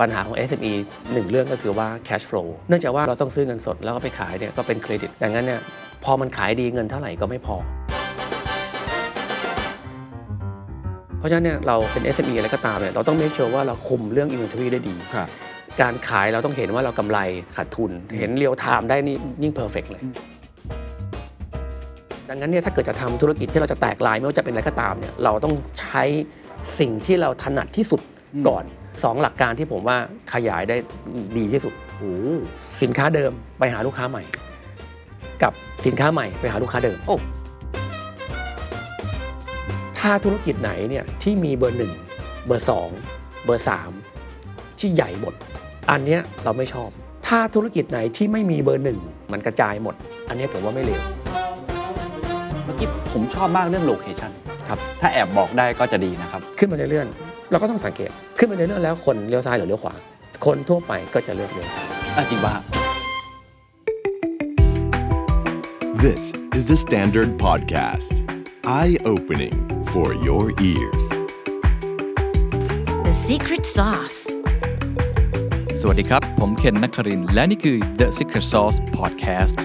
[0.00, 0.72] ปัญหาของ SME
[1.12, 5.60] หนึ่งเรื่องก็คือว่า cash flow เนื่องจากว่าเราต้องซื้อเงินสดแล้วก็ไปขายเนี่ยก็เป็นเครดิต ดังนั้นเนี่ย
[6.04, 7.56] พอมันขายดีเงินเท่าไหร่ก็ไม่พอ
[11.18, 15.28] เพราะฉะนั้นเนี่ยเราเป็น SME อะไรก็ตามเนี่ยเราต้อง make sure ว่าเราคุมเรื่อง inventory ได้ดี ครับ
[15.80, 17.18] การขายเราต้องเห็นว่าเรากำไร
[17.56, 20.02] ขาดทุน เห็น real-time ได้นี่ยิ่ง perfect เลย
[22.28, 26.02] ดังนั้นเนี่ยถ้าเกิดจะทำธุรกิจที่เราจะแตกลายไม่ว่าจะเป็นอะไรก็ตามเนี่ยเราต้องใช้
[26.78, 28.00] สิ่งที่เราถนัดที่สุด
[28.48, 28.64] ก่อน
[29.04, 29.98] สองหลักการที่ผมว่า
[30.32, 30.76] ขยายได้
[31.36, 32.12] ดีที่สุดโอ้
[32.82, 34.22] สินค้าเดิมไปหาลูกค้าใหม่
[35.42, 35.52] กับ
[35.86, 37.16] สินค้าใหม่ไปหาลูกค้าเดิมโอ้
[39.98, 41.92] ถ้าธุรกิจไหนเนี่ยที่มีเบอร์หนึ่ง
[42.46, 42.88] เบอร์สอง
[43.44, 43.90] เบอร์สาม
[44.78, 45.34] ที่ใหญ่หมด
[45.90, 46.90] อันเนี้ยเราไม่ชอบ
[47.26, 48.98] ถ้าธุรกิจไหนที่ไม่มีเบอร์หนึ่ง
[49.32, 49.94] มันกระจายหมด
[50.28, 51.02] อันเนี้ยผมว่าไม่เลว
[52.64, 54.30] เมื่อกี้ผมชอบมากเรื่องโลเคชัน
[54.68, 59.94] ครับ ถ้าแอบบอกได้ก็จะดีนะครับ ขึ้นมาเรื่อยๆ เราก็ต้องสังเกต ขึ้นมาเรื่อยๆแล้วคนเลี้ยวซ้ายหรือเลี้ยวขวา
[60.46, 61.86] คนทั่วไปก็จะเลือกเลี้ยวซ้าย
[62.16, 62.54] อะจริงป่ะ
[66.04, 66.22] This
[66.58, 68.10] is the Standard Podcast.
[68.80, 69.56] Eye opening
[69.92, 71.06] for your ears.
[73.06, 74.20] The secret sauce.
[75.80, 79.56] สวัสดีครับ ผมเคนนักครินทร์และนี่คือ The Secret Sauce Podcast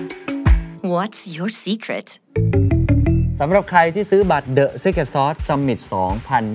[0.93, 2.07] What's your secret?
[3.43, 5.79] สำหรับใครที่ซื้อบัตร The Secret Sauce Summit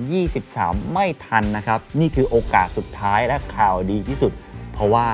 [0.09, 4.31] 2023 ไม่ทันนะครับ นี่คือโอกาสสุดท้ายและข่าวดีที่สุด
[4.73, 5.07] เพราะว่า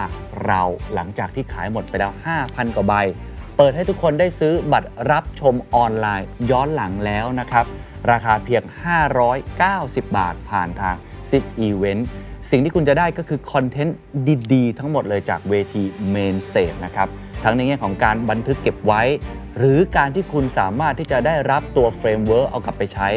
[0.45, 0.61] เรา
[0.93, 2.11] หลังจากที่ขายหมดไปแล้ว
[2.43, 2.93] 5,000 กว่าใบ
[3.57, 7.65] เปิดให้ทุกคนได้ซื้อบัตรรับชมออนไลน์ย้อนหลังแล้วนะครับ
[8.11, 8.63] ราคาเพียง
[9.39, 10.95] 590 บาทผ่านทาง
[11.29, 12.03] Sit Event
[12.51, 13.97] สิ่งที่คุณจะได้ก็คือคอนเทนต์
[14.53, 17.09] ดี ๆ ทั้งหมดเลยจากเวที Main Stage นะครับ
[17.43, 19.01] ทั้งในแง่ของการบันทึกเก็บไว้
[19.57, 23.09] หรือการที่คุณสามารถที่จะได้รับตัว framework เอากลับไปใช้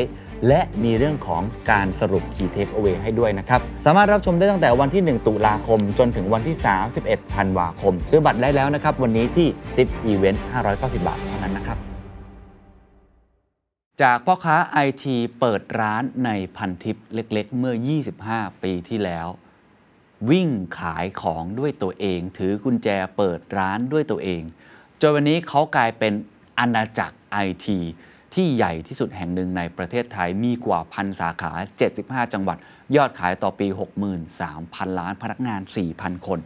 [0.48, 6.56] และมีเรื่องของการสรุป Key Takeaway ให้ด้วยนะครับ สามารถรับชมได้ตั้งแต่วันที่ 1 ตุลาคม จนถึงวันที่
[6.96, 9.48] 31 ธันวาคม ซื้อบัตรได้แล้วนะครับ วันนี้ที่
[9.80, 10.38] 10 Event
[10.72, 11.78] 590 บาทเท่านั้นนะครับ
[14.02, 17.74] จากพ่อค้าไอทีเปิดร้านในพันทิปเล็กๆ เมื่อ
[18.18, 19.26] 25 ปีที่แล้ว
[20.30, 24.42] วิ่งขายของด้วยตัวเอง ถือกุญแจเปิดร้านด้วยตัวเอง
[25.00, 26.12] จนวันนี้เขากลายเป็น
[26.58, 27.78] อาณาจักรไอที
[28.34, 31.52] ที่ใหญ่ที่สุดแห่งหนึ่งในประเทศไทยมีกว่าพันสาขา
[31.92, 32.58] 75 จังหวัด
[32.96, 33.66] ยอดขายต่อปี
[34.32, 35.60] 63,000 ล้านพนักงาน
[35.94, 36.38] 4,000 คน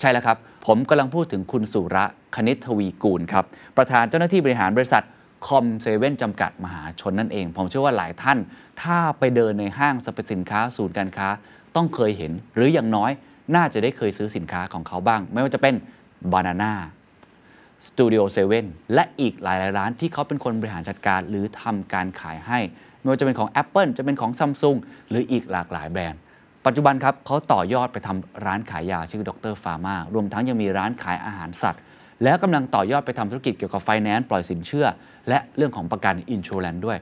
[0.00, 2.04] ใช่แล้วครับ ผมกำลังพูดถึงคุณสุระ
[2.36, 3.44] คณิตทวีกูลครับ
[3.76, 5.04] ประธานเจ้าหน้าที่บริหารบริษัท
[5.46, 8.38] Com Seven จำกัดมหาชนนั่นเอง ผมเชื่อว่าหลายท่าน
[8.82, 11.28] ถ้าไปเดินในห้างสรรพสินค้าศูนย์การค้า
[11.76, 13.10] ต้องเคยเห็น หรืออย่างน้อย
[13.56, 15.74] น่าจะได้เคยซื้อสินค้าของเขาบ้าง ไม่ว่าจะเป็น
[16.32, 22.58] Banana Studio Seven และอีกหลายๆร้านที่เขาเป็นคนบริหารจัดการหรือทำการขายให้
[23.00, 24.78] ไม่ว่าจะเป็นของ Apple จะเป็นของ Samsung
[25.08, 26.20] หรืออีกหลากหลายแบรนด์
[26.66, 29.54] ปัจจุบันครับเขาต่อยอดไปทำร้านขายยาชื่อ Dr.
[29.62, 31.82] Pharma รวมทั้งยังมีร้านขายอาหารสัตว์
[32.24, 34.86] แล้วกำลังต่อยอดไปทำธุรกิจเกี่ยวกับไฟแนนซ์ปล่อยสินเชื่อ
[35.28, 36.98] และเรื่องของประกันอินชูแลนด้วย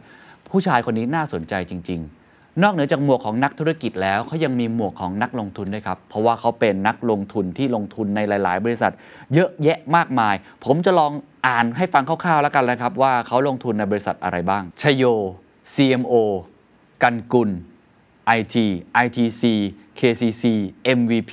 [0.48, 2.19] ผู้ชายคนนี้น่าสนใจจริง ๆ
[2.62, 8.92] นอกเหนือจากหมวกของนักธุรกิจแล้วเขายังมีหมวกของนักลงทุนด้วยครับ เพราะว่าเขาเป็นนักลงทุนที่ลงทุนในหลาย ๆ บริษัท
[9.34, 10.34] เยอะแยะมากมาย
[10.64, 11.12] ผมจะลอง
[11.46, 15.04] อ่านให้ฟังคร่าว ๆ แล้วกันนะครับ ว่าเขาลงทุนในบริษัทอะไรบ้าง ชโย
[15.74, 16.14] CMO
[17.02, 17.50] กันกุล
[18.38, 18.56] IT
[19.04, 19.42] ITC
[19.98, 20.44] KCC
[20.98, 21.32] MVP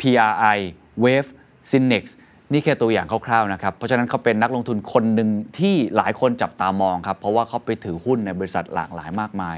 [0.00, 0.58] PRI
[1.04, 1.30] Wave
[1.70, 2.04] Synex
[2.52, 5.28] นี่แค่ตัวอย่างคร่าวๆนะครับ เพราะฉะนั้นเขาเป็นนักลงทุนคนหนึ่ง
[5.58, 9.56] ที่หลายคนจับตามองครับ เพราะว่าเขาไปถือหุ้นในบริษัทหลากหลายมากมาย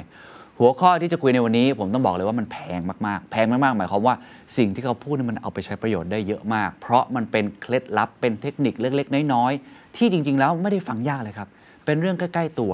[0.60, 4.14] หัวข้อที่จะคุยในวันนี้ ผมต้องบอกเลยว่ามันแพงมากๆ แพงมากๆ หมายความว่า
[4.56, 11.48] สิ่งที่เขาพูดนี่มันเอาไปใช้ประโยชน์ได้เยอะมาก เพราะมันเป็นเคล็ดลับเป็นเทคนิคเล็กๆ น้อยๆ ที่จริง ๆ แล้วไม่ได้ฟังยากเลยครับ
[11.84, 12.72] เป็นเรื่องใกล้ๆตัว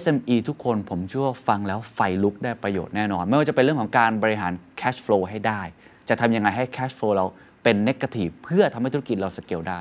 [0.00, 5.60] SME ทุกคนผมเชื่อว่าฟังแล้วไฟลุกได้ประโยชน์แน่นอน ไม่ว่าจะเป็นเรื่องของการบริหาร cash flow ให้ได้
[6.08, 7.26] จะทำยังไงให้ cash flow เรา
[7.62, 9.80] เป็น negative เพื่อทำให้ธุรกิจเราสเกลได้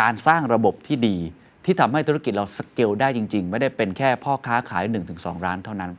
[0.00, 1.18] การสร้างระบบที่ดี
[1.64, 4.84] ที่ทำให้ธุรกิจเราสเกลได้จริง ๆ ไม่ได้เป็นแค่พ่อค้าขาย
[5.14, 5.90] 1-2 ร้านเท่านั้น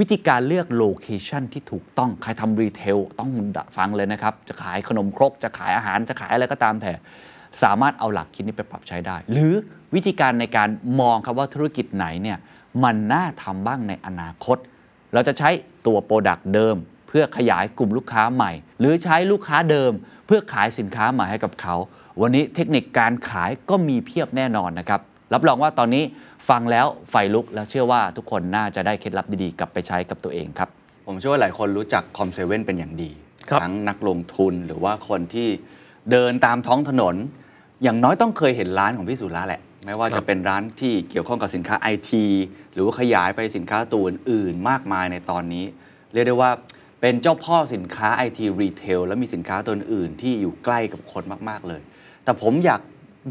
[0.00, 3.30] วิธีการเลือก location ที่ถูกต้องใครทำ retail ต้อง
[3.76, 6.92] ฟังเลยนะครับ จะขายขนมครก จะขายอาหารจะขายอะไรก็ตามแต่
[7.62, 9.52] สามารถเอาหลักคิดนี้ไปปรับใช้ได้ หรือ
[9.94, 10.68] วิธีการในการ
[11.00, 12.38] มองครับว่าธุรกิจไหนเนี่ย
[12.84, 14.56] มันน่าทำบ้างในอนาคต
[15.12, 15.50] เราจะใช้
[15.86, 16.76] ตัว product เดิม
[17.08, 19.92] เพื่อขยายกลุ่มลูกค้าใหม่ หรือใช้ลูกค้าเดิม
[20.26, 21.74] เพื่อขายสินค้าใหม่ให้กับเขา
[22.20, 25.00] วันนี้เทคนิคการขายก็มีเพียบแน่นอนนะครับ
[25.32, 26.04] รับรองว่าตอนนี้
[26.48, 30.68] ฟังแล้วไฟลุกแล้วเชื่อว่าทุกคนน่าจะได้เคล็ดลับดีๆ กลับไปใช้กับตัวเองครับ
[31.06, 33.10] ผมเชื่อว่าหลายคนรู้จัก Com Seven เป็นอย่างดี
[33.48, 35.48] ครับทั้งนักลงทุนหรือว่าคนที่
[36.10, 37.14] เดินตามท้องถนน
[37.82, 42.24] อย่างน้อยต้องเคยเห็นร้านของพี่สุระแหละ ไม่ว่าครับจะเป็นร้านที่เกี่ยวข้องกับสินค้าไอที
[42.72, 45.64] หรือว่าขยายไปสินค้าตัวอื่นๆมากมายในตอนนี้
[46.12, 46.50] เรียกได้ว่า
[47.00, 51.82] เเป็นเจ้าพ่อสินค้าไอทีรีเทลแล้วมีสินค้าตัวอื่นที่อยู่ใกล้กับคนมากๆเลย
[52.24, 52.80] แต่ผมอยาก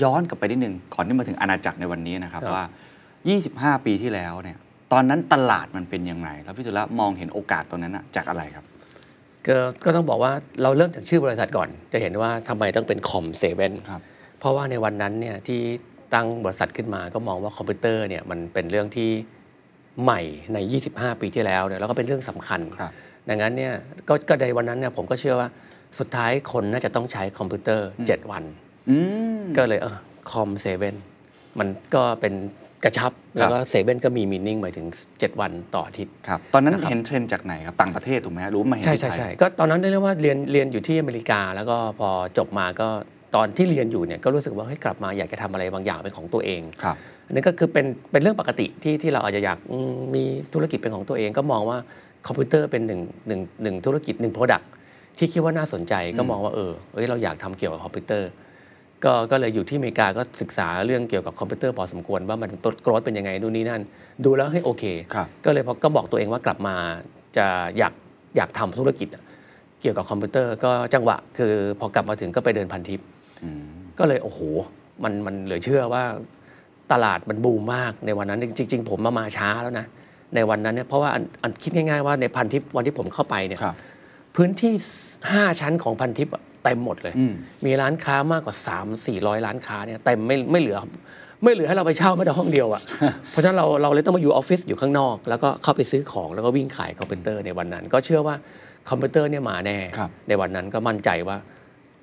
[0.03, 2.63] ย้อนกลับไปนิดนึงก่อนที่มาถึงอาณาจักรในวันนี้นะครับครับว่า
[3.31, 4.57] 25 ปีที่แล้วเนี่ย
[4.91, 8.65] ตอนนั้นตลาดมันเป็นยังไง แล้วพี่สุระมองเห็นโอกาสตรงนั้นนะจากอะไรครับ
[9.47, 10.31] ก็ก็ต้องบอกว่า
[10.61, 14.01] เราเริ่มจากชื่อบริษัทก่อน จะเห็นว่าทำไมต้องเป็นคอมเซเว่นครับ
[14.39, 15.59] เพราะว่าในวันนั้นเนี่ยที่
[16.13, 19.09] ตั้งบริษัทขึ้นมาก็มองว่าคอมพิวเตอร์เนี่ยมันเป็นเรื่องที่
[20.03, 20.21] ใหม่
[20.53, 20.57] ใน
[20.89, 22.91] 25 ปีที่แล้วเนี่ยแล้วก็เป็นเรื่องสำคัญครับ
[23.29, 23.73] ดังนั้นเนี่ย
[24.07, 25.47] ก็ก็ในวันนั้นเนี่ยผมก็เชื่อว่า
[25.99, 28.43] สุดท้ายคนน่าจะต้องใช้คอมพิวเตอร์ 7 วัน
[28.89, 28.97] อื
[29.39, 29.97] มก็เลยเออ
[30.31, 30.95] Com Seven
[31.59, 32.33] มันก็เป็น
[32.83, 42.87] กระชับ แล้วก็เซเว่นก็มี meaning หมายถึง 7 วันต่ออาทิตย์ครับตอนนั้นนะครับเห็นเทรนด์จากไหนครับ ต่างประเทศถูกไหมฮะรู้มาเห็นใช่ที่ใช่ไทยใช่ก็ตอนนั้นได้เรียกว่าเรียนเรียนอยู่ที่อเมริกา แล้วก็พอจบมาก็
[43.35, 46.95] ตอนที่เรียนอยู่เนี่ยก็รู้สึกว่าเฮ้ยกลับมาอยากจะทำอะไรบางอย่างเป็นของตัวเองครับ
[47.27, 51.77] อันนี้ก็คือเป็นเป็นเรื่องปกติที่ที่เราอาจจะอยากอืมมีธุรกิจเป็นของตัวเอง ก็มองว่า
[52.27, 54.61] คอมพิวเตอร์เป็นหนึ่งหนึ่งหนึ่งธุรกิจหนึ่ง product
[55.17, 58.29] ที่คิดว่าน่าสนใจก็มองว่าเออเอ้ยเราอยากทำเกี่ยวกับคอมพิวเตอร์
[59.05, 63.81] ก็ก็เลยอยู่ที่อเมริกาก็ศึกษาเรื่องเกี่ยวกับคอมพิวเตอร์พอสมควรว่ามันต้นกรอเป็นยังไงดูนู่นนี่นั่น
[64.25, 64.83] ดูแล้วให้ยโอเค
[65.13, 66.75] ครับก็เลยพอก็บอกตัวเองว่ากลับมา
[67.37, 67.45] จะ
[67.77, 67.93] อยาก
[68.37, 69.23] อยากทำธุรกิจอะ
[69.81, 72.99] เกี่ยวกับคอมพิวเตอร์ก็จังหวะ คือพอกลับมาถึงก็ไปเดินพันทิป
[73.43, 73.63] อืม
[73.99, 74.39] ก็เลยโอ้โห
[75.03, 76.03] มันมันเหลือเชื่อว่า
[76.91, 79.85] ตลาดมันบูมมากในวันนั้นจริง ๆ ผมมามาช้าแล้วนะ
[80.35, 83.75] ในวันนั้นเนี่ยเพราะว่าอันอันคิดง่ายๆว่าในพันทิปวันที่ผมเข้าไปเนี่ยครับ
[84.35, 84.73] พื้นที่
[85.15, 87.33] 5 ชั้นของพันทิปอะ เต็มหมดเลยอืม
[87.65, 90.77] มีร้านค้ามากกว่า 3 4 0 0 ร้านค้าเนี่ยเต็มไม่ไม่เหลือ
[91.43, 92.81] ไม่เหลือให้เราไปเช่าแม้แต่ห้องเดียวอะ
[93.31, 98.35] เพราะฉะนั้นเราเราเลยต้องมาอยู่ออฟฟิศอยู่ข้างนอก แล้วก็เข้าไปซื้อของแล้วก็วิ่งขายคอมพิวเตอร์ในวันนั้น ก็เชื่อว่า
[98.89, 101.37] คอมพิวเตอร์เนี่ยมาแน่ครับในวันนั้นก็มั่นใจว่า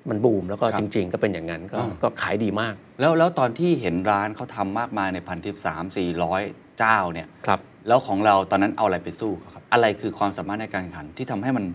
[0.09, 6.41] มันบูมแล้วก็ครับจริง ๆ ก็เป็นอย่างนั้นก็อ่าก็ขายดีมาก แล้วแล้วตอนที่เห็นร้านเขาทำมากมายในพันทิปสามสี่ร้อย
[6.79, 11.65] เจ้าเนี่ยครับแล้วของเราตอนนั้นเอาอะไรไปสู้เขาครับ อะไรคือความสามารถในการแข่งขันที่ทำให้มัน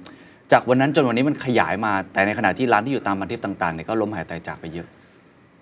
[0.53, 4.87] จากวันนั้นจนวันนี้มันขยายมา แต่ในขณะที่ร้านที่อยู่ตามพันทิปต่างๆเนี่ยก็ล้มหายตายจากไปเยอะ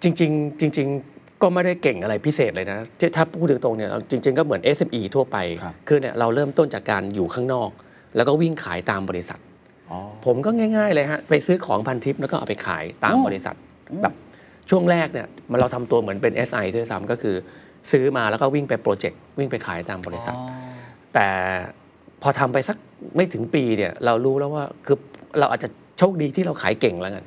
[0.02, 7.70] จริง ๆ จริง ๆ ก็ไม่ได้เก่งอะไรพิเศษเลยนะที่ถ้าพูดถึงตรงๆเนี่ยเอาจริง ๆ ก็เหมือน SME ทั่วไปครับคือเนี่ยเราเริ่มต้นจากการอยู่ข้างนอก
[8.16, 9.38] แล้วก็วิ่งขายตามบริษัท
[9.90, 13.56] อ๋อผมก็ง่าย ๆ เลยฮะ ไปซื้อของพันทิปแล้วก็เอาไปขายตามโอ้บริษัท
[14.02, 14.14] แบบ
[14.70, 17.34] ช่วงแรกเนี่ยมันเราทำตัวเหมือนเป็น SI ด้วยซ้ำก็คือ
[17.92, 20.36] ซื้อมาแล้วก็วิ่งไปโปรเจกต์วิ่งไปขายตามบริษัท
[21.14, 21.28] แต่
[22.24, 22.76] พอทำไปสัก
[23.16, 24.96] ไม่ถึงปีเนี่ยเรารู้แล้วว่าคือ
[25.38, 25.68] เราอาจจะ
[25.98, 27.24] โชคดีที่เราขายเก่งแล้วกัน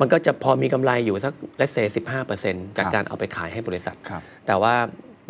[0.00, 4.74] มันก็จะพอมีกำไรอยู่สักเลสเซสิบห้าเปอร์เซ็นต์จากครับการเอาไปขายให้บริษัทครับแต่ว่า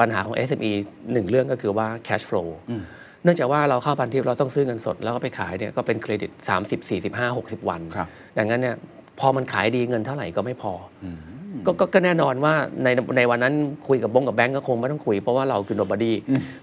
[0.00, 0.72] ปัญหาของ SME
[1.12, 2.82] หนึ่งเรื่องก็คือว่า cash flow อืม
[3.22, 6.30] เนื่องจากว่าเราเข้าพันทิปเราต้องซื้อเงินสด แล้วก็ไปขายเนี่ยก็เป็นเครดิต
[6.64, 8.08] 30 45 60 วันครับ
[8.38, 8.76] ดังนั้นเนี่ย
[9.20, 10.72] พอมันขายดีเงินเท่าไหร่ก็ไม่พอ
[11.04, 11.18] อืม
[11.66, 12.54] ก็ก็ก็แน่นอนว่า
[12.84, 13.54] ในในวันนั้น
[13.88, 16.12] คุยกับบงกับแบงก์ก็คงไม่ต้องคุย เพราะว่าเราคือ nobody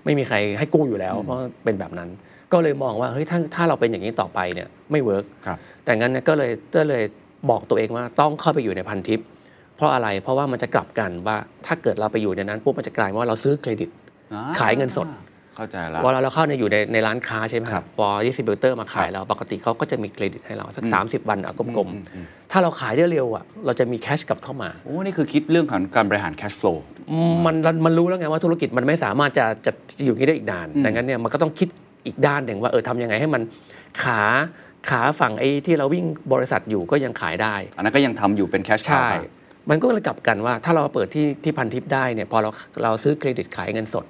[0.05, 2.09] ไม่มีใครให้กู้อยู่แล้ว เพราะเป็นแบบนั้น
[2.53, 7.03] ก็เลยมองว่าเฮ้ยถ้าถ้าเราเป็นอย่างนี้ต่อไปเนี่ยไม่ work ครับแต่งั้นเนี่ยก็เลยก็เลย
[7.49, 9.19] บอกตัวเองว่าต้องเข้าไปอยู่ในพันทิป
[9.75, 13.89] เพราะอะไรเพราะว่ามันจะกลับกันว่าถ้าเกิดเราไปอยู่ในนั้นปุ๊บมันจะกลายเป็นว่าเราซื้อเครดิต
[14.33, 15.07] อ่ขายเงินสด
[15.55, 26.77] เข้าใจแล้ว เวลาเราเข้าในอยู่ในในร้านค้าใช่ไหมครัรับ พอ distributor มาขายครับเราปกติเขาก็จะมีเครดิตให้เราสักอืม30 วันอะกลมอืมอืมๆ ถ้าเราขายได้เร็วอะเราจะมี cash กลับเข้ามา โอ้ นี่คือคิดเรื่องของการบริหาร cash flow
[27.45, 31.69] มันมันมันรู้แล้วไงว่าธุรกิจมันไม่สามารถจะจะจะอยู่อย่างนี้ได้อีกนานอืมดังนั้นเนี่ยมันก็ต้องคิด
[32.05, 33.41] อีกด้านหนึ่งว่าเออทำยังไงให้มัน
[34.03, 34.21] ขา
[34.89, 39.21] ขาฝั่งไอ้ที่เราวิ่งบริษัทอยู่ก็ยังขายได้ อันนั้นก็ยังทำอยู่เป็น cash ใช่ cow
[39.69, 42.49] มันก็เลยกลับกันว่าถ้าเรามาเปิดที่ที่พันทิปได้เนี่ยพอเรา
[42.83, 44.05] เราซื้อเครดิตขายเงินสด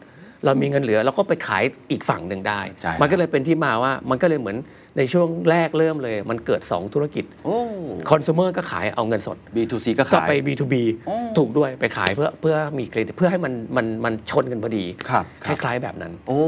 [0.45, 4.57] เรามีเงินเหลือเราก็ไปขายอีกฝั่งหนึ่งได้ใช่มันก็เลยเป็นที่มาว่ามันก็เลยเหมือน
[4.97, 7.57] ในช่วงแรกเริ่มเลย มันเกิด 2 ธุรกิจโอ้
[8.09, 10.75] คอน sumer ก็ขายเอาเงินสด B2C ก็ก็ขายไป B2B
[11.07, 16.41] โอ้ถูกด้วยไปขายเพื่อเพื่อมีเครดิตเพื่อให้มันมันมันชนกันพอดีครับคล้ายๆแบบนั้น โอ้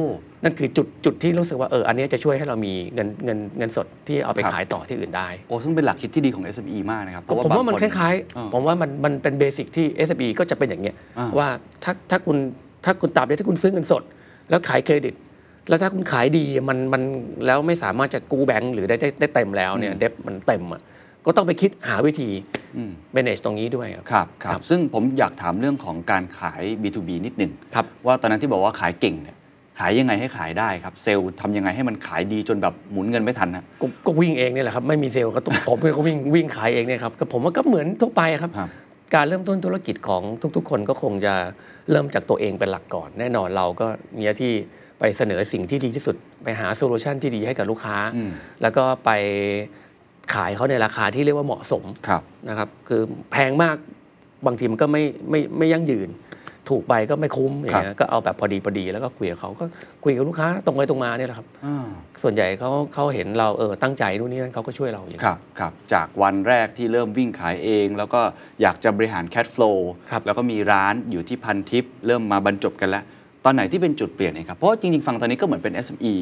[0.44, 11.48] นั่นคือจุดจุดที่รู้สึกว่าเอออันนี้จะช่วยให้เรามีเงินเงินเงินสดที่เอาไปครับขายต่อที่อื่นได้โอ้ซึ่งเป็นหลักคิดที่ดีของ SME มากนะครับผมว่ามันบงคล้ายเออๆผมว่ามันมันเป็นเบสิกที่ SME ก็จะเป็นอย่างเงี้ยอ่าว่า
[11.84, 12.38] ถ้าถ้าคุณ
[12.86, 14.04] ถ้าคุณตราบใดที่คุณซื้อเงินสด
[14.50, 15.14] แล้วขายเครดิต
[15.70, 17.02] แล้วถ้าคุณขายดีมันมัน
[17.46, 20.82] แล้วไม่สามารถจะกู้แบงก์หรือได้ได้ได้เต็มแล้วเนี่ยเดบมันเต็มอะ
[21.26, 22.30] ก็ต้องไปคิดหาวิธี
[22.78, 29.38] อืม manage ตรงนี้ด้วยครับครับครัครับบซึ่งผมอยากถามเรื่องของการขาย B2B นิดหนึ่งครับว่าตอนนั้นที่บอกว่าขายเก่งเนี่ย
[29.80, 38.70] ขายยังไงให้ขายได้ครับ เซลล์ทำยังไงให้มันขายดีจนแบบหมุนเงินไม่ทันนะก็ก็วิ่งเองเนี่ยแหละครับไม่มีเซลล์ก็ต้องผมก็วิ่งวิ่งขายเองเนี่ยครับก็ผมว่าก็เหมือนทั่วไปครับ ครับ
[39.16, 40.22] การเริ่มต้นธุรกิจของ
[40.56, 41.34] ทุกๆ คนก็คงจะ
[41.92, 43.88] เริ่มจากตัวเองเป็นหลักก่อน แน่นอนเราก็
[44.18, 44.54] มีหน้าที่
[45.00, 49.10] ไปเสนอสิ่งที่ดีที่สุด ไปหา solution ที่ดีให้กับลูกค้าอืมแล้วก็ไป
[50.34, 53.78] ขายเขาในราคาที่เรียกว่าเหมาะสมครับนะครับคือแพงมาก
[54.46, 56.10] บางทีมันก็ไม่ไม่ไม่ยั่งยืน
[56.70, 59.66] ถูกไปก็ไม่คุ้มอย่างเงี้ยก็เอาแบบพอดีพอดีแล้วก็คุยกับเขาก็
[60.04, 61.88] คุยกับลูกค้าตรงไปตรงมาเนี่ยแหละครับอ่า
[62.24, 68.22] ส่วนใหญ่เขาเขาเห็นเราเออตั้งใจนู่นนี่นั่นเขาก็ช่วยเราอย่างเงี้ยครับครับจากวันแรกที่เริ่มวิ่งขายเอง แล้วก็
[68.62, 69.64] อยากจะบริหารแค t โฟล
[70.12, 73.04] ครับแล้วก็มีร้านอยู่ที่พันทิปเริ่มมาบรรจบกันแล้ว
[73.46, 76.14] ตอนไหนที่เป็นจุดเปลี่ยนเองครับเพราะว่าจริงๆฟังตอนนี้ก็เหมือนเป็น SME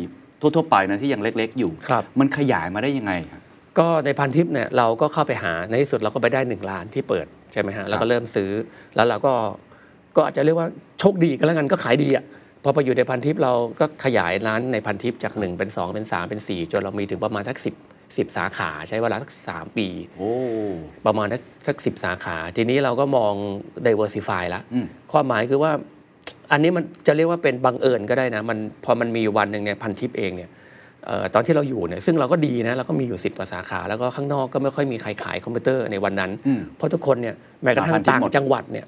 [0.41, 3.41] ทั่วๆไปนะที่ยังเล็กๆ อยู่ครับมันขยายมาได้ยังไงครับ
[3.79, 8.49] ก็ในพันทิปเนี่ยเราก็เข้าไปหาในที่สุดเราก็ไปได้หนึ่งล้านที่เปิดใช่ไหมฮะแล้วก็เริ่มซื้อ
[8.95, 9.33] แล้วเราก็
[10.15, 10.67] ก็อาจจะเรียกว่า
[10.99, 12.23] โชคดีกันแล้วกันก็ขายดีอะ
[12.63, 17.65] พอไปอยู่ในพันทิปเราก็ขยายร้านในพันทิปจาก 1 เป็น 2 เป็น 3 เป็น 4 จนเรามีถึงประมาณสัก10
[18.17, 19.87] 10 สาขาใช้เวลาสัก3ปี
[20.17, 20.31] โอ้
[21.05, 23.33] ประมาณสักสักสิสาขา ทีนี้เราก็มอง
[23.87, 25.71] diversify แล้วอืมความหมายคือว่า
[26.51, 30.49] อันนี้มันจะเรียกว่าเป็นบังเอิญก็ได้นะมันพอมันมีอยู่วันหนึ่งเนี่ยพันทิปเองเนี่ย
[31.05, 38.85] เอ่อตอนที่เราอยู่เนี่ยซึ่งเราก็ดีนะเราก็มีอยู่10กว่าสาขา แล้วก็ข้างนอกก็ไม่ค่อยมีใครขายคอมพิวเตอร์ในวันนั้นอืมเพราะทุกคนเนี่ยแม้กระทั่มาพังนทิปต่างหมดจังหวัดเนี่ย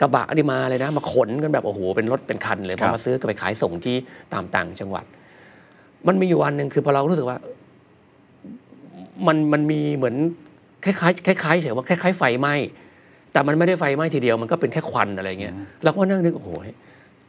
[0.00, 3.96] กระบะนี่มาเลยนะ มาขนกันแบบโอ้โหเป็นรถเป็นคันเลยคพรัอบมาซื้อก็ไปขายส่งที่
[4.32, 5.04] ตามต่างจังหวัด
[6.06, 7.38] มันมีอยู่วันหนึ่งคือพอเรารู้สึกว่า
[9.26, 10.16] มันมันมีเหมือน
[10.84, 12.54] คล้ายๆคล้ายๆเฉยว่าคล้ายๆไฟไหม้
[13.32, 16.50] แต่มันไม่ได้ไฟไหม้ทีเดียวมันก็เป็นแค่ควันอะไรเงี้ยเราก็นั่งนึกโอ้โห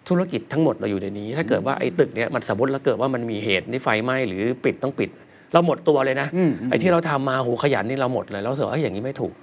[0.09, 5.09] ธุรกิจทั้งหมดเราอยู่ในนี้ ถ้าเกิดว่าไอ้ตึกเนี้ยมันสมมติแล้วเกิดว่ามันมีเหตุที่ไฟไหม้หรือปิดต้องปิด
[5.53, 9.33] เราหมดตัวเลยนะอืมอืมไอ้ที่เราทำมาโหขยันนี่เราหมดเลยเรารู้สึกว่าเอ้ยอย่างนี้ไม่ถูก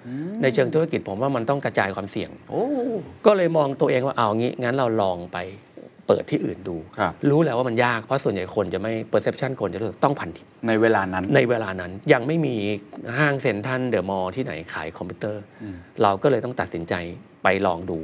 [0.42, 2.64] ในเชิงธุรกิจผมว่ามันต้องกระจายความเสี่ยงโอ้
[3.26, 5.38] ก็เลยมองตัวเองว่าเอางี้งั้นเราลองไป
[6.06, 12.54] เปิดที่อื่นดูครับรู้แล้วว่ามันยาก เพราะส่วนใหญ่คนจะไม่ perception คนจะรู้สึกต้องพันทิปในเวลานั้น ในเวลานั้นยังไม่มี
[13.18, 15.42] ห้างเซ็นทรัลเดอะมอลล์ที่ไหนขายคอมพิวเตอร์
[16.02, 16.94] เราก็เลยต้องตัดสินใจ
[17.42, 17.98] ไปลองดู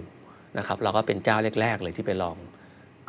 [0.59, 2.37] นะครับเราก็เป็นเจ้าแรก ๆ เลยที่ไปลอง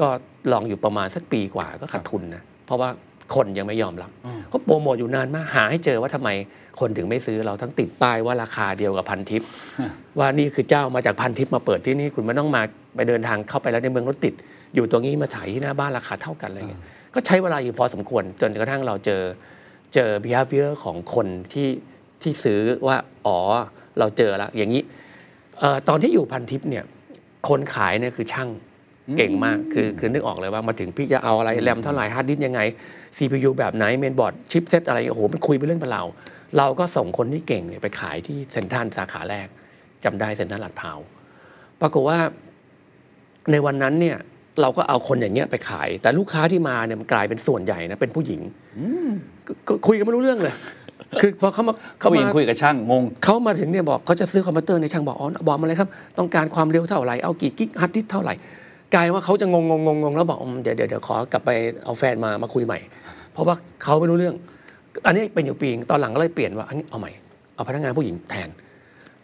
[0.02, 0.08] ก็
[0.52, 2.90] ลองอยู่ประมาณสักปีกว่าก็ขาดทุนนะเพราะว่า
[3.36, 4.12] คนยังไม่ยอมรับ
[4.52, 6.30] ก็โปรโมทอยู่นานมากหาให้เจอว่าทำไม
[6.80, 9.42] คนถึงไม่ซื้อเราทั้งติดป้ายว่าราคาเดียวกับพันทิป
[10.20, 12.62] ว่านี่คือเจ้ามาจากพันทิปมาเปิดที่นี่คุณไม่ต้องมา
[12.96, 14.34] ไปเดินทางเข้าไปแล้วในเมืองรถติด
[14.76, 16.82] อยู่ตรงนี้มาถ่ายที่หน้าบ้านราคาเท่ากันอะไรเงี้ย
[17.14, 19.22] ก็ใช้เวลาอยู่พอสมควร จนกระทั่งเราเจอ
[19.94, 21.70] เจอ behavior ของคนที่
[22.22, 23.40] ที่ซื้อว่าอ๋อ
[24.00, 24.82] เราเจอแล้วอย่างนี้
[25.60, 26.84] เอ่อตอนที่อยู่พันทิปเนี่ย
[27.50, 28.50] คนขายเนี่ยคือช่าง
[29.18, 32.62] เก่งมากคือคือนึกออกเลยว่ามาถึงพี่จะเอาอะไรแรมเท่าไหร่ฮาร์ดดิสก์ยังไง
[33.18, 36.08] CPU แบบไหนเมนบอร์ดชิปเซตอะไรโอ้โหมันคุยไปเรื่องเป็นราว
[36.58, 39.48] เราก็ส่งคนที่เก่งเนี่ยไปขายที่เซ็นทรัลสาขาแรก
[40.04, 41.00] จำได้เซ็นทรัลลาดพร้าว
[41.82, 42.20] ปรากฏว่า
[43.52, 44.18] ในวันนั้นเนี่ย
[44.62, 48.42] เราก็เอาคนอย่างเงี้ยไปขาย แต่ลูกค้าที่มาเนี่ยมันกลายเป็นส่วนใหญ่นะเป็นผู้หญิง
[49.48, 50.56] ก็ก็คุยกันไม่รู้เรื่องเลย
[51.22, 58.34] คือพอเขามาเขาผู้หญิงมาคุยกับช่างงงเขามาถึงเนี่ยบอกเขาจะซื้อคอมพิวเตอร์ในช่างบอกอ๋อบอกมาเลยครับ ต้องการความเร็วเท่าไหร่เอากี่ gig ฮาร์ดดิสก์เท่าไหร่
[58.96, 61.50] กลายว่าเขาจะงงงงงงแล้วบอกอืมเดี๋ยวเดี๋ยวเดี๋ยวขอกลับไป
[61.84, 62.80] เอาแฟนมามาคุยใหม่
[63.34, 64.36] เพราะว่าเขาไม่รู้เรื่อง
[65.06, 67.12] อันนี้เป็นอยู่ปีนึงตอนหลังก็เลยเปลี่ยนว่าอันนี้เอาใหม่
[67.56, 68.50] เอาพนักงานผู้หญิงแทน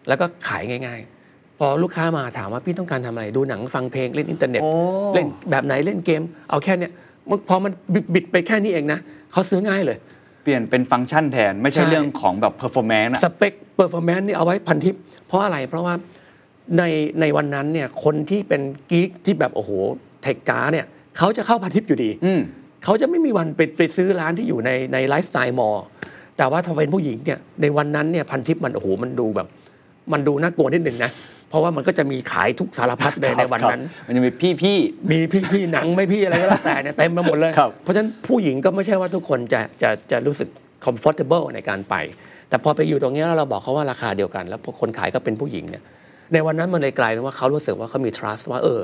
[0.08, 1.00] แล้วก็ขายง่าย
[1.30, 4.72] ๆ พอลูกค้ามาถามว่าพี่ต้องการทำอะไรดูหนังฟังเพลงเล่นอินเทอร์เน็ตโอ้
[5.14, 6.92] เล่นแบบไหนเล่นเกม เอาแค่เนี้ย
[7.50, 9.00] พอมันบิดบิดไปแค่นี้เองนะ
[9.32, 9.98] เขาซื้อง่ายเลย
[10.44, 14.96] เปลี่ยนเป็นฟังก์ชันแทนไม่ใช่ใช่เรื่องของแบบ performance อะสเปค performance นี่เอาไว้พันทิป
[15.28, 15.94] เพราะอะไรเพราะว่า
[16.78, 16.84] ใน
[17.22, 19.72] ในวันนั้นเนี่ยคนที่เป็น geek ที่แบบโอ้โห
[20.22, 20.86] tech จ๋าเนี่ย
[21.18, 22.42] เขาจะเข้าพันทิปอยู่ดีอืม
[22.84, 25.86] เขาจะไม่มีวันไปไปซื้อร้านที่อยู่ในใน lifestyle mall
[26.38, 29.48] แต่ว่าถ้าเป็นผู้หญิงเนี่ยในวันนั้นเนี่ยพันทิปมันโอ้โหมันดูแบบ
[30.14, 31.12] มันดูน่ากลัวนิดหนึ่งนะ
[31.50, 34.78] เพราะว่ามันก็จะมีขายทุกสารพัดเลยในวันนั้น ครับมันจะมีพี่พี่
[35.12, 40.50] มีพี่พี่หนังไม่พี่อะไรก็แล้วแต่เนี่ยเต็มไปหมดเลย ครับ เพราะฉะนั้นผู้หญิงก็ไม่ใช่ว่าทุกคนจะจะจะรู้สึก
[40.86, 41.96] comfortable ในการไป
[42.50, 45.84] แต่พอไปอยู่ตรงเนี้ยแล้วเราบอกเขาว่าราคาเดียวกัน แล้วพอคนขายก็เป็นผู้หญิงเนี่ย
[46.34, 48.80] ในวันนั้นมันเลยกลายเป็นว่าเขารู้สึกว่าเขามี trust ว่าเออ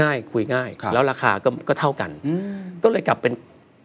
[0.00, 2.10] ง่ายคุยง่าย ครับ แล้วราคาก็ก็เท่ากัน
[2.82, 3.32] ก็เลยกลับเป็น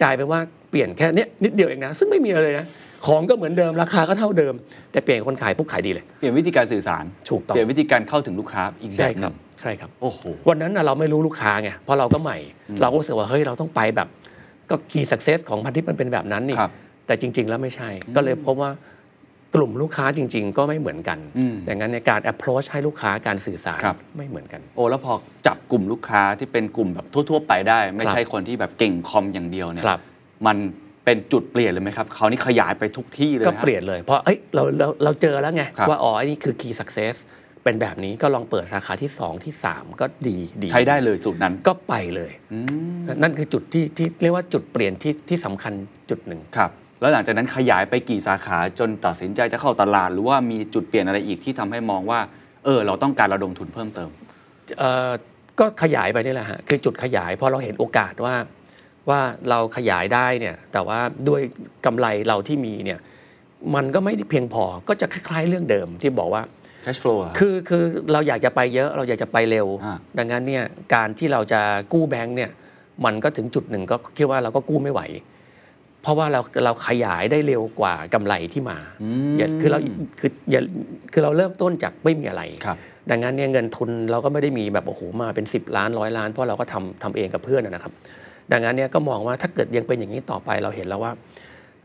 [0.03, 0.39] กลายเป็นว่า
[0.69, 2.65] เปลี่ยนแค่เนี้ยนิดเดียวเองนะ ซึ่งไม่มีอะไรเลยนะ
[3.05, 4.53] ของก็เหมือนเดิมราคาก็เท่าเดิม
[4.91, 12.37] แต่เปลี่ยนคนขายปุ๊บขายดีเลยๆเปลี่ยนวิธีการสื่อสาร ถูกต้อง เปลี่ยนวิธีการเข้าถึงลูกค้าอีกแบใช่บหคนึ่รับงใช่ครับ โอ้โห วันนั้นน่ะเราไม่รู้ลูกค้าไงเพราะเราก็ใหม่
[12.81, 14.07] เราก็รู้สึกว่าเฮ้ยเราต้องไปแบบ
[14.69, 16.71] ก็ key success ของพันทิปมันเป็นแบบนั้นนี่ ครับ
[17.07, 18.71] แต่จริง ๆ แล้วไม่ใช่ ก็เลยพบว่า
[19.55, 25.13] กลุ่มลูกค้าจริง ๆ ก็ไม่เหมือนกันอืมดังนั้นในการ approach ให้ลูกค้าการสื่อสารครับไม่เหมือนกัน โอ้แล้วพอ
[25.47, 29.99] จับกลุ่มลูกค้าที่เป็นกลุ่มแบบทั่ว ๆ ไปได้ ไม่ครับใช่คนที่แบบเก่งคอมอย่างเดียวเนี่ยครับ
[30.47, 30.57] มัน
[31.05, 37.15] เป็นจุดเปลี่ยนเลยไหมครับเขาวนี่ขยายไปทุกที่เลยก็นะเปลี่ยนเลยเพราะเอ้ยเราเราเราเจอแล้วไงครับว่าอ๋ออันนี้คือ key success
[37.63, 42.59] เป็นแบบนี้ก็ลองเปิดสาขาที่ 2 ที่ 3 ก็ดีดีใช้ได้เลยจุดนั้นก็ไปเลยอื
[42.99, 45.73] มนั่นคือจุดที่ที่เรียกว่าจุดเปลี่ยนที่ที่สำคัญ
[46.09, 52.19] จุดหนึ่งครับ แล้วหลังจากนั้นขยายไปกี่สาขาจนตัดสินใจจะเข้าตลาด หรือว่ามีจุดเปลี่ยนอะไรอีกที่ทำให้มองว่า
[52.65, 54.09] เออ เราต้องการระดมทุนเพิ่มเติม
[54.79, 55.11] เอ่อ
[55.59, 58.35] ก็ขยายไปนี่แหละฮะคือจุดขยายพอเราเห็นโอกาสว่า
[59.09, 61.41] ว่าเราขยายได้เนี่ยแต่ว่าด้วย
[61.85, 62.99] กำไรเราที่มีเนี่ย
[63.75, 66.43] มันก็ไม่ได้เพียงพอก็จะคล้าย ๆ เรื่องเดิมที่บอกว่า
[66.85, 70.63] cash flow อะคือคือเราอยากจะไปเยอะเราอยากจะไปเร็วอ่าดังนั้นเนี่ย
[70.93, 71.61] การที่เราจะ
[71.93, 72.51] กู้แบงค์เนี่ย
[73.05, 75.01] มันก็ถึงจุดหนึ่งก็คิดว่าเราก็กู้ไม่ไหว
[76.01, 78.77] เพราะว่าเราเราขยายได้เร็วกว่ากำไรที่มา
[79.37, 79.79] อย่าคือเรา
[80.19, 80.61] คืออย่า
[81.11, 82.77] คือเราเริ่มต้นจากไม่มีอะไรครับ
[83.09, 87.93] ดังนั้นเนี่ยเงินทุนเราก็ไม่ได้มีแบบโอ้โหมาเป็น 10 ล้านร้อยล้าน เพราะเราก็ทำทำเองกับเพื่อนนะนะครับ
[88.51, 91.11] ดังนั้นเนี่ยก็มองว่าถ้าเกิดยังเป็นอย่างนี้ต่อไปเราเห็นแล้วว่า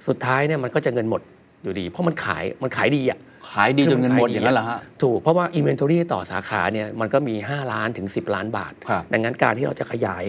[0.09, 1.23] สุดท้ายเนี่ยมันก็จะเงินหมด
[1.62, 3.18] อยู่ดี เพราะมันขายมันขายดีอะ
[3.50, 10.25] ขายดีจนเงินหมดอย่างนั้นเหรอฮะถูกเพราะว่า inventory ต่อสาขาเนี่ยมันก็มี 5 ล้านถึง 10 ล้านบาทครับดังนั้นการที่เราจะขยาย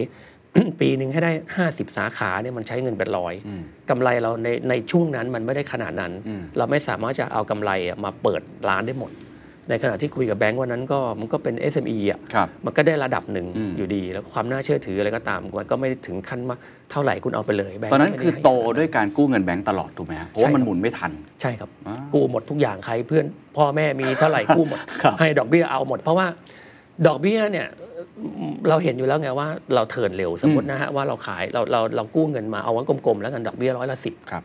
[0.82, 1.32] ปีหนึ่งให้ได้
[1.66, 9.12] 50 สาขาเนี่ยมันใช้เงินเป็นร้อยอืมกำไรเราในในช่วงนั้นมันไม่ได้ขนาดนั้นอืมเราไม่สามารถจะเอากำไรอะมาเปิดร้านได้หมด
[9.70, 16.58] ในขณะที่คุยกับแบงก์วันนั้นก็มันก็เป็น SME อะครับมันก็ได้ระดับหนึ่งอืมอยู่ดี แล้วความน่าเชื่อถืออะไรก็ตามมันก็ไม่ได้ถึงขั้นว่า
[16.92, 23.26] เท่าไหร่คุณเอาไปเลยแบงก์ตอนนั้นไม่ไคือให้โตด้วยการกู้เงินแบงก์ตลอดถูกไหมฮะเพราะว่ามันใช่ครับหมุนไม่ทันใช่ครับอ่ากู้หมดทุกอย่างใครเพื่อน
[23.58, 26.28] พ่อแม่มีเท่าไหร่กู้หมดครับให้ดอกเบี้ยเอาหมด เพราะว่า
[27.08, 27.68] ดอกเบี้ยเนี่ย
[28.70, 34.44] เราเห็นอยู่แล้วไงว่าเรา turn เร็วสมมตินะฮะว่าเราขายเราเราเรากู้เงินมาเอาไว้กลมๆแล้วกันดอกเบี้ยร้อยละสิบครับ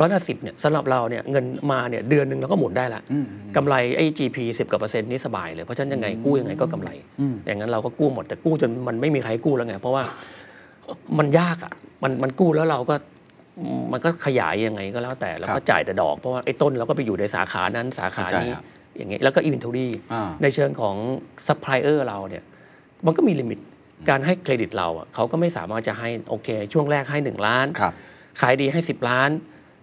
[0.00, 3.26] ร้อยละสิบเนี่ยสำหรับเราเนี่ยเงินมาเนี่ยเดือนหนึ่งเราก็หมุนได้ละอืม
[3.56, 10.02] กำไรไอ้ GP 10กว่าเปอร์เซ็นต์นี่สบายเลย เพราะฉะนั้นยังไงกู้ยังไงก็กำไรอืมอย่างนั้นเราก็กู้หมดแต่กู้จนมันไม่มีใครกู้แล้วไง เพราะว่า
[11.18, 12.94] มันยากอะมันมันกู้แล้วเราก็
[13.92, 18.64] มันก็ขยายยังไงก็แล้วแต่เราครับก็จ่ายแต่ดอกเพราะว่าไอ้ต้นเราก็ไปอยู่ในสาขานั้นสาขานี้เข้าใจครับ
[18.96, 20.96] อย่างเงี้ยแล้วก็ inventory อ่าในเชิงของ
[21.46, 22.42] ซัพพลายเออร์เราเนี่ย
[23.06, 23.58] มันก็มี limit
[24.08, 27.92] การให้เครดิตเราอะเขาก็ไม่สามารถจะให้โอเค ช่วงแรกให้ 1 ล้านครับ
[28.40, 29.30] ขายดีให้ 10 ล้าน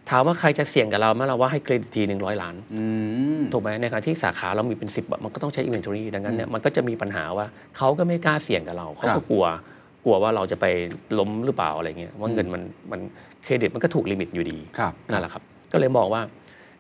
[0.10, 2.84] ถามว่าใครจะเสี่ยงกับเราไหมเราว่าให้เครดิตทีหนึ่งร้อยล้านอื
[3.40, 7.46] มถูกไหมในขณะที่สาขาเรามีเป็น 10อะมันก็ต้องใช้ inventory ดังนั้นเนี่ยมันก็จะมีปัญหาว่า
[7.78, 9.46] เขาก็ไม่กล้าเสี่ยงกับเราเขาครับก็กลัว
[10.06, 10.66] กลัวว่าเราจะไป
[11.20, 12.62] ล้มหรือเปล่าอะไรเงี้ยว่าเงินมัน
[12.92, 13.00] มัน
[13.44, 16.22] เครดิตมันก็ถูก limit อยู่ดีครับนั่นแหละครับ ก็เลยมองว่า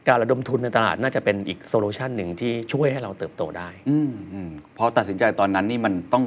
[0.10, 6.25] การระดมทุนในตลาดน่าจะเป็นอีกโซลูชันหนึ่งที่ช่วยให้เราเติบโตได้อืมอืมพอตัดสินใจตอนนั้นนี่มันต้อง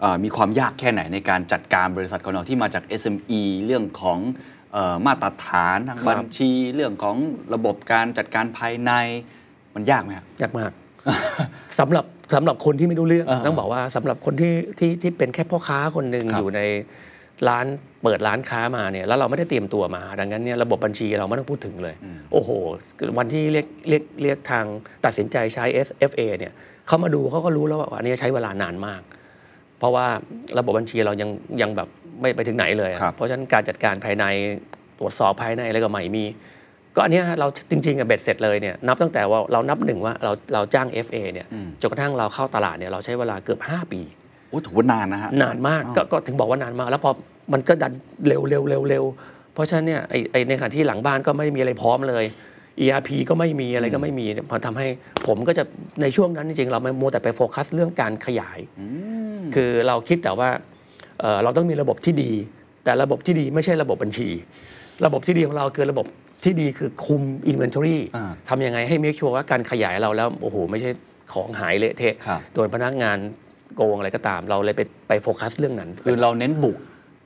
[0.00, 4.18] เออมีความยากแค่ไหนในการจัดการบริษัทของเราที่มาจาก SME เรื่องของ
[4.72, 7.16] เออมาตรฐานทางครับบัญชีเรื่องของ
[7.54, 8.92] ระบบการจัดการภายใน
[9.74, 10.70] มันยากไหมครับยากมาก
[11.78, 12.04] สำหรับ
[12.34, 16.60] สำหรับคนที่ไม่รู้เรื่องอ่าต้องบอกว่าสำหรับคนที่ที่ที่เป็นแค่พ่อค้าคนหนึ่งครับอยู่ใน
[17.48, 17.66] ร้าน
[18.02, 21.94] เปิดร้านค้ามาเนี่ยแล้วเราไม่ได้เตรียมตัวมา ดังนั้นเนี่ยระบบบัญชีเราไม่ต้องพูดถึงเลย
[22.32, 22.50] โอ้โห
[23.18, 24.64] วันที่เรียกเรียกเรียกทาง
[25.04, 26.52] ตัดสินใจใช้ SFA เนี่ย
[26.86, 29.02] เขามาดูเขาก็รู้แล้วว่าอันนี้ใช้เวลานานมาก
[29.78, 30.06] เพราะว่า
[30.58, 31.30] ระบบบัญชีเรายัง
[31.62, 31.88] ยังแบบ
[32.20, 34.24] ไม่ไปถึงไหนเลยอะครับเพราะฉะนั้นการจัดการภายใน
[34.98, 36.24] ตรวจสอบภายในอะไรก็ไม่มี
[36.94, 44.00] ก็อันเนี้ยฮะเราจริงๆอะเบ็ดเสร็จเลยเนี่ยนับตั้งแต่ว่าเรานับหนึ่งว่าเราเราจ้าง FA เนี่ยอืมจนกระทั่งเราเข้าตลาดเนี่ยเราใช้เวลาเกือบ 5 ปี
[44.52, 47.10] โอ้ถือว่านานนะฮะนานมากอ้าวก็ก็ถึงบอกว่านานมาก แล้วพอ
[47.52, 47.92] มันก็ดัน
[48.26, 49.04] เร็วเร็วเร็วเร็ว
[49.54, 52.24] เพราะฉะนั้นเนี่ยไอไอในขณะที่หลังบ้านก็ไม่ได้มีอะไรพร้อมเลย
[52.84, 54.86] ERP ก็ไม่มีอะไรก็ไม่มีพอทำให้
[55.26, 55.64] ผมก็จะ
[56.02, 58.58] ในช่วงนั้นจริงๆ เราไม่มัวแต่ไปโฟกัสเรื่องการขยาย
[59.54, 60.48] คือเราคิดแต่ว่า
[61.20, 62.32] เอ่อเราต้องมีระบบที่ดี
[62.84, 64.28] แต่ระบบที่ดีไม่ใช่ระบบบัญชี
[65.04, 66.06] ระบบที่ดีของเราคือระบบ
[66.44, 70.90] ที่ดีคือคุม Inventory อ่าทำยังไงให้ make sure ว่าการขยายเราแล้วโอ้โหไม่ใช่
[71.34, 73.18] ของหายเละเทะครับโดนพนักงาน
[73.76, 76.76] โกงอะไรก็ตาม เราเลยไปไปโฟกัสเรื่องนั้น คือเราเน้นบุก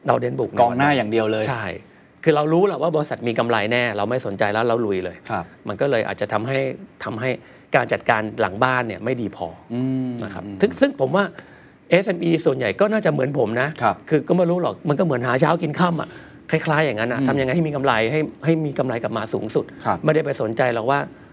[0.06, 1.64] เราเด่นบุกกองหน้าอย่างเดียวเลย ใช่
[2.24, 6.58] คือเรารู้แหละว่าบริษัทมีกำไรแน่ เราไม่สนใจแล้วเราลุยเลยครับมันก็เลยอาจจะทำให้
[7.04, 7.30] ทำให้
[7.76, 11.24] การจัดการหลังบ้านเนี่ยไม่ดีพออืมนะครับอืมซึ่งซึ่งผมว่า
[12.04, 16.08] SME ส่วนใหญ่ก็น่าจะเหมือนผมนะครับอก็ไม่รู้หรอกมันก็เหมือนหาเช้ากินข้ามอะ
[16.50, 21.25] คล้ายๆอย่างนั้นอะทำยังไงให้มีกำไรให้ให้มีกำไรกลับมาสูงสุดครับไม่ได้ไปสนใจหรอกว่าเอ่อ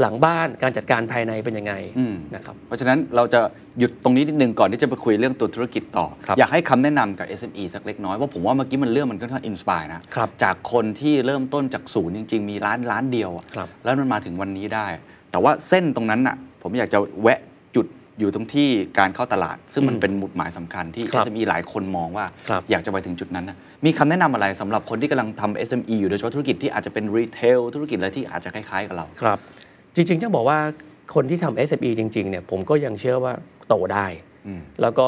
[0.00, 3.40] หลังบ้านการจัดการภายในเป็นยังไงอืมนะครับเพราะฉะนั้นเราจะ
[3.78, 14.86] หยุดตรงนี้นิดนึงก่อนที่จะไปคุยเรื่องตัวธุรกิจต่อครับอยากให้คำแนะนำกับ SME สักเล็กน้อยเพราะผมว่าเมื่อกี้มันเรื่องมันค่อนข้างอินสปายนะครับจากคนที่เริ่มต้นจากศูนย์จริง ๆ มีร้านร้านเดียวอะครับแล้วมันมาถึงวันนี้ได้
[15.30, 17.53] แต่ว่าเส้นตรงนั้นน่ะผมอยากจะแวะจุด
[18.20, 29.38] อยู่ตรงที่การเข้าตลาด ซึ่งมันอืมเป็นหมุดหมายสำคัญที่ครับ SME หลายคนมองว่าครับอยากจะไปถึงจุดนั้นนะมีคำแนะนำอะไรสำหรับคนที่กำลังทำ SME อยู่โดยเฉพาะธุรกิจที่อาจจะเป็นรีเทลธุรกิจอะไรที่อาจจะคล้ายๆกับเราครับ
[29.94, 30.58] จริงๆต้องบอกว่า
[31.14, 33.32] คนที่ทำ SME จริงๆเนี่ยผมก็ยังเชื่อว่า
[33.68, 34.06] โตได้
[34.46, 35.06] อืมแล้วก็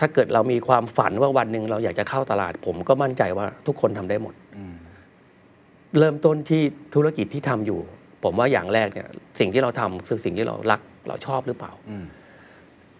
[0.00, 4.74] ถ้าเกิดเรามีความฝันว่าวันหนึ่งเราอยากจะเข้าตลาด ผมก็มั่นใจว่าทุกคนทำได้หมดอืม
[5.98, 6.62] เริ่มต้นที่
[6.94, 7.80] ธุรกิจที่ทำอยู่
[8.24, 9.08] ผมว่าอย่างแรกเนี่ย
[9.40, 12.04] สิ่งที่เราทำคือสิ่งที่เรารักเราชอบหรือเปล่าอืม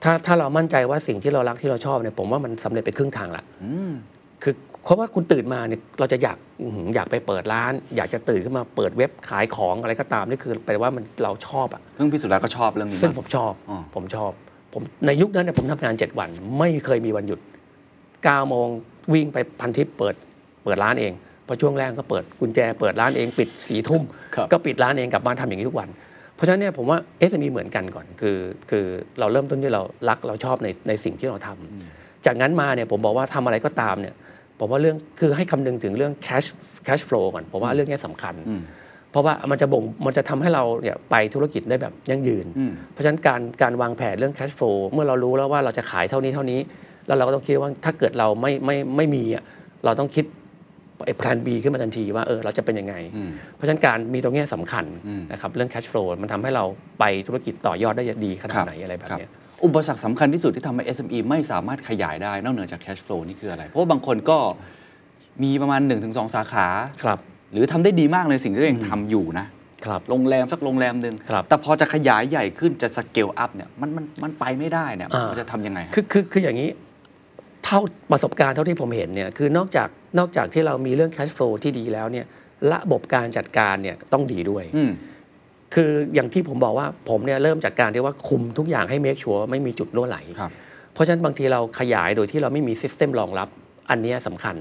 [0.03, 3.93] ถ้าถ้าเรามั่นใจว่าสิ่งที่เรารักที่เราชอบเนี่ยผมว่ามันสำเร็จไปครึ่งทางละอืม
[4.43, 4.55] คือ
[4.85, 14.33] เพราะว่าคุณตื่นมาเนี่ยเราจะอยากอื้อหืออยากไปเปิดร้าน อยากจะตื่นขึ้นมาเปิดเว็บขายของอะไรก็ตามนี่คือแปลว่ามันเราชอบอะซึ่งพี่สุดาก็ชอบเรื่องนี้ซึ่งมากผมชอบอ๋อผมชอบ
[14.73, 16.29] ผมในยุคนั้นเนี่ยผมทำงาน7วัน
[16.59, 17.41] ไม่เคยมีวันหยุด
[17.95, 18.69] 9โมง
[19.15, 20.15] วิ่งไปพันทิปเปิด
[20.65, 21.13] เปิดร้านเอง
[21.47, 24.03] พอช่วงแรกก็เปิดกุญแจเปิดร้านเองปิดสี่ทุ่ม
[24.35, 25.89] ครับก็ปิดร้านเองกลับบ้านทำอย่างนี้ทุกวัน
[26.37, 26.99] เพราะฉะนั้นเนี่ยผมว่า
[27.31, 28.37] SME เหมือนกันก่อน คือ
[28.71, 28.85] คือ
[29.19, 34.15] เราเริ่มต้นที่เรารักเราชอบในในสิ่งที่เราทำจากนั้นมาเนี่ยผมบอกว่าทำอะไรก็ตามเนี่ย
[34.59, 36.49] ผมว่าเรื่องคือให้คำนึงถึงเรื่อง cash
[36.87, 38.63] cash flow ก่อนผมว่าเรื่องนี้สำคัญอืม
[39.11, 46.61] เพราะว่ามันจะบ่งมันจะทำให้เราเนี่ยไปธุรกิจได้แบบยั่งยืนอืมเพราะฉะนั้นการการวางแผนเรื่อง cash flow เมื่อเรารู้แล้วว่าเราจะขายเท่านี้เท่านี้
[47.07, 49.45] แล้วเราก็ต้องคิดว่าถ้าเกิดเราไม่ไม่ไม่มีอะ
[49.85, 50.25] เราต้องคิด
[51.07, 56.65] ไอ้ plan B ขึ้นมาทันทีว่าเออเราจะเป็นยังไงอืมเพราะฉะนั้นการมีตรงเนี้ยสำคัญอืมนะครับเรื่อง cash flow มันทำให้เรา
[57.01, 59.31] ไปธุรกิจต่อยอดได้ดีขนาดไหนอะไรแบบเนี้ย
[59.65, 64.39] อุปสรรคสำคัญที่สุดที่ทำให้ SME ไม่สามารถขยายได้นอกเหนือจาก cash flow นี่คืออะไร เพราะว่าบางคนก็
[65.43, 66.67] มีประมาณ 1-2 สาขา
[67.03, 67.19] ครับ
[67.53, 69.47] หรือทำได้ดีมากในสิ่งที่ตัวเองทำอยู่นะ
[69.85, 76.69] ครับโรงแรมสักโรงแรมหนึ่งครับแต่พอจะขยายใหญ่ขึ้นจะสเกลอัพเนี่ยมันมันมันไปไม่ได้เนี่ยอ่ามัมันจะทำยังไงฮะคือคือคืออย่างนี้
[77.67, 77.81] เท่า
[78.13, 82.27] ประสบการณ์เท่าที่ผมเห็นเนี่ยคือนอกจากนอกจากที่เรามีเรื่อง cash flow ที่ดีแล้วเนี่ย
[82.73, 84.91] ระบบการจัดการเนี่ยต้องดีด้วย อืม
[85.75, 90.51] คืออย่างที่ผมบอกว่าผมเนี่ยเริ่มจากการที่ว่าคุมทุกอย่างให้ make sure ไม่มีจุดรั่วไหล ครับ
[90.93, 93.49] เพราะฉะนั้นบางทีเราขยายโดยที่เราไม่มี system รองรับ
[93.91, 94.57] อันเนี้ยสำคัญ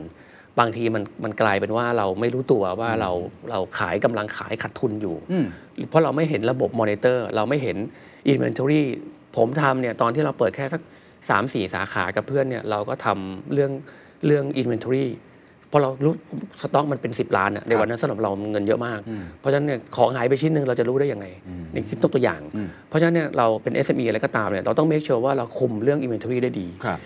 [0.60, 3.12] บางทีมันมันกลายเป็นว่าเราไม่รู้ตัวว่าเรา
[3.52, 5.46] เราขายกำลังขายขาดทุนอยู่ อืม
[5.90, 7.78] เพราะเราไม่เห็นระบบมอนิเตอร์ เราไม่เห็น
[8.32, 8.82] Inventory
[9.38, 10.82] ผมทำเนี่ยตอนที่เราเปิดแค่สัก
[11.30, 13.72] สามสี่สาขากับเพื่อนเนี่ยเราก็ทำเรื่อง
[14.26, 15.08] เรื่อง Inventory
[15.70, 16.14] เพราะเรารู้
[16.62, 21.26] สต็อกมันเป็น 10 ล้านอะในวันนั้นสำหรับเราเงินเยอะมากอืมเพราะฉะนั้นเนี่ยของหายไปชิ้นหนึ่งเราจะรู้ได้ยังไง
[21.74, 27.00] นี่คือตัวอย่างอืมเพราะฉะนั้นเนี่ยเราเป็น SME อะไรก็ตามเนี่ยเราต้อง make sure ว่าเราคุมเรื่อง Inventory ได้ดีครับ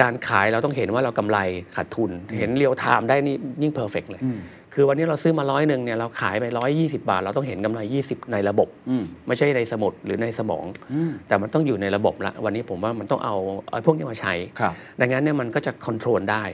[0.00, 1.38] การขายเราต้องเห็นว่าเรากำไร
[1.76, 4.38] ขาดทุน เห็น real-time ได้นี่ยิ่ง perfect เลยอืม
[4.74, 13.36] คือวันนี้เราซื้อมาร้อยหนึ่งเนี่ยเราขายไปร้อยยี่สิบบาท เราต้องเห็นกำไร20ในระบบอืมไม่ใช่ในสมุดหรือในสมองอืมแต่มันต้องอยู่ในระบบละวันนี้ผมว่ามันต้องเอา
[13.70, 16.44] เอาพวกนี้มาใช้ ครับ ดังนั้นเนี่ยมันก็จะ control ได้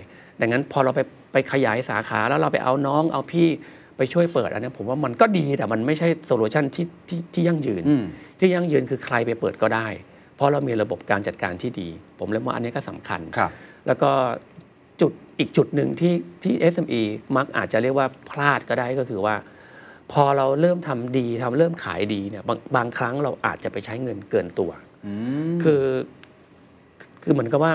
[0.40, 1.00] ดังนั้นพอเราไป
[1.32, 3.48] ไปขยายสาขาแล้วเราไปเอาน้องเอาพี่
[3.96, 8.04] ไปช่วยเปิดอันเนี้ยผมว่ามันก็ดีแต่มันไม่ใช่ solution ที่ที่ที่ยั่งยืน อืม
[8.38, 9.88] ที่ยั่งยืนคือใครไปเปิดก็ได้
[10.36, 13.50] เพราะเรามีระบบการจัดการที่ดี ผมเลยว่าอันนี้ก็สำคัญ ครับ
[13.86, 14.10] แล้วก็
[15.00, 17.00] จุดอีกจุดหนึ่งที่ที่ SME
[17.36, 19.34] มักอาจจะเรียกว่าพลาดก็ได้ก็คือว่า
[20.12, 24.70] พอเราเริ่มทำดีทำเริ่มขายดีเนี่ยบางบางครั้งเราอาจจะไปใช้เงินเกินตัว
[25.06, 25.12] อื
[25.52, 25.84] มคือ
[27.22, 27.72] คือเหมือนกับว่า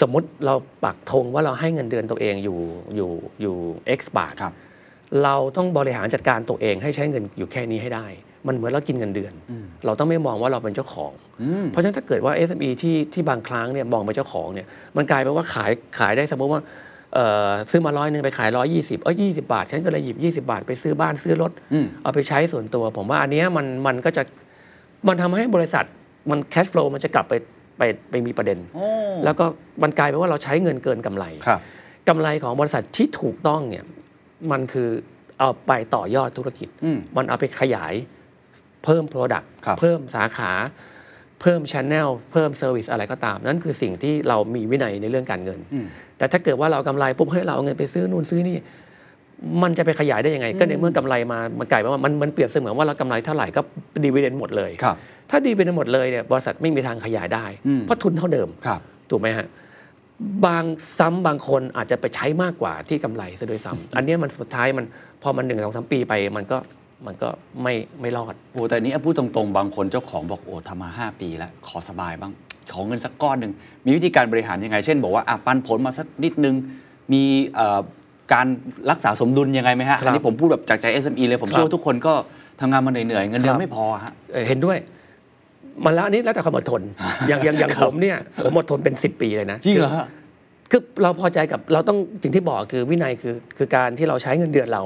[0.00, 2.58] สมมติเราปักธงว่าเราให้เงินเดือนตัวเองอยู่
[2.96, 3.10] อยู่
[3.42, 3.56] อยู่
[3.98, 4.54] X บาทครับ
[5.24, 8.06] เราต้องบริหารจัดการตัวเองให้ใช้เงินอยู่แค่นี้ให้ได้
[8.46, 16.60] มันเหมือนเรากินเงินเดือนอืมเราต้องไม่มองว่าเราเป็นเจ้าของอืมเพราะฉะนั้นถ้าเกิดว่า SME ที่ที่บางครั้งเนี่ยมองเป็นเจ้าของเนี่ยมันกลายเป็นว่าขายขายได้สมมติว่า
[17.14, 24.22] เอ่อซื้อมาร้อยหนึ่งไปขายร้อยยี่สิบเออยี่สิบาท ฉันก็เลยหยิบยี่สิบาท ไปซื้อบ้านซื้อรถอืมเอาไปใช้ส่วนตัว ผมว่าอันเนี้ยมันมันก็จะ
[25.08, 25.84] มันทำให้บริษัท
[26.30, 27.34] มันแคชฟลูมันจะกลับไป
[27.78, 28.86] ไปไปมีประเด็นโอ้
[29.24, 29.44] แล้วก็
[29.82, 31.60] มันกลายเป็นว่าเราใช้เงินเกินกำไรครับ
[32.08, 33.84] กำไรของบริษัทที่ถูกต้องเนี่ย
[34.50, 34.88] มันคือ
[35.38, 37.94] เอาไปต่อยอดธุรกิจอืมมันเอาไปขยาย
[38.84, 40.52] เพิ่ม Product ครับเพิ่มสาขา
[41.40, 45.86] เพิ่มช n e l เพิ่ม Service อะไรก็ตาม นั่นคือสิ่งที่เรามีวินัยในเรื่องการเงินอืม
[46.18, 48.56] แต่ถ้าเกิดว่าเรากำไรปุ๊บเฮ้ยเราเอาเงินไปซื้อนู่นซื้อนี่
[49.62, 53.60] มันจะไปขยายได้ยังไง ก็ในเมื่อกำไรมามันกลายเป็นว่ามันมันเปรียบเสมือนว่าเรากำไรเท่าไหร่ก็
[54.04, 54.96] ดีเวเดนหมดเลยครับ
[55.30, 59.46] ถ้าดีเวเดนหมดเลยเนี่ยบริษัทไม่มีทางขยายได้อืมเพราะทุนเท่าเดิมครับถูกไหมฮะ
[60.46, 60.64] บาง
[60.98, 64.86] ซ้ำบางคนอาจจะไปใช้มากกว่าที่กำไรซะด้วยซ้ำอันเนี้ยมันสุดท้ายมัน
[65.22, 66.58] พอมันหนึ่งสองสามปีไปมันก็
[67.06, 67.28] มันก็
[67.62, 72.32] ไม่ไม่รอด โอ้แต่อันนี้พูดตรงๆ บางคนเจ้าของบอกโอ้ทำมา 5 ปีแล้ว ขอสบายบ้าง
[72.72, 73.52] ขอเงินสักก้อนหนึ่ง
[73.86, 76.54] มีวิธีการบริหารยังไง เช่นบอกว่าอะปันผลมาสักนิดนึง
[77.12, 77.22] มี
[77.54, 77.80] เอ่อ
[78.32, 78.46] การ
[78.90, 82.12] รักษาสมดุลยังไงไหมฮะครับอันนี้ผมพูดแบบจากใจ SME เลย ผมเชื่อครับว่าทุกคนก็
[82.60, 84.78] ทำงานมาเหนื่อยๆ เงินเดือครันบไม่พอฮะเอ่อเห็นด้วย
[85.84, 86.82] มันแล้วอันนี้แล้วแต่ความอดทน
[87.28, 90.06] อย่างอย่างอย่างครัผบมเนี่ยผมอดทนเป็น 10 ปีเลยนะจริงเหรอฮะ
[90.70, 94.82] คือเราพอใจกับเราต้องสิ่งที่บอกคือวินัยคือคือการที่เราใช้เงินเดือนเรา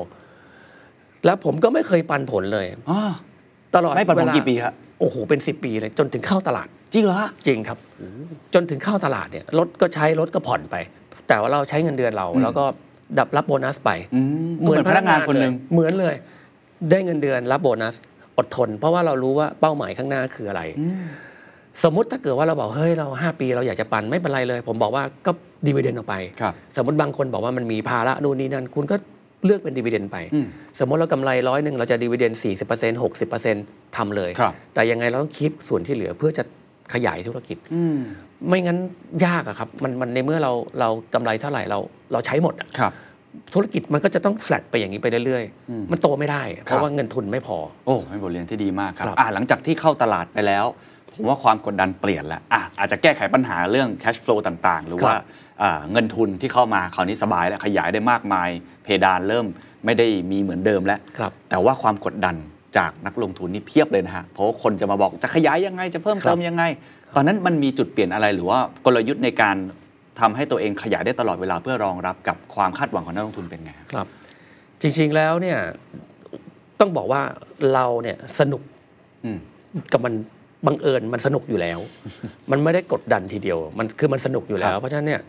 [1.25, 3.01] แล้วผมก็ไม่เคยปันผลเลยอ๋อ
[3.75, 7.79] ตลอดไม่ปันผลเวลากี่ปีครับโอ้โหเป็น 10 ปีเลยจนถึงเข้าตลาด จริงเหรอฮะจริงครับ
[8.55, 10.77] จนถึงเข้าตลาดเนี่ยรถก็ใช้รถก็ผ่อนไป
[11.29, 12.65] แต่ว่าเราใช้เงินเดือนเราอืมแล้วก็
[13.19, 16.15] ดับรับโบนัสไปอืมเหมือนพนักงานคนหนึ่งเลยเหมือนเลย
[16.91, 17.95] ได้เงินเดือนรับโบนัส
[18.39, 20.63] อดทน เพราะว่าเรารู้ว่าเป้าหมายข้างหน้าคืออะไร
[21.83, 25.31] สมมุติถ้าเกิดว่าเราบอกเฮ้ยเรา 5 ปีเราอยากจะปันไม่เป็นไรเลย ผมบอกว่าก็
[25.67, 28.97] ดีเวเดนออกไปครับสมมติบางคนบอกว่ามันมีภาระนู่นนี่นั่นคุณก็
[29.45, 30.47] เลือกเป็นดีเวเดนไปอืม
[30.79, 33.65] สมมติเรากำไรร้อยหนึ่งเราจะดีเวเดนสี่สิบเปอร์เซ็นต์หกสิบเปอร์เซ็นต์
[33.97, 36.45] ทำเลย ครับ แต่ยังไงเราต้องคิดส่วนที่เหลือเพื่อจะ
[36.95, 37.97] ขยายธุรกิจ อืม
[38.49, 38.79] ไม่งั้น
[39.27, 41.79] ยากอะครับมันมันในเมื่อเราเรากำไรเท่าไหร่เรา
[42.13, 42.93] เราใช้หมดอะครับ
[43.55, 50.65] ธุรกิจมันก็จะต้องแฟลตไปอย่างนี้ไปเรื่อยอืม ๆ มันโตไม่ได้ เพครัราะบว่าเงินทุนไม่พอ โอ้เป็นบทเรียนที่ดีมากครับครับอะหลังจากที่เข้าตลาดไปแล้ว
[51.13, 55.15] ผมว่าความกดดันเปลี่ยนแล้วอะอาจจะแก้ไขปัญหาเรื่อง cash flow ต่างๆ หรือว่า
[55.63, 58.49] อ่าเงินทุนที่เข้ามาคราวนี้สบายแล้วขยายได้มากมาย
[58.85, 59.47] เพดานเริ่ม
[59.85, 62.35] ไม่ได้มีเหมือนเดิมแล้วครับแต่ว่าความกดดัน
[62.77, 66.63] จากนักลงทุนนี่เพียบเลยนะฮะ เพราะว่าคนจะมาบอกจะขยายยังไงจะเพิ่มเติมยังไง
[67.15, 69.57] ตอนนั้นมันมีจุดเปลี่ยนอะไรหรือว่ากลยุทธ์ในการ
[70.21, 74.07] ทำให้ตัวเองขยายได้ตลอดเวลาเพื่อรองรับกับความคาดหวังของนักลงทุนเป็นไงครับครับ
[74.81, 75.59] จริงๆแล้วเนี่ย
[76.81, 77.21] ต้องบอกว่า
[77.73, 78.63] เราเนี่ยสนุก
[79.25, 79.39] อืม
[79.93, 80.15] กับมัน
[80.67, 81.79] บังเอิญมันสนุกอยู่แล้ว
[82.51, 85.21] มันไม่ได้กดดันทีเดียว มันคือมันสนุกอยู่แล้ครัวบเพราะฉะนั้นเนี่ย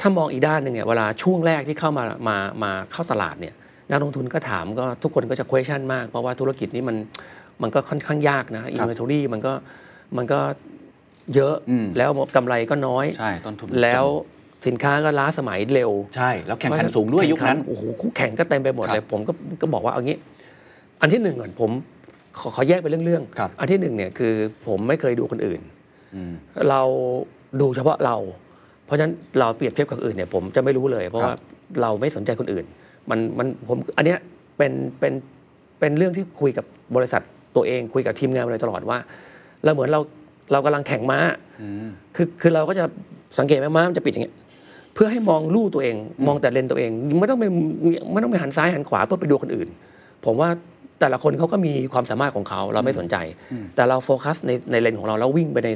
[0.00, 3.54] ถ้ามองอีกด้านหนึ่งเนี่ยเวลาช่วงแรกที่เข้ามามามาเข้าตลาดเนี่ย
[3.90, 6.96] นักลงทุนก็ถามก็ทุกคนก็จะ question มาก เพราะว่าธุรกิจนี้มัน
[7.62, 9.52] มันก็ค่อนข้างยากนะ inventory มันก็
[10.16, 10.40] มันก็
[11.34, 14.04] เยอะอืมแล้วกำไรก็น้อยใช่ต้นทุนแล้ว
[14.66, 20.18] สินค้าก็ล้าสมัยเร็วใช่ แล้วแข่งขันสูงด้วยยุคนั้นแข่งขัโอ้โหคู่แข่งก็เต็มไปหมดครับเลยผมก็ก็บอกว่าเอางี้
[21.00, 21.70] อันที่หนึ่งก่อนผม
[22.38, 24.32] ขอขอแยกเป็นเรื่องครับๆอันที่หนึ่งเนี่ยคือ
[24.66, 25.60] ผมไม่เคยดูคนอื่น
[26.14, 26.32] อืม
[26.70, 26.82] เรา
[27.60, 28.16] ดูเฉพาะเรา
[28.86, 31.36] เพราะฉะนั้นเราเปรียบเทียบกับคนอื่นเนี่ยผมจะไม่รู้เลย เพราะครับว่า
[31.82, 32.64] เราไม่สนใจคนอื่น
[33.10, 34.18] มันมันผมอันเนี้ย
[34.58, 35.12] เป็นเป็น
[35.80, 36.64] เป็นเรื่องที่คุยกับ
[36.96, 37.22] บริษัท
[37.56, 38.98] ตัวเองคุยกับทีมงานมาโดยตลอดว่า
[39.64, 40.00] เราเหมือนเรา
[40.52, 41.18] เรากำลังแข่งม้า
[41.60, 42.84] อืมคือคือเราก็จะ
[43.38, 44.34] สังเกตไหมม้ามันจะปิดอย่างเงี้ย
[44.94, 47.44] เพื่อให้มองลู่ตัวเอง มองแต่เลนตัวเอง ไม่ต้องไป
[48.12, 49.68] ไม่ต้องไปหันซ้ายหันขวาเพื่อไปดูคนอื่น
[50.24, 50.48] ผมว่า
[51.00, 53.16] แต่ละคนเขาก็มีความสามารถของเขาเราไม่สนใจ
[53.74, 55.70] แต่เราโฟกัสในในเลนของเราแล้ววิ่งไปใน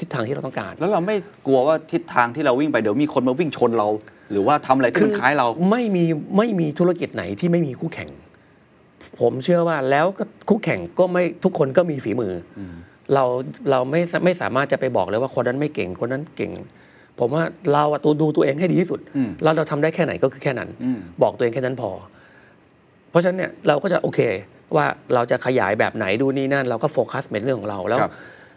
[0.00, 3.88] ทิศทางที่เราต้องการ แล้วเราไม่กลัวว่าทิศทางที่เราวิ่งไปเดี๋ยวมีคนมาวิ่งชนเรา
[4.30, 6.04] หรือว่าทำอะไรที่มันคล้ายเรา ไม่มี
[6.36, 8.10] ไม่มีธุรกิจไหนที่ไม่มีคู่แข่ง
[9.20, 12.60] ผมเชื่อว่าแล้วก็คู่แข่งก็ไม่ทุกคนก็มีฝีมืออ
[13.14, 13.24] เรา
[13.70, 16.50] เราไม่ไม่สามารถจะไปบอกเลยว่าคนนั้นไม่เก่งคนนั้นเก่ง
[17.18, 21.90] ผมว่าเราอะตัวดูตัวเองให้ดีที่สุดอืมแล้วเราทำได้แค่ไหนก็คือแค่นั้นอืมบอกตัวเองแค่นั้นพอ
[23.10, 24.20] เพราะฉะนั้นเนี่ยเราก็จะโอเค
[24.76, 28.12] ว่าเราจะขยายแบบไหนดูนี่นั่นเราก็โฟกัสเป็นเรื่องของเราแล้วครับ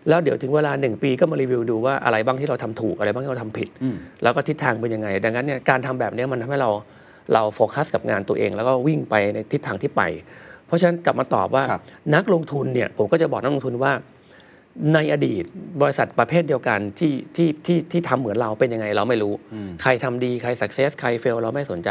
[0.09, 6.69] แล้วเดี๋ยวถึงเวลาหนึ่งปีก็มารีวิวดูว่าอะไรบ้างที่เราทำถูกอะไรบ้างที่เราทำผิดอืมแล้วก็ทิศทางเป็นยังไง ดังนั้นเนี่ยการทำแบบเนี้ยมันทำให้เรา
[7.33, 10.01] เราโฟกัสกับงานตัวเอง แล้วก็วิ่งไปในทิศทางที่ไป
[10.67, 11.81] เพราะฉะนั้นกลับมาตอบว่าครับ
[12.15, 13.91] นักลงทุนเนี่ยผมก็จะบอกนักลงทุนว่า
[14.93, 15.43] ในอดีต
[15.81, 19.33] บริษัทประเภทเดียวกันที่ที่ที่ที่ทำเหมือนเราเป็นยังไงเราไม่รู้
[19.81, 21.89] ใครทำดีใครสักเซสใครเฟลเราไม่สนใจ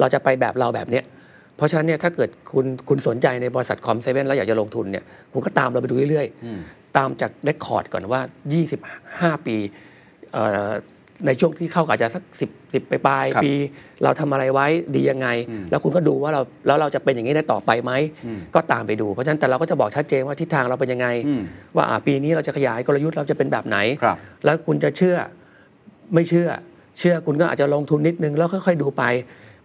[0.00, 1.04] เราจะไปแบบเราแบบเนี้ย
[1.56, 8.20] เพราะฉะนั้นเนี่ยถ้าเกิดคุณคุณสนใจในบริษัทคอมเซเว่นแล้วอยากจะลงทุนเนี่ยคุณก็ตามเราไปดูเรื่อยๆ ตามจากเรคคอร์ดก่อนว่า
[8.82, 9.56] 25 ปี
[10.32, 10.70] เอ่อ
[11.26, 13.52] ในช่วงที่เข้ากับอาจจะสัก10 10ไปปลายครับปี
[14.02, 15.28] เราทำอะไรไว้ดียังไง
[15.70, 17.92] แล้วคุณก็ดูว่าเราแล้วเราจะเป็นอย่างนี้ได้ต่อไปไหม
[18.54, 21.42] ก็ตามไปดู เพราะฉะนั้นแต่เราก็จะบอกชัดเจนว่าทิศทางเราเป็นยังไงอืม
[21.76, 25.16] ว่าอ่าปีนี้เราจะขยายกลยุทธ์เราจะเป็นแบบไหนครับแล้วคุณจะเชื่อ
[26.14, 26.48] ไม่เชื่อ
[26.98, 29.02] เชื่อคุณก็อาจจะลงทุนนิดนึงแล้วค่อยๆดูไป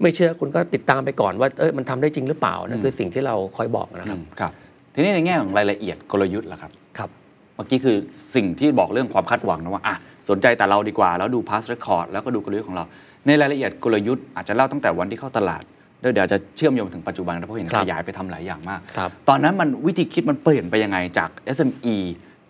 [0.02, 4.52] ไม่เชื่อคุณก็ติดตามไปก่อนว่าเอ้ยมันทำได้จริงหรือเปล่านั่นคือสิ่งที่เราคอยบอกนะครับอืมครับ
[4.97, 7.10] ทีนี้ในแง่ของรายละเอียดกลยุทธ์ล่ะครับครับ
[7.55, 7.97] เมื่อกี้คือ
[8.36, 9.95] สิ่งที่บอกเรื่องความคาดหวังนะว่าอะ
[10.29, 12.86] สนใจแต่เราดีกว่า แล้วดู past record แล้วก็ดูกลยุทธ์ของเรา
[13.25, 15.63] ในรายละเอียดกลยุทธ์อาจจะเล่าตั้งแต่วันที่เข้าตลาด
[16.01, 21.95] แล้วเดี๋ยวอาจจะเชื่อมโยงถึงปัจจุบันนะเพราะเห็นครับขยายไปทำหลายอย่างมากครับตอนนั้นมันวิธีคิดมันเปลี่ยนไปยังไงจาก SME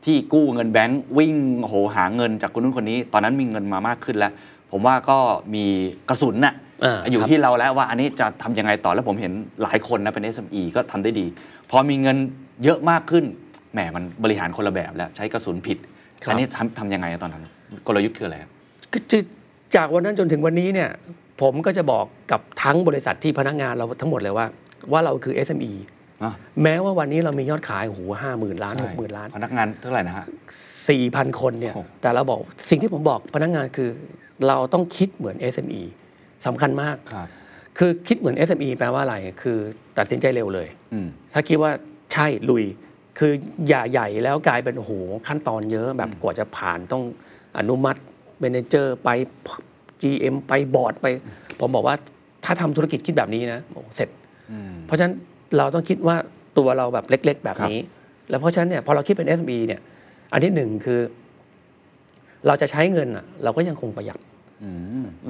[0.05, 4.31] ที่กู้เงินแบงก์วิ่งโหหาเงินจากคนนู้นคนนี้ ตอนนั้นมีเงินมามากขึ้นแล้ว
[4.71, 5.17] ผมว่าก็
[5.55, 5.65] มี
[6.09, 6.53] กระสุนน่ะ
[6.85, 9.31] อ่าอยู่ครับที่เราแล้วว่าอันนี้จะทำยังไงต่อแล้วผมเห็น
[9.63, 11.25] หลายคนนะเป็น SME ก็ทำได้ดี
[11.71, 12.17] พอมีเงิน
[12.63, 13.25] เยอะมากขึ้น
[13.73, 15.77] แหมมันบริหารคนละแบบแล้วใช้กระสุนผิด
[16.23, 17.43] ครับ อันนี้ทำทำยังไงตอนนั้น
[17.87, 18.51] กลยุทธ์คืออะไรครับ
[18.91, 19.23] คือคือ
[19.75, 20.89] จากวันนั้นจนถึงวันนี้เนี่ย
[21.41, 24.45] ผมก็จะบอกกับทั้งบริษัทที่พนักงานเราทั้งหมดเลยว่า
[24.91, 25.71] ว่าเราคือ SME
[26.23, 30.25] อะ แม้ว่าวันนี้เรามียอดขายโอ้โหห้าหมื่นล้านหกหมื่นล้าน พนักงานเท่าไหร่นะฮะ
[30.89, 33.89] สี่พันคนเนี่ย โอ้แต่เราบอกสิ่งที่ผมบอกพนักงานคือ
[34.47, 35.81] เราต้องคิดเหมือน SME
[36.45, 37.27] สำคัญมาก ครับ
[37.77, 39.57] คือคิดเหมือน SME แปลว่าอะไร คือ
[39.97, 41.71] ตัดสินใจเร็วเลยอืมถ้าคิดว่า
[42.13, 42.63] ใช่ลุย
[43.17, 43.31] คือ
[43.67, 44.91] อย่าใหญ่แล้วกลายเป็นโอ้โห
[45.27, 47.03] ขั้นตอนเยอะแบบกว่าจะผ่านต้อง
[47.57, 47.99] อนุมัติ
[48.39, 49.09] manager ไป
[50.01, 51.05] GM ไปบอร์ดไป
[51.59, 51.95] ผมบอกว่า
[52.45, 54.09] ถ้าทำธุรกิจคิดแบบนี้นะโอ้เสร็จ
[54.51, 55.13] อืมเพราะฉะนั้น
[55.57, 56.15] เราต้องคิดว่า
[56.57, 57.79] ตัวเราแบบเล็ก ๆ แบบนี้
[58.29, 59.81] แล้วเพราะฉะนั้นเนี่ยพอเราคิดเป็น SME เนี่ย
[60.31, 60.99] อันที่หนึ่งคือ
[62.47, 64.36] เราจะใช้เงินอะ เราก็ยังคงประหยัดอืม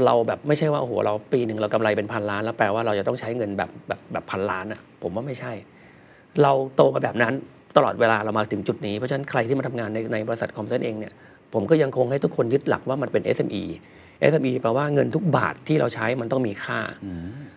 [0.06, 5.52] เราแบบไม่ใช่ว่าโอ้โหเราปีหนึ่งเรากำไรเป็นพันล้าน แล้วแปลว่าเราจะต้องใช้เงินแบบแบบแบบพันล้านอะผมว่าไม่ใช่
[6.42, 7.34] เราโตมาแบบนั้น
[7.78, 11.14] ตลอดเวลาเรามาถึงจุดนี้ เพราะฉะนั้นใครที่มาทำงานในในบริษัทคอมเซนเองเนี่ย
[11.54, 13.64] ผมก็ยังคงให้ทุกคนยึดหลักว่ามันเป็น SME
[14.32, 16.80] SME แปลว่าเงินทุกบาทที่เราใช้มันต้องมีค่า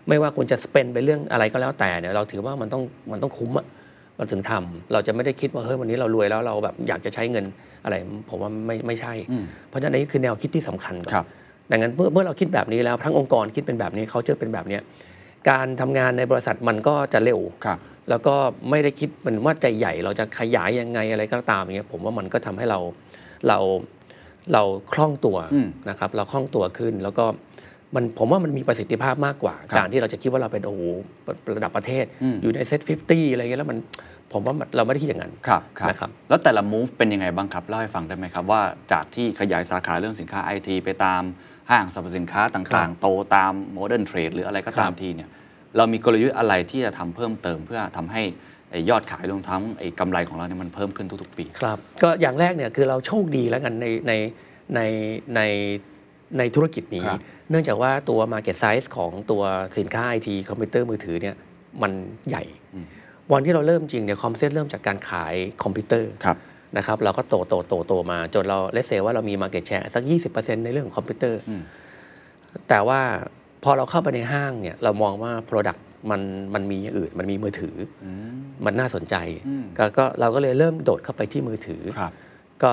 [0.09, 3.66] ไม่ว่าคุณจะสเปนไปเรื่องอะไรก็แล้วแต่เนี่ยเราถือว่ามันต้องมันต้องคุ้มอะ
[4.18, 7.44] มันถึงทำเราจะไม่ได้คิดว่าเฮ้ยวันนี้เรารวยแล้วเราแบบอยากจะใช้เงิน
[7.85, 7.94] อะไร
[8.30, 11.26] ผมว่าไม่ไม่ใช่อืมเพราะฉะนั้นนี่คือแนวคิดที่สำคัญก่อนครับ
[11.70, 14.83] ดังนั้นเมื่อเมื่อเราคิดแบบนี้แล้วทั้งองค์กรคิดเป็นแบบนี้เขาเจอเป็นแบบเนี้ย
[15.50, 17.78] การทำงานในบริษัทมันก็จะเร็วครับ
[18.09, 18.35] แล้วก็
[18.70, 22.78] ไม่ได้คิดเหมือนว่าใจใหญ่เราจะขยายยังไงอะไรก็ตามอย่างเงี้ยผมว่ามันก็ทำให้เรา
[23.48, 23.59] เรา
[24.52, 27.24] เราคล่องตัวอืมนะครับเราคล่องตัวขึ้นแล้วก็
[27.94, 30.83] มันผมว่ามันมีประสิทธิภาพมากกว่าครับการที่เราจะคิดว่าเราเป็นโอ้โห
[31.56, 33.78] ระดับประเทศอืมอยู่ในเซ็ต50อะไรเงี้ยแล้วมัน
[34.33, 41.22] ผมว่ามันเราไม่ได้คิดอย่างนั้นครับครับนะครับแล้วแต่ละ move เป็นยังไงบ้างครับ เล่าให้ฟังได้ไหมครับ ว่าจากที่ขยายสาขาเรื่องสินค้าไอทีไปตาม
[41.70, 43.06] ห้างสรรพสินค้าต่างๆ โต
[43.37, 45.28] ตาม modern trade หรืออะไรก็ตามครับทีเนี่ย
[45.76, 48.22] เรามีกลยุทธ์อะไรที่จะทำเพิ่มเติมเพื่อทำให้
[48.70, 54.12] ไอ้ยอดขายรวมทั้งไอ้กำไรของเราเนี่ยมันเพิ่มขึ้นทุกๆ ปี ครับ ก็อย่างแรกเนี่ยคือเราโชคดีแล้วกันในใน
[54.74, 54.80] ใน
[55.35, 55.40] ใน
[56.38, 59.42] ในธุรกิจนี้ครับเนื่องจากว่าตัว Market Size ของตัว
[59.78, 61.37] สินค้าไอทีคอมพิวเตอร์มือถือเนี่ย
[61.83, 61.92] มัน
[62.28, 62.44] ใหญ่
[63.33, 66.37] วันที่เราเริ่มจริงเนี่ย Com7เริ่มจากการขายคอมพิวเตอร์ครับ
[66.76, 70.02] นะครับเราก็โตโตโตโตมาจนเรา realize ว่าเรามี Market Share สัก
[70.35, 71.62] 20%ในเรื่องของคอมพิวเตอร์อืม
[72.68, 73.00] แต่ว่า
[73.64, 75.80] พอเราเข้าไปในห้างเนี่ยเรามองว่า Product
[76.11, 76.20] มัน
[76.54, 78.33] มันมีอย่างอื่น มันมีมือถืออืม
[78.64, 79.16] มันน่าสนใจ
[79.48, 82.12] อืมก็ก็เราก็เลยเริ่มโดดเข้าไปที่มือถือครับ
[82.62, 82.72] ก็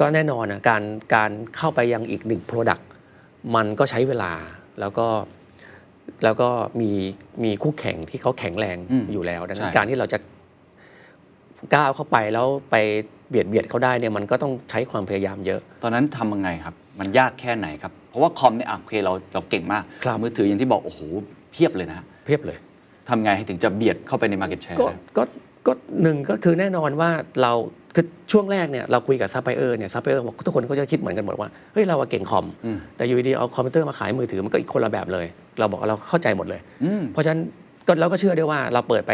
[0.00, 0.82] ก็แน่นอนนะการ
[1.14, 2.82] การเข้าไปยังอีกหนึ่ง Product
[3.54, 4.32] มันก็ใช้เวลา
[4.80, 5.08] แล้วก็
[6.24, 6.48] แล้วก็
[6.80, 6.90] มี
[7.44, 10.18] มีคู่แข่งที่เขาแข็งแรงอืมอยู่แล้วใช่ดังนั้นการที่เราจะ
[11.74, 12.76] ก้าวเข้าไปแล้วไป
[13.30, 21.00] เบียดเบียดเขาได้เนี่ยมันก็ต้องใช้ความพยายามเยอะ ตอนนั้นทำยังไงครับ มันยากแค่ไหนครับ เพราะว่าคอมเนี่ยอะโอเคเราเราเก่งมาก ครับ มือถืออย่างที่บอก โอ้โห
[21.52, 22.58] เพียบเลยนะเพียบเลย
[23.08, 25.22] ทำไงให้ถึงจะเบียดเข้าไปใน Market Share ก็ได้ก็
[25.66, 27.10] ก็หนึ่งก็คือแน่นอนว่า
[27.42, 27.52] เรา
[27.94, 35.26] คือช่วงแรกเนี่ยเราคุยกับซัพพลายเออร์เนี่ยซัพพลายเออร์บอกทุกคนก็จะคิดเหมือนกันหมดว่าเฮ้ยเราอะเก่งคอม อืมแต่อยู่ดีๆเอาคอมพิวเตอร์มาขายมือถือมันก็อีกคนละแบบเลย
[35.58, 37.40] เราบอกเราเข้าใจหมดเลย อืม เพราะฉะนั้น
[37.86, 39.12] ก็เราก็เชื่อได้ว่าเราเปิดไป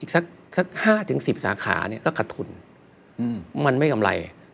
[0.00, 0.24] อีกสัก
[0.56, 2.56] สักห้าถึงสิบสาขาเนี่ยก็ขาดทุนอื
[3.34, 4.10] มมันไม่กำไร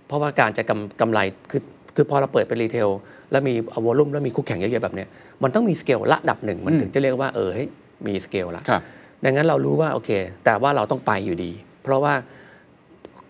[0.07, 1.63] เพราะว่าการจะกำกำไรคือ
[1.95, 2.89] คือพอเราเปิดเป็น retail
[3.31, 5.09] แล้วมี volume แล้วมีคู่แข่งเยอะๆแบบเนี้ย
[5.43, 7.69] มันต้องมีสเกลระดับหนึ่งมันอืมถึงจะเรียกว่าเออเฮ้ย
[8.07, 8.83] มีสเกลละครับ
[9.25, 10.11] ดังนั้นเรารู้ว่าโอเค
[10.45, 11.51] แต่ว่าเราต้องไปอยู่ดี
[11.83, 12.15] เพราะว่า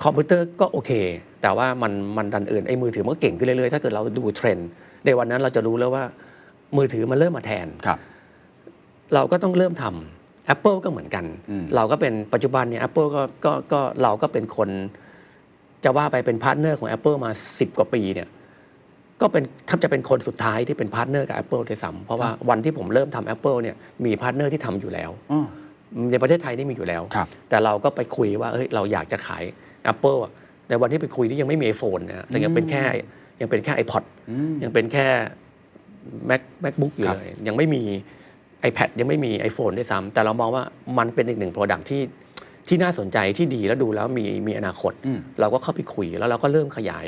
[0.02, 0.92] คอมพิวเตอร์ก็โอเค
[1.42, 4.68] แต่ว่ามันมันดันเอื่นไอ้มือถือมันก็เก่งขึ้นเรื่อยๆถ้าเกิดเราดูเทรนด์
[5.04, 6.04] ในวันนั้นเราจะรู้แล้วว่า
[6.76, 7.98] มือถือมันเริ่มมาแทนครับ
[9.14, 14.70] เราก็ต้องเริ่มทำ Apple ก็เหมือนกันอืมเราก็เป็นปัจจุบันเนี่ย Apple ก็ก็ก็เราก็เป็นคน
[15.84, 18.28] จะว่าไปเป็น partner ของ Apple มา 10 กว่าปีเนี่ย
[19.20, 25.46] ก็เป็นแทบจะเป็นคนสุดท้ายที่เป็น partner กับ Apple ด้วยซ้ำเพราะว่าวันที่ผมเริ่มทำ Apple เนี่ยมี partner ที่ทำอยู่แล้วอ๋อ
[26.10, 29.44] ในประเทศไทยนี่มีอยู่แล้วครับแต่เราก็ไปคุยว่าเฮ้ยเราอยากจะขาย
[29.92, 30.32] Apple อะ
[30.68, 32.84] ในวันที่ไปคุยนี่ยังไม่มี iPhone นะฮะยังเป็นแค่
[33.40, 35.06] ยังเป็นแค่ iPod อืมยังเป็นแค่
[36.30, 37.82] Mac MacBook อยู่ครับเลยยังไม่มี
[38.68, 40.64] iPad ยังไม่มี iPhone ด้วยซ้ำแต่เรามองว่า
[40.98, 42.00] มันเป็นอีกหนึ่ง Product ที่
[42.68, 47.06] ที่น่าสนใจที่ดีแล้วดูแล้วมีมีอนาคตอืมเราก็เข้าไปคุยแล้วเราก็เริ่มขยาย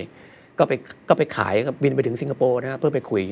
[0.59, 0.73] ก็ไป
[1.09, 3.23] ก็ไปขายก็บินไปถึงสิงคโปร์นะฮะเพื่อไปคุย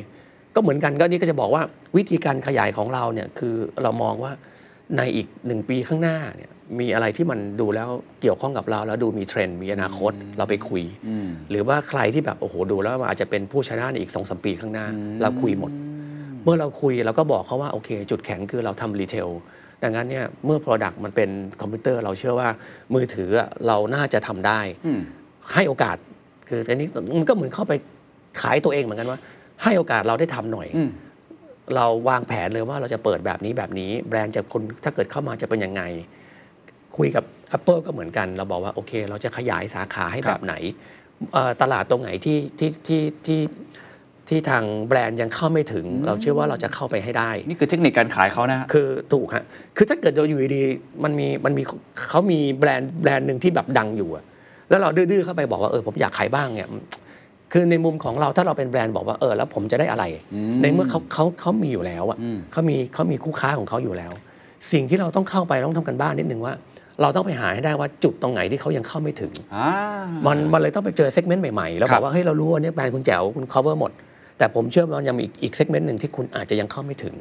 [0.55, 1.63] ก็เหมือนกันก็นี่ก็จะบอกว่า
[1.97, 4.33] วิธีการขยายของเราเนี่ยคือเรามองว่า
[4.97, 7.89] ในอีกหนึ่งปีข้างหน้าเนี่ยมีอะไรที่มันดูแล้ว
[8.21, 14.87] เกี่ยวข้องกับเรา แล้วดูมีเทรนด์มีอนาคตเราไปคุยอืมหรือว่าใครที่แบบโอ้โหดูแล้วมันอาจจะเป็นผู้ชนะในอีกสองสามปีข้างหน้า
[15.23, 15.73] เราคุยหมด
[16.45, 19.29] เมื่อเราคุยเราก็บอกเขาว่าโอเค จุดแข็งคือเราทำ retail
[19.85, 22.49] ดังนั้นเนี่ยเมื่อ Product มันเป็นคอมพิวเตอร์เราเชื่อว่า
[22.95, 25.01] มือถืออะเราน่าจะทำได้อืม
[25.53, 25.97] ให้โอกาส
[26.49, 27.73] คืออันนี้มันก็เหมือนเข้าไป
[28.41, 29.19] ขายตัวเองเหมือนกันว่า
[29.63, 30.91] ให้โอกาสเราได้ทำหน่อยอืม
[31.77, 35.83] เราวางแผนเลยว่าเราจะเปิดแบบนี้แบบนี้ แบรนด์คุณถ้าเกิดเข้ามาจะเป็นยังไง
[36.97, 37.25] คุยกับ
[37.57, 40.55] Apple ก็เหมือนกัน เราบอกว่าโอเค เราจะขยายสาขาให้ครัแบบบไหน
[41.33, 43.41] เอ่อตลาดตรงไหนที่ที่ที่ที่
[44.29, 49.45] ที่ทางแบรนด์ยังเข้าไม่ถึง เราเชื่อว่าเราจะเข้าไปให้ได้ นี่คือเทคนิคการขายเขานะฮะคือถูกฮะ
[49.77, 51.63] คือถ้าเกิดเราอยู่ดีๆมันมีมันมี
[52.09, 54.25] เขามีแบรนด์แบรนด์หนึ่งที่แบบดังอยู่อะ
[54.71, 56.69] แล้วเราดื้อๆเข้าไปบอกว่าเออผมอยากขายบ้างเนี่ย
[57.53, 64.13] คือในมุมของเราถ้าเราเป็นแบรนด์บอกว่าเออแล้วผมจะได้อะไรอืมในเมื่อเขาเขาเขามีอยู่แล้วอะอืมเขามีเขามีคู่ค้าของเขาอยู่แล้ว
[64.73, 66.55] สิ่งที่เราต้องเข้าไปต้องทำกันบ้านนิดนึงว่า
[67.03, 69.69] เราต้องไปหาให้ได้ว่าจุดตรงไหนที่เขายังเข้าไม่ถึงอ่า
[70.27, 73.93] มันมันเลยต้องไปเจอ segment ใหม่ๆ แล้วครับบอกว่าเฮ้ยเรารู้ว่าเนี่ยแบรนด์คุณแจ๋วคุณ cover หมด
[74.39, 77.15] แต่ผมเชื่อว่ายังมีอีกอีก segment หนึ่งที่คุณอาจจะยังเข้าไม่ถึง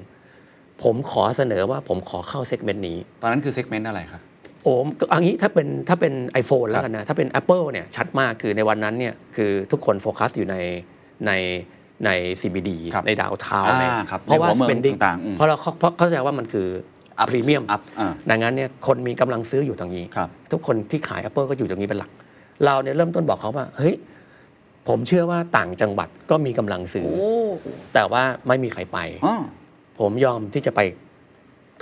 [0.84, 4.21] ผมขอเสนอว่าผมขอเข้า segment นี้ ตอนนั้นคือ segment อะไรครับ
[4.63, 10.56] โอ้ก็อันนี้ถ้าเป็นถ้าเป็น iPhone แล้วกันนะ ถ้าเป็น Apple เนี่ยชัดมากคือในวันนั้นเนี่ยคือทุกคนโฟกัสอยู่ใน
[11.28, 11.32] ใน
[12.06, 12.10] ใน
[12.41, 16.67] CBD ครับในดาวเทาอ่าในครับเพราะว่าในหัวเมือง spending ต่างๆอืมเพราะเราเข้าเพราะเข้าใจว่ามันคือ
[17.21, 22.12] Up พรีเมียม up อ่าดังนั้นเนี่ยคนมีกำลังซื้ออยู่ตรงนี้ครับทุกคนที่ขาย Apple ก็อยู่ตรงนี้เป็นหลัก
[22.65, 23.93] เราเนี่ยเริ่มต้นบอกเขาว่า เฮ้ย
[24.88, 27.08] ผมเชื่อว่าต่างจังหวัดก็มีกำลังซื้อ
[27.93, 29.36] แต่ว่าไม่มีใครไปอ๋อ
[30.00, 30.81] ผมยอมที่จะไป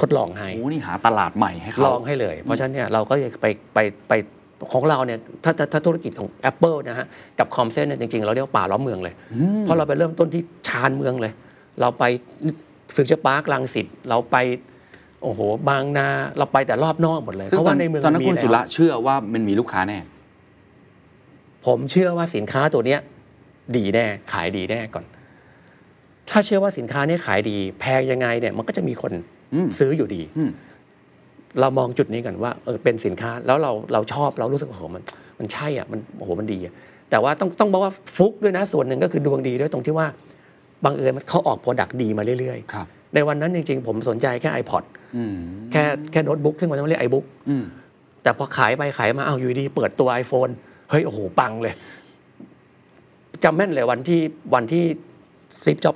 [0.01, 3.79] ทดลองให้โอ้นี่หาตลาดใหม่ให้เขาลองให้เลย เพราะฉะนั้นเนี่ยเราก็จะไปไป
[4.09, 4.13] ไป
[4.73, 7.07] ของเราเนี่ยถ้าถ้าถ้าธุรกิจของ Apple นะฮะ
[7.39, 9.13] กับ Com7 เนี่ยจริง ๆ เราเรียกว่าป่าล้อมเมืองเลย
[9.63, 11.33] เพราะเราไปเริ่มต้นที่ชานเมืองเลย
[11.81, 12.03] เราไป
[12.95, 14.37] Future Park รังสิตเราไป
[15.23, 15.39] โอ้โห
[15.69, 19.97] บางนาเราไปแต่รอบนอกหมดเลยซึ่งเพราะตอว่านในเมืองตอนนั้นมีคุณแล้วคุณสุระเชื่อว่ามันมีลูกค้าแน่
[21.65, 22.99] ผมเชื่อว่าสินค้าตัวเนี้ย
[23.77, 29.11] ดีแน่ขายดีแน่ก่อนถ้าเชื่อว่าสินค้าเนี้ยขายดี แพงยังไงเนี่ยมันก็จะมีคน
[29.53, 30.51] อืมซื้ออยู่ดีอืม
[31.59, 35.03] เรามองจุดนี้กันว่าเออเป็นสินค้าแล้วเราเราชอบเรารู้สึกว่าโอ้โหมัน
[35.39, 36.73] มันใช่อะมันโอ้โหมันดีอะ
[37.09, 40.07] แต่ว่าต้องต้องบอกว่าฟลุกด้วยนะส่วนหนึ่งก็คือดวงดีด้วยตรงที่ว่า
[40.85, 44.83] บังเอิญมันเขาออก product ดีมาเรื่อยครับๆในวันนั้นจริงๆ ผมสนใจแค่ iPod
[45.15, 45.35] อืม
[45.71, 47.63] แค่แค่โน้ตบุ๊กซึ่งมันต้องเรียก iBook อืม
[48.23, 50.51] แต่พอขายไปขายมาเอ้าอยู่ดีๆ เปิดตัว iPhone
[50.91, 51.73] เฮ้ยโอ้โหปังเลย
[53.43, 54.19] จำแม่นเลยวันที่
[54.53, 54.83] วันที่
[55.65, 55.95] Steve Jobs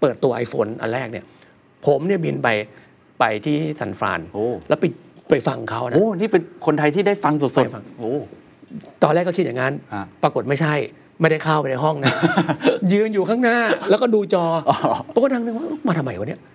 [0.00, 1.24] เปิดตัว iPhone อันแรกเนี่ย
[1.86, 2.48] ผมเนี่ยบินไป
[3.20, 4.84] ไปที่ San Fran โอ้แล้วไป
[5.30, 8.12] ไปฟังเขานะโอ้นี่เป็นคนไทยที่ได้ฟังสดไปฟังๆโอ้
[9.02, 10.74] ตอนแรกก็คิดอย่างนั้นฮะปรากฏไม่ใช่
[11.20, 12.14] ไม่ได้เข้าไปในห้องนะ
[12.92, 13.56] ยืนอยู่ข้างหน้า
[13.90, 14.72] แล้วก็ดูจออ
[15.14, 16.48] ปรากฏนั่งนึกว่ามาทำไมวะเนี่ยก็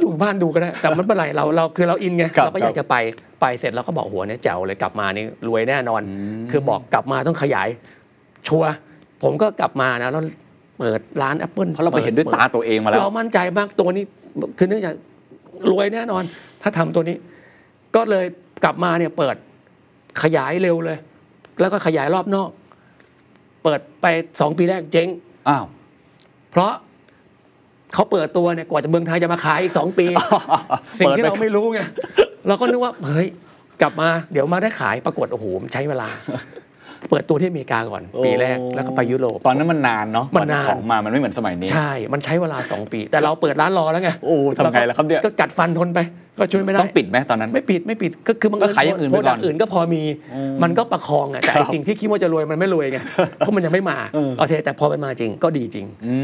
[0.00, 2.96] อยู่บ้านดูก็ได้ แต่มันเป็นไรเราเราคือเราอินไงครับเราก็อยากจะไป
[3.40, 6.02] ไปเสร็จเราก็บอกหัวเนี่ยแจ๋วเลยกลับมานี่รวยแน่นอน
[6.50, 7.68] คือบอกกลับมาต้องขยาย
[8.48, 8.70] ชัวร์
[9.22, 10.22] ผมก็กลับมานะแล้ว
[10.78, 14.04] เปิดร้าน Apple เพราะเราไปเห็นด้วยตาตัวเองมาแล้ว เรามั่นใจมากตัวนี้
[14.58, 14.94] คือเนื่องจาก
[15.70, 16.22] รวยแน่นอน
[16.62, 17.16] ถ้าทำตัวนี้
[17.96, 18.26] ก็เลย
[18.64, 19.36] กลับมาเนี่ยเปิด
[20.22, 20.98] ขยายเร็วเลย
[21.60, 22.50] แล้วก็ขยายรอบนอก
[23.64, 24.06] เปิดไป
[24.40, 25.08] สองปีแรกเจ๊ง
[25.48, 25.64] อ้าว
[26.50, 26.72] เพราะ
[27.94, 30.06] เขาเปิดตัวเนี่ยกว่าจะเมืองไทยจะมาขายอีกสองปี
[31.00, 31.80] สิ่งที่เราไม่รู้ไง
[32.48, 33.28] เราก็นึกว่าเฮ้ย
[33.82, 36.08] กลับมาเดี๋ยวมาได้ขายปรากฏโอ้โหมันใช้เวลา
[37.10, 45.98] เปิดตัวที่อเมริกาก่อนปีแรกแล้วก็ไปยุโรปตอนนั้นมันนานเนาะมันนานของมามันไม่เหมือนสมัยนี้ใช่ มันใช้เวลาสองปี แต่เราเปิดร้านรอแล้วไงโอ้ทำไงล่ะครับเนี่ยก็กัดฟันทนไป
[46.38, 50.02] ก็ช่วยไม่ได้ต้องปิดไหมตอนนั้นไม่ปิดไม่ปิดก็คือมันก็ขายอย่างอื่นไปก่อน product อื่นก็พอมี
[50.62, 52.98] มันก็ประคองอะแต่ไอ้สิ่งที่คิดว่าจะรวยมันไม่รวยไง
[53.38, 56.16] เพราะมันยังไม่มาเออโอเคแต่พอมันมาจริงก็ดีจริงอื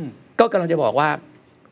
[0.00, 0.02] ม
[0.40, 1.08] ก็กำลังจะบอกว่า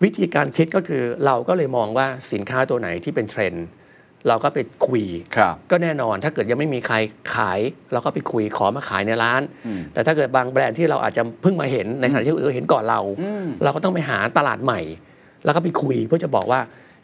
[0.04, 3.66] วิธีการคิดก็คือเราก็เลยมองว่าสินค้าตัวไหนที่เป็นเทรนด์
[4.28, 5.04] เราก็ไปคุย
[5.36, 6.96] ครับก็แน่นอนถ้าเกิดยังไม่มีใคร
[7.34, 7.60] ขาย
[7.92, 14.80] เราก็ไปคุยขอมาขายในร้านอืมแต่ถ้าเกิดบางแบรนด์ที่เราอาจจะเพิ่งมาเห็นในขณะที่คนอื่นเห็นก่อนเราอืมเราก็ต้องไปหาตลาดใหม่
[15.44, 16.60] แล้วก็ไปคุยเพื่อจะบอกว่า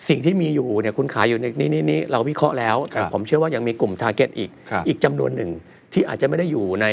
[0.09, 5.51] สิ่งที่มีอยู่เนี่ยคุณขายอยู่ในนี่นี่นี่เราวิเคราะห์แล้วแต่ผมเชื่อว่ายังมีกลุ่ม t a r g e t อีกครับอีกจำนวนหนึ่ง
[5.93, 6.87] ที่อาจจะไม่ได้อยู่ใน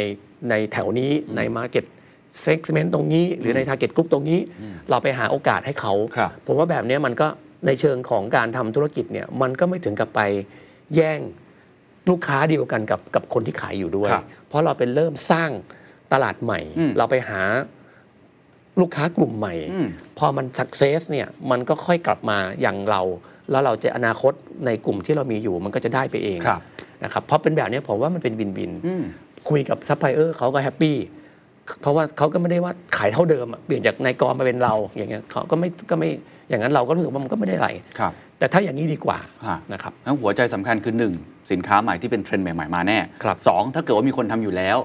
[0.50, 1.94] ในแถวนี้ใน Market Segment ต
[2.96, 4.40] รงนี้ หรือใน Target Group ตรงนี้
[4.90, 7.28] เราไปหาโอกาสให้เขา ครับผมว่าแบบเนี้ยมันก็
[7.66, 10.20] ในเชิงของการทำธุรกิจเนี่ยมันก็ไม่ถึงกับไป
[10.96, 11.20] แย่ง
[12.10, 15.50] ลูกค้าเดียวกันกับกับคนที่ขายอยู่ด้วย ครับเพราะเราเป็นเริ่มสร้าง
[16.14, 17.42] ตลาดใหม่ อืม เราไปหา
[18.80, 23.02] ลูกค้ากลุ่มใหม่ อืม พอมัน success เนี่ยมันก็ค่อยกลับมาอย่างเรา
[23.52, 24.34] แล้วเราจะอนาคต
[24.66, 26.62] ในกลุ่มที่เรามีอยู่มันก็จะได้ไปเองครับ
[27.04, 29.04] นะครับเพราะเป็นแบบเนี้ยผมว่ามันเป็น win-win อืม
[29.50, 30.98] คุยกับซัพพลายเออร์เขาก็ happy
[31.82, 34.34] เพราะว่าเขาก็ไม่ได้ว่าขายเท่าเดิมอะเปลี่ยนจากนาย ก.
[34.40, 36.10] มาเป็นเราอย่างเงี้ยเขาก็ไม่ก็ไม่
[36.50, 44.78] อย่างนั้นเราก็รู้สึกว่ามันก็ไม่ได้อะไรครับแต่ถ้าอย่างนี้ดีกว่าฮะนะครับทั้งหัวใจสำคัญคือ1สินค้าใหม่ที่เป็นเทรนด์ใหม่ๆมาแน่ครับสองถ้าเกิดว่ามีคนทำอยู่แล้ว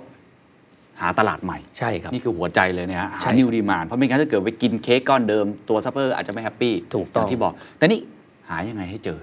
[1.00, 8.00] หาตลาดใหม่ใช่ครับนี่คือหัวใจเลยเนี่ยฮะใช่หา new demand เพราะไม่งั้นถ้าเกิดไปกินเค้กก้อนเดิมตัวซัพเปอร์อาจจะไม่ happy ถูกต้องอย่างที่บอก แต่นี่
[8.48, 9.18] หายังไงให้เจอ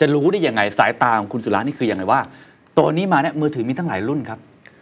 [0.00, 2.20] จะรู้ได้ยังไงสายตาของคุณสุระนี่คือยังไงว่า
[2.78, 4.38] ตัวนี้มาเนี่ยมือถือมีตั้งหลายรุ่นครับ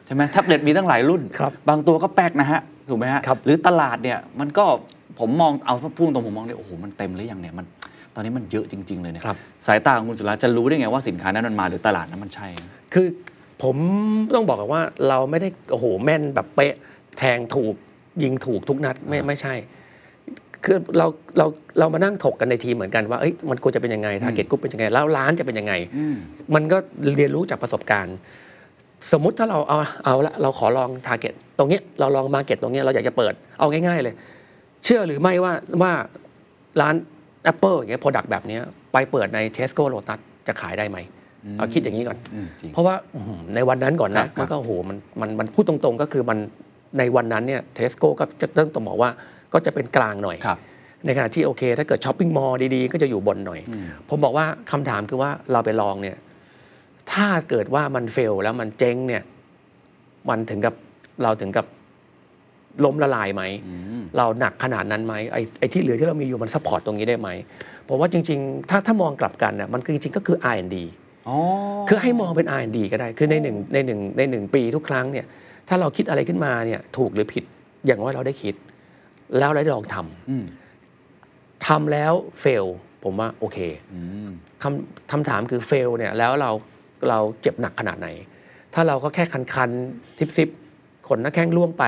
[0.09, 4.64] ใช่ไหมแท็บเล็ตมีตั้งหลายรุ่นครับบางตัวก็แป๊กนะฮะ ถูกไหมฮะครับหรือตลาดเนี่ยมันก็
[5.20, 7.66] ผมมองเอาพูดตรงผมมองเลยโอ้โหมันเต็มหรือยังเนี่ยมัน
[8.14, 9.36] ตอนนี้มันเยอะจริง ๆ เลยเนี่ยครับ
[9.66, 12.48] สายตาของคุณสุระจะรู้ได้ไงว่าสินค้านั้นมันมาหรือตลาดนั้นมันใช่
[12.94, 13.06] คือ
[13.62, 13.76] ผม
[14.34, 16.74] ต้องบอกกันว่าเราไม่ได้โอ้โหแม่นแบบเป๊ะ
[17.18, 17.74] แทงถูก
[18.22, 19.54] ยิงถูกทุกนัดไม่ไม่ใช่
[20.64, 21.06] คือเรา
[21.38, 21.46] เรา
[21.78, 26.16] เรามานั่งถกกันในทีมเหมือนกันว่าเอ้ยมันควรจะเป็นยังไง target group เป็นยังไงแล้วร้านจะเป็นยังไงอืม
[26.54, 26.78] มันก็
[27.16, 28.16] เรียนรู้จากประสบการณ์
[29.12, 34.14] สมมุติถ้าเราเอาเอาละเราขอลอง target ตรงเนี้ยเราลอง market ตรงเนี้ยเราอยากจะเปิดเอาง่ายๆเลย
[34.84, 35.92] เชื่อหรือไม่ว่าว่า
[36.80, 36.94] ร้าน
[37.53, 40.99] Apple อย่างเงี้ย product แบบเนี้ยไปเปิดใน Tesco Lotus จะขายได้ไหม
[41.59, 46.38] เอาคิดอย่างนี้ก่อนอืมจริงเพราะว่าอื้อหือในวันนั้นก่อนครันะบมันก็โอ้โหมันมันมันพูดตรงๆ ก็คือมัน
[46.99, 49.11] ในวันนั้นเนี่ยเทสโก้ก็จะต้องบอกว่า
[49.53, 50.59] ก็จะเป็นกลางหน่อยครับ
[51.05, 56.16] ในขณะที่โอเค ถ้าเกิดช้อปปิ้งมอลล์ดีๆ ก็จะอยู่บนหน่อยอืมผมบอกว่าคำถามคือว่าเราไปลองเนี่ย
[57.12, 59.22] ถ้าเกิดว่ามันเฟลแล้วมันเจ๊งเนี่ย
[60.28, 60.74] มันถึงกับ
[61.22, 61.66] เราถึงกับ
[62.84, 67.28] ล้มละลายไหมอืมเราหนักขนาดนั้นไหมไอ้ไอ้ที่เหลือที่เรามีอยู่มัน support ตรงนี้ได้ไหม
[67.88, 70.76] ผมว่าจริง ๆ ถ้าถ้ามองกลับกันน่ะมันคือจริงๆก็คือ R&D
[71.28, 71.36] อ๋อ
[71.88, 75.26] คือให้มองเป็น R&D ก็ได้ คือในหนึ่งในหนึ่งในหนึ่งปีทุกครั้งเนี่ย
[75.68, 77.44] ถ้าเราคิดอะไรขึ้นมาเนี่ยถูกหรือผิด
[77.86, 78.54] อย่างว่าเราได้คิด
[79.38, 80.44] แล้วเราได้ลองทำอืม
[81.66, 82.66] ทำแล้ว fail
[83.04, 83.59] ผมว่าโอเค
[83.94, 84.28] อืม
[84.62, 86.50] คำคำถามคือ fail เนี่ยแล้วเรา
[87.09, 88.09] เราเจ็บหนักขนาดไหน
[88.74, 90.49] ถ้าเราก็แค่คันคันๆยิบยิบ
[91.09, 91.84] ขนหน้าแข้งล่วงไป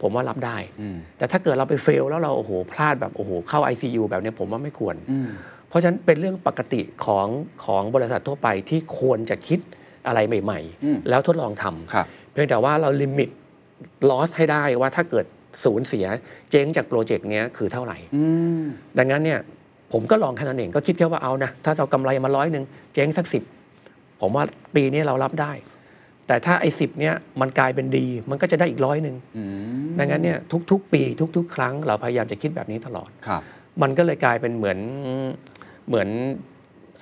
[0.00, 5.28] ผมว่ารับได้อืมแต่ถ้าเกิดเราไปเฟลแล้วเราโอ้โหพลาดแบบโอ้โหเข้า ICU แบบเนี้ยผมว่าไม่ควรอืม
[5.68, 7.26] เพราะฉะนั้นเป็นเรื่องปกติของ
[7.64, 9.60] ของบริษัททั่วไปที่ควรจะคิด
[10.06, 13.30] อะไรใหม่อืมๆแล้วทดลองทำครับเพียงแต่ว่าเราลิมิต
[14.10, 15.24] ลอสให้ได้ว่าถ้าเกิด
[15.64, 16.06] สูญเสีย
[16.50, 18.24] เจ๊งจากโปรเจกต์เนี้ยคือเท่าไหร่อื
[18.60, 18.64] ม
[18.98, 19.40] ดังนั้นเนี่ย
[19.92, 23.42] ผมก็ลองแค่นั้นเองก็คิดแค่ว่าเอานะ ถ้าเรากำไรมาร้อยหนึ่งเจ๊งสักสิบ
[24.20, 24.44] ผมว่า
[24.74, 25.52] ปีนี้เรารับได้
[26.26, 29.44] แต่ถ้าไอ้สิบเนี่ยมันกลายเป็นดี มันก็จะได้อีกร้อยหนึ่งอื
[29.86, 30.38] มดังนั้นเนี่ย
[30.70, 31.02] ทุก ๆ ปี
[31.36, 33.42] ทุก ๆ ครั้ง เราพยายามจะคิดแบบนี้ตลอดครับ
[33.82, 34.78] มันก็เลยกลายเป็นเหมือน
[35.88, 36.08] เหมือน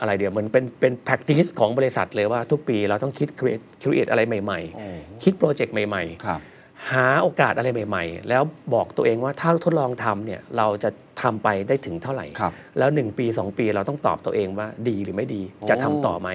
[0.01, 6.41] อะไรเดี๋ยวเหมือนเป็นเป็น practice ของบริษัทเลยว่าทุกปีเราต้องคิด create create อะไรใหม่โอ้ๆคิดโปรเจกต์ใหม่ๆครับ
[6.93, 8.43] หาโอกาสอะไรใหม่ ๆ แล้ว
[8.75, 10.91] บอกตัวเองว่าถ้าทดลองทำเนี่ยเราจะ
[11.23, 16.29] ทำไปได้ถึงเท่าไหร่ ครับ แล้ว 1 ปี 2 ปีเราต้องตอบตัวเองว่าดีหรือไม่ดีโอ้ จะทำต่อไหม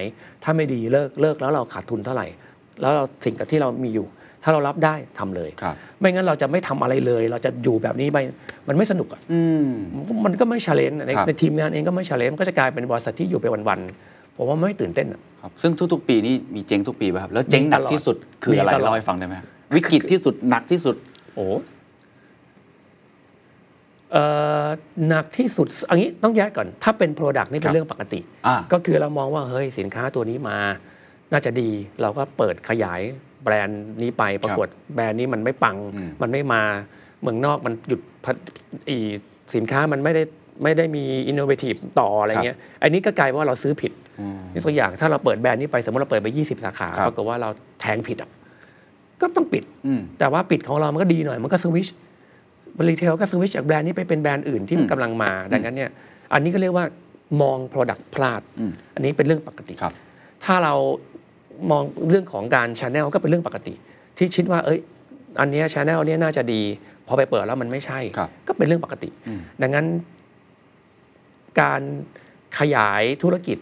[0.44, 2.26] ถ้าไม่ดีเลิกเลิกแล้วเราขาดทุนเท่าไหร่
[2.80, 4.06] แล้วเราสิ่งกับที่เรามีอยู่
[4.44, 8.18] ถ้าเรารับได้ทำเลย ครับ ไม่งั้นเราจะไม่ทำอะไรเลย เราจะอยู่แบบนี้ไป
[8.68, 9.66] มันไม่สนุกอะอืม
[10.24, 19.46] มันก็ไม่ challenge ในครับ ในทีมงานเองก็ไม่ challenge ก็จะกลายเป็นบริษัทที่อยู่ไปวันๆผมว่าไม่ตื่นเต้นอะ ครับ ซึ่งทุก ๆ ปีนี่มีเจ๊งทุกปีป่ะครับ แล้วเจ๊งหนักที่สุดคืออะไรมีตลอด เล่าให้ฟังได้ไหมครับ
[19.76, 20.96] วิกฤตที่สุดหนักที่สุด
[21.34, 21.46] โอ้
[24.12, 24.24] เอ่
[24.64, 24.66] อ
[25.08, 30.58] หนักที่สุดอันนี้ต้องแยกก่อน ถ้าเป็น Product นี่ครัเป็นบเรื่องปกติอ่าก็คือเรามองว่าเฮ้ยสินค้าตัวนี้มา
[31.32, 31.70] น่าจะดี
[32.02, 33.00] เราก็เปิดขยาย
[33.44, 36.62] แบรนด์นี้ไปปรากฏแบรนด์นี้มันไม่ปังอืมมันไม่มา
[37.22, 38.36] เมืองนอกมันหยุดผลิต
[38.88, 38.96] อี
[39.54, 40.22] สินค้ามันไม่ได้
[40.62, 47.48] ไม่ได้มีอินโนเวทีฟต่ออะไรเงี้ยอันนี้ก็กลายเป็นว่าเราซื้อผิดอืมยกตัวอย่างถ้าเราเปิดแบรนด์นี้ไปสมมติเราเปิดไป 20 สาขาครับปรากฏว่าเรา
[47.80, 48.30] แทงผิดอะ
[49.22, 51.88] ก็ต้องปิดอืมแต่ว่าปิดของเรามันก็ดีหน่อย มันก็ switch
[52.88, 55.90] retail ก็สวิชจากแบรนด์นี้ไปเป็นแบรนด์อื่นที่มันอืมกำลังมา ดังนั้นเนี่ย
[56.32, 56.84] อันนี้ก็เรียกว่า
[57.42, 59.92] มอง Product พลาดอืมอันนี้เป็นเรื่องปกติครับ
[60.44, 60.74] ถ้าเรา
[61.70, 63.74] มองเรื่องของการช n แนลก็เป็นเรื่องปกติ
[64.18, 64.80] ที่คิดว่า เอ้ย
[65.40, 66.62] อันเนี้ช n แนลเนี้ยน่าจะดี
[67.06, 69.86] พอไปเปิดแล้วมันไม่ใช่ครับก็เป็นเรื่องปกติอืมดังนั้น
[71.60, 71.82] การ
[72.58, 73.58] ขยายธุรกิจ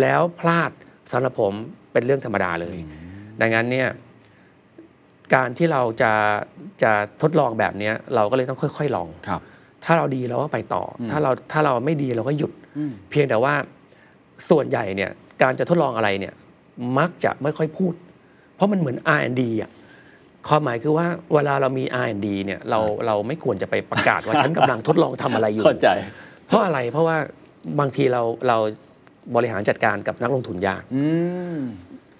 [0.00, 0.70] แล้วพลาด
[1.12, 1.52] สำหรับผม
[1.92, 2.76] เป็นเรื่องธรรมดาเลย
[3.40, 3.88] ดังนั้นเนี่ย
[5.34, 6.12] การที่เราจะ
[6.82, 9.40] จะทดลองแบบเนี้ยเราก็เลยต้องค่อย ๆ ลองครับ
[9.84, 13.54] ถ้าเราดีเราก็ไปต่ออมถ้าเราถ้าเราไม่ดีเราก็หยุดอืมเพียงแต่ว่า
[14.50, 15.10] ส่วนใหญ่เนี่ย
[15.42, 16.34] การจะทดลองอะไรเนี่ย
[16.98, 17.94] มักจะไม่ค่อยพูด
[18.54, 19.70] เพราะมันเหมือน R&D อะ
[20.48, 25.88] ความหมายคือว่าเวลาเรามี R&D เนี่ยเราเราไม่ควรจะไปประกาศว่าฉันกำลังทดลองทำอะไรอยู่เข้าใจ
[26.46, 27.16] เพราะอะไรเพราะว่า
[27.80, 28.56] บางทีเราเรา
[29.36, 31.04] บริหารจัดการกับนักลงทุนยากอื
[31.56, 31.58] ม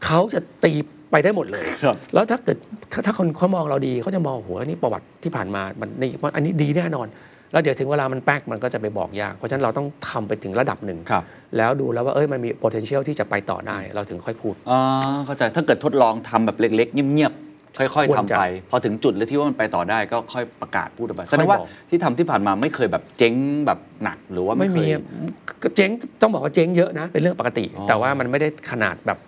[0.04, 0.72] เขาจะตี
[1.10, 2.56] ไปได้หมดเลย ครับ แล้วถ้าเกิด
[2.92, 7.06] ถ้าถ้าคนเขามองเราดีเขาจะมองโหอันนี้ประวัติที่ผ่านมามันนี่อันนี้ดีแน่นอน
[7.52, 11.24] แล้วเดี๋ยวถึงเวลามันแป๊กมันก็จะไปบอกยาก เพราะฉะนั้นเราต้องทำไปถึงระดับหนึ่ง ครับ
[11.56, 14.80] แล้วดูแล้วว่าเอ้ยมันมี potential ที่จะไปต่อได้ เราถึงค่อยพูด อ่า
[15.26, 23.34] เข้าใจถ้าเกิดทดลองทำแบบเล็ก ๆ เงียบๆค่อยควๆรทำจะไป พอถึงจุดแล้วที่ว่ามันไปต่อได้ก็ค่อยประกาศพูดออกไปค่แสอยดงว่าบอก ที่ทำที่ผ่านมาไม่เคยแบบเจ๊ง
[23.66, 24.98] แบบหนักหรือว่าไม่ไม่เคมีย
[25.62, 25.90] ก็เจ๊ง
[26.22, 29.18] ต้องบอกว่าเจ๊งเยอะนะ เป็นเรื่องปกติ อ๋อ แต่ว่ามันไม่ได้ขนาดแบบ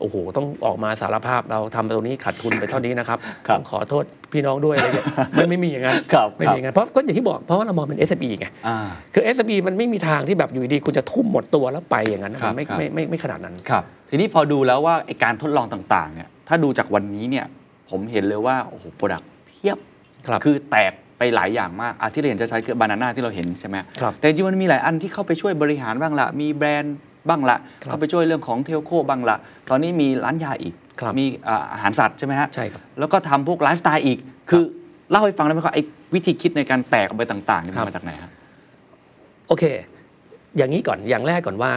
[0.00, 5.06] โอ้โห ต้องออกมาสารภาพเราทำตรงนี้ขาดทุนไปเท่านี้นะครับครับต้องขอโทษพี่น้องด้วยอะไรเงี้ย
[5.38, 8.78] มันไม่มีอย่างนั้นครับไม่มีอย่างนั้นเพราะก็อย่างที่บอกเพราะว่าเรามองเป็น s อ e ไงอ่า
[9.14, 17.46] คือ s อ e มันไม่มีทางที่แบบอยู่ดีคุณจะทุ่มหมดตัวแล้วไปอย่างนั้นนะครับมันไม่ครับ ไม่ไม่ไม่ขนาดนั้น ครับ ทีนี้พอดูแล้วว่าไอการทดลองต่างๆเนี่ยถ้าดูจากวันนี้เนี่ย
[17.90, 19.78] ผมเห็นเลยว่า โอ้โหโปรดักเพียบ
[20.26, 26.96] ครับคือแตกไปหลายอย่างมากอาที่เราเห็นจะใช้คือบานาน่าที่เราเห็นใช่ไหมครับ แต่จริงๆมันมีหลายอันที่เข้าไปช่วยบริหารบ้างละมีแบรนด์
[27.28, 29.36] บ้างละครับเข้าไปช่วยเรื่องของเทลโคบ้างละ
[29.70, 34.18] ตอนนี้มีร้านยาอีกครับมีอ่าอาหารสัตว์ใช่ไหมฮะใช่ครับแล้วก็ทำพวกไลฟ์สไตล์อีก
[34.50, 34.62] คือ
[35.10, 35.82] เล่าให้ฟังได้ไหมครับไอ้
[36.14, 38.30] วิธีคิดในการแตกออกไปต่างๆนี่มันมาจากไหนครับ
[39.48, 39.64] โอเค
[40.56, 41.70] อย่างนี้ก่อนอย่างแรกก่อนว่า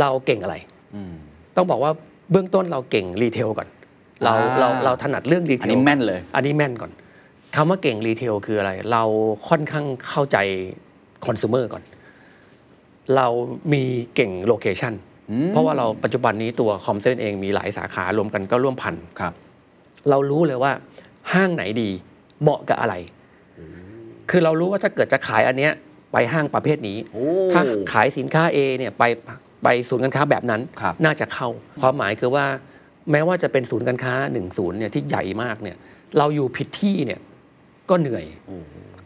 [0.00, 0.56] เราเก่งอะไร
[0.94, 1.12] อืม
[1.56, 1.92] ต้องบอกว่า
[2.30, 3.68] เบื้องต้นเราเก่งรีเทลก่อน
[4.24, 6.90] เราอ่าเราเราถนัดเรื่อง retail อันนี้แม่นเลย อันนี้แม่นก่อน
[7.56, 9.02] คำว่าเก่ง retail คืออะไร เรา
[9.48, 10.36] ค่อนข้างเข้าใจ
[11.26, 11.82] คอน sumer ก่อน
[13.16, 13.26] เรา
[13.72, 13.82] มี
[14.14, 14.94] เก่ง location
[15.30, 19.32] อืมเพราะว่าเราปัจจุบันนี้ตัว Com7เองมีหลายสาขารวมกันก็ร่วมพันครับ
[20.10, 20.72] เรารู้เลยว่า
[21.32, 21.90] ห้างไหนดี
[22.42, 22.94] เหมาะกับอะไร
[24.30, 25.72] คือเรารู้ว่าถ้าเกิดจะขายอันเนี้ย
[26.12, 29.04] ไปห้างประเภทนี้โอ้ถ้าขายสินค้า A เนี่ยไป
[29.64, 31.48] ไปศูนย์การค้าแบบนั้นครับน่าจะเข้า
[31.80, 32.46] ความหมายคือว่า
[33.10, 35.76] แม้ว่าจะเป็นศูนย์การค้าหนึ่งศูนย์เนี่ยที่ใหญ่มากเนี่ย
[36.18, 37.20] เราอยู่ผิดที่เนี่ย
[37.90, 38.24] ก็เหนื่อย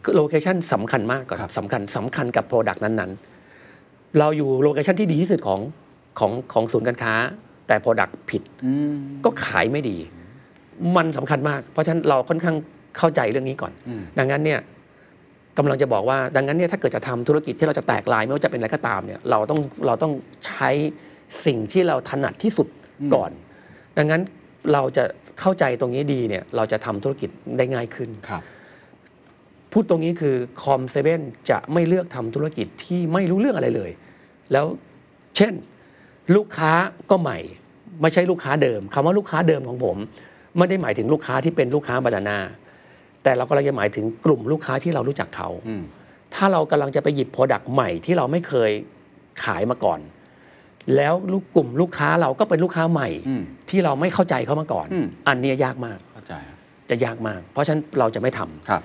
[0.03, 3.34] คือ location สำคัญมากก่อนครับสำคัญสำคัญกับ product นั้นๆ
[4.19, 5.59] เราอยู่ location ที่ดีที่สุดของ
[6.19, 7.13] ของของศูนย์การค้า
[7.67, 8.95] แต่ product ผิดอืม
[9.25, 9.97] ก็ขายไม่ดี
[10.95, 12.55] มันสำคัญมาก เพราะฉะนั้นเราค่อนข้าง
[12.97, 14.59] เข้าใจเรื่องนี้ก่อนอืมดังนั้นเนี่ย
[15.57, 20.13] กำลังจะบอกว่า ดังนั้นเนี่ยถ้าเกิดจะทำธุรกิจที่เราจะแตกลายไม่ว่าจะเป็นอะไรก็ตามเนี่ยเราต้องเราต้อง
[20.45, 20.69] ใช้
[21.45, 22.67] สิ่งที่เราถนัดที่สุด
[23.13, 23.31] ก่อน
[23.97, 24.21] ดังนั้น
[24.73, 25.03] เราจะ
[25.39, 28.41] เข้าใจตรงนี้ดีเนี่ยเราจะทำธุรกิจได้ง่ายขึ้นครับ
[29.71, 33.91] พูดตรงนี้คือคอมเซเว่นจะไม่เลือกทำธุรกิจที่ไม่รู้เรื่องอะไรเลย
[34.51, 34.65] แล้ว
[35.35, 35.53] เช่น
[36.35, 36.71] ลูกค้า
[37.09, 37.37] ก็ใหม่
[38.01, 39.97] ไม่ใช่ลูกค้าเดิมคำว่าลูกค้าเดิมของผม
[40.57, 42.39] ไม่ได้หมายถึงลูกค้าที่เป็นลูกค้าบานานา
[43.23, 45.83] แต่เรากำลังจะหมายถึงกลุ่มลูกค้าที่เรารู้จักเขาอืม
[46.35, 48.71] ถ้าเรากำลังจะไปหยิบ product ใหม่ที่เราไม่เคย
[49.43, 49.99] ขายมาก่อน
[50.95, 56.57] แล้วลูกกลุ่มลูกค้าเราก็เป็นลูกค้าใหม่อืมที่เราไม่เข้าใจเขามาก่อนอืมอันเนี้ยยากมากเข้าใจครับ
[56.89, 58.81] จะยากมาก เพราะฉะนั้นเราจะไม่ทำครับ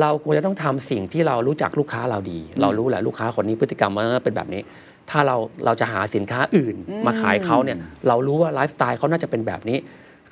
[0.00, 4.62] เราควรจะต้องทำสิ่งที่เรารู้จักลูกค้าเราดี เรารู้แหละลูกค้าคนนี้พฤติกรรมมันเป็นแบบนี้
[5.10, 6.76] ถ้าเราเราจะหาสินค้าอื่น
[7.06, 7.78] มาขายเขาเนี่ย
[8.08, 9.78] เรารู้ว่าไลฟ์สไตล์เขาน่าจะเป็นแบบนี้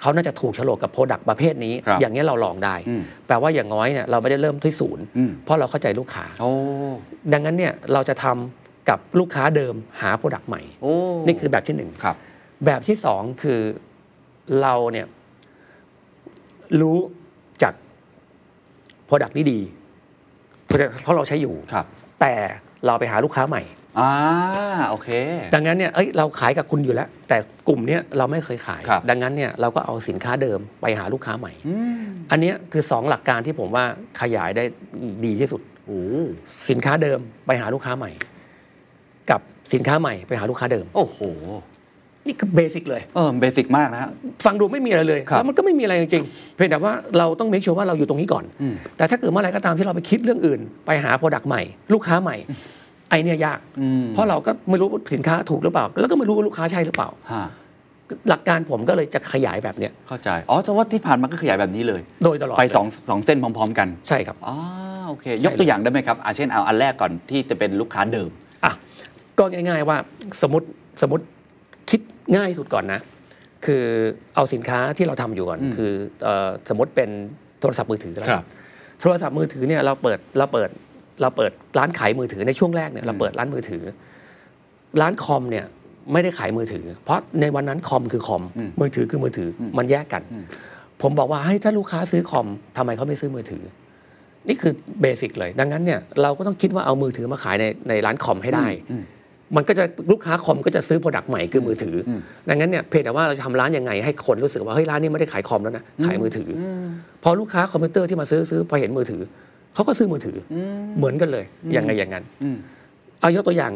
[0.00, 6.50] เขาน่าจะถูกโฉลกกับ product ประเภทนี้ครับอย่างนี้ยเราลองได้อืมแปลว่าอย่างน้อยเนี่ยเราไม่ได้เริ่มที่ศูนย์อืมเพราะเราเข้าใจลูกค้าโอ้
[7.32, 10.92] ดังนั้นเนี่ยเราจะทำกับลูกค้าเดิมหาโปรดักต์ใหม่โอ้
[11.26, 12.16] นี่คือแบบที่หนึ่งครับ
[12.66, 13.60] แบบที่สองคือ
[14.62, 15.06] เราเนี่ย
[16.80, 16.98] รู้
[19.22, 19.60] จาก Product นี้ดี
[21.02, 21.86] เพราะเราใช้อยู่ครับ
[22.20, 22.34] แต่
[22.86, 23.62] เราไปหาลูกค้าใหม่
[23.98, 24.10] อ่า
[24.88, 25.08] โอเค
[25.54, 27.36] ดังนั้นเนี่ยเอ้ยเราขายกับคุณอยู่แล้ว แต่
[27.68, 33.84] กลุ่มเนี้ยเราไม่เคยขายครับดังนั้นเนี่ยเราก็เอาสินค้าเดิมไปหาลูกค้าใหม่อืมอันเนี้ยคือสองหลักการที่ผมว่า
[34.20, 34.64] ขยายได้
[35.24, 36.00] ดีที่สุดโอ้
[36.68, 38.10] สินค้าเดิมไปหาลูกค้าใหม่
[39.30, 39.40] กับ
[39.72, 41.18] สินค้าใหม่ไปหาลูกค้าเดิม โอ้โห
[42.28, 44.10] นี่คือ basic เลยเออ basic มากนะฮะ
[44.44, 51.62] ฟังดูไม่มีอะไรเลยครับแล้วมันก็ไม่มีอะไรจริงๆเพียงแต่ว่าเราต้อง make sure ว่าเราอยู่ตรงนี้ก่อน อืม แต่ถ้าเกิดเมื่อไหร่ก็ตามที่เราไปคิดเรื่องอื่น ไปหา product ใหม่
[51.94, 52.36] ลูกค้าใหม่
[53.10, 57.46] ไอเนี่ยยาก อืมเพราะเราก็ไม่รู้สินค้าถูกหรือเปล่า แล้วก็ไม่รู้ว่าลูกค้าใช่หรือเปล่า ฮะ
[58.28, 64.54] หลักการผมก็เลยจะขยายแบบเนี้ยเข้าใจ อ๋อแต่ว่าที่ผ่านมาก็ขยายแบบนี้เลย โดยตลอดไปเลยสองสองเส้นพร้อม ๆ กันใช่ครับ อ๋อ
[65.08, 68.30] โอเค ยกตัวอย่างได้ไหมครับอาเช่นเอาอันแรกก่อนที่จะเป็นลูกค้าเดิม
[68.64, 68.72] อะ
[69.38, 69.96] ก็ง่าย ๆว่า
[70.42, 70.66] สมมติ
[71.02, 71.24] สมมติ
[71.90, 72.00] คิด
[72.36, 73.00] ง่ายสุดก่อนนะ
[73.66, 73.84] คือ
[74.34, 75.92] เอาสินค้าที่เราทำอยู่ก่อนอืมคือ
[76.24, 77.10] เอ่อสมมติเป็น
[77.60, 78.46] โทรศัพท์มือถือก็แล้วคกัรันบ
[79.00, 80.70] โทรศัพท์มือถือเนี่ยเราเปิดเราเปิด
[81.20, 83.82] เราเปิดร้านขายมือถือในช่วงแรกเนี่ยเราเปิดร้านมือถือ
[85.00, 85.64] ร้านคอมเนี่ย
[86.12, 90.44] ไม่ได้ขายมือถือ เพราะในวันนั้นคอมคือคอมอืมมือถือคือมือถืออมมันแยกกันอืม
[91.02, 93.62] ผมบอกว่าให้ถ้าลูกค้าซื้อคอมทำไมเขาไม่ซื้อมือถือ
[94.48, 98.96] นี่คือ basic เลย ดังนั้นเนี่ยเราก็ต้องคิดว่าเอามือถือมาขายในในร้านคอมให้ได้อื
[99.50, 106.62] มมันก็จะลูกค้าคอมก็จะซื้อ product ใหม่คือมือถืออมดังนั้นเนี่ยเพียงแต่ว่าเราจะทำร้านยังไงให้คนรู้สึกว่าเฮ้ยร้านนี้ไม่ได้ขายคอมแล้วนะขายมือถืออ
[107.22, 109.22] พอลูกค้าคอมพิวเตอร์ที่มาซื้อซื้อพอเห็นมือถือ
[109.74, 110.56] เขาก็ซื้อมือถืออ
[110.96, 112.56] เหมือนกันเลยอย่างไงอย่างนั้นอืม
[113.20, 113.72] เอายกตัวอย่าง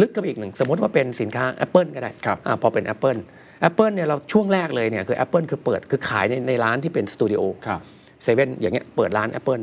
[0.00, 3.18] ลึกกับอีกหนึ่ง สมมติว่าเป็นสินค้า Apple ก็ได้ครับอ่าพอเป็น Apple
[3.68, 7.80] Apple เนี่ยเราช่วงแรกเลยเนี่ยคือ Apple คือเปิดคือขายในในร้านที่เป็นสตูดิโอครับ
[8.22, 9.62] เซเว่นอย่างเงี้ยเปิดร้าน Apple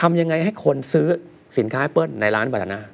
[0.00, 1.06] ทำยังไงให้คนซื้อ
[1.58, 2.93] สินค้า Apple ในร้านบานาน่าอ่า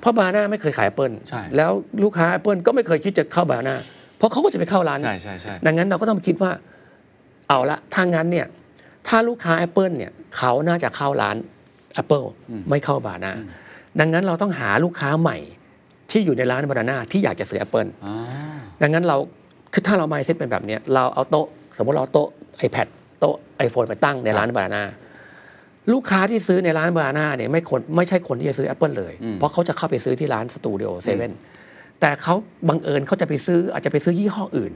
[0.00, 3.76] เพราะบานาน่าไม่เคยขาย Apple ใช่แล้วลูกค้า Apple ก็ไม่เคยคิดจะเข้าบานาน่า
[4.18, 6.50] เพราะเขาก็จะไปเข้าร้านใช่ใช่ใช่ดังนั้นเราก็ต้องคิดว่า
[7.48, 8.46] เอาละถ้างั้นเนี่ย
[9.08, 11.36] ถ้าลูกค้า Apple เนี่ยเขาน่าจะเข้าร้าน
[12.02, 12.26] Apple
[12.70, 13.34] ไม่เข้าบานาน่า
[14.00, 15.36] ดังนั้นเราต้องหาลูกค้าใหม่
[16.10, 18.16] ที่อยู่ในร้านบานาน่าที่อยากจะซื้อ Apple อ่า
[18.82, 19.16] ดังนั้นเรา
[19.72, 21.46] คือถ้าเราไม่เซ็ตเป็นแบบเนี้ยเราเอาโต๊ะ
[21.76, 22.28] สมมติเราเอาโต๊ะ
[22.66, 22.86] iPad
[23.20, 23.34] โต๊ะ
[23.66, 24.84] iPhone ไปตั้งในร้านบานาน่า
[25.92, 31.32] ลูกค้าที่ซื้อในร้านบานาน่าเนี่ยไม่คนไม่ใช่คนที่จะซื้อ Apple เลยอืมเพราะเขาจะเข้าไปซื้อที่ร้านสตูดิโอเซเว่น
[32.00, 32.34] แต่เขา
[32.68, 34.72] บังเอิญเขาจะไปซื้ออาจจะไปซื้อยี่ห้ออื่น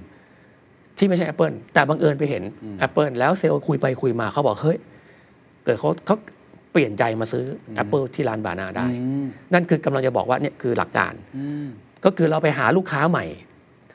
[0.99, 2.43] ที่ไม่ใช่ Apple แต่บังเอิญไปเห็น
[2.87, 4.79] Apple แล้วเซลล์คุยไปคุยมาเขาบอกเฮ้ย
[5.65, 6.17] เกิดเขาเขา
[6.73, 7.45] เปลี่ยนใจมาซื้อ
[7.77, 11.67] อ Apple ที่ร้านบานาน่าได้อืมนั่นคือกำลังจะบอกว่าเนี่ยคือหลักการอืม
[12.05, 13.25] ก็คือเราไปหาลูกค้าใหม่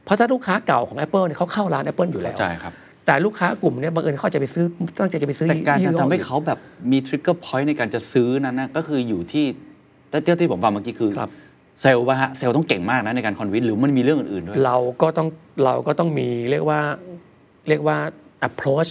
[0.03, 2.73] เพราะถ้าลูกค้าเก่าของ Apple เนี่ยเขาเข้าร้าน Apple อยู่แล้ว เข้าใจครับ
[3.07, 4.65] แต่ลูกค้ากลุ่มเนี่ยบังเอิญเขาจะไปซื้อ
[4.99, 6.59] ตั้งใจจะไปซื้อยี่ห้ออื่น แต่การจะทำให้เขาแบบ
[6.91, 9.45] มี trigger point ในการจะซื้อนั้นนะก็คืออยู่ที่
[10.09, 11.29] แต่ที่ที่ผมฟังเมื่อกี้คือครับ
[11.81, 15.27] เซลล์ป่ะฮะเซลล์ต้องเก่งมากนะในการ convince หรือมันมีเรื่องอื่นๆด้วยเราก็ต้อง
[15.65, 16.79] เราก็ต้องมีเรียกว่า
[17.69, 17.97] เรียกว่า
[18.47, 18.89] approach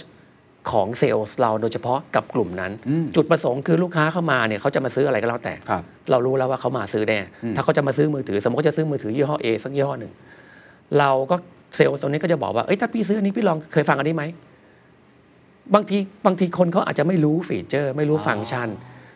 [0.71, 10.11] ของเซลล์เราโดยเฉพาะกับกลุ่มนั้นอืมจุดประสงค์คือลูกค้าเข้ามาเนี่ยเขาจะมาซื้ออะไรก็แล้วแต่ครับเรารู้แล้วว่าเขามาซื้อแน่อืมถ้าเขาจะมาซื้อมือถือ สมมติเขาจะซื้อมือถือยี่ห้อ A สักยี่ห้อหนึ่ง
[10.99, 11.35] เราก็
[11.75, 14.23] เซลล์ตรงนี้ก็จะบอกว่าเอ้ยถ้าพี่ซื้ออันนี้พี่ลองเคยฟังอันนี้ไหม
[15.75, 18.69] บางทีบางทีคนเขาอาจจะไม่รู้ฟีเจอร์ ไม่รู้ฟังก์ชัน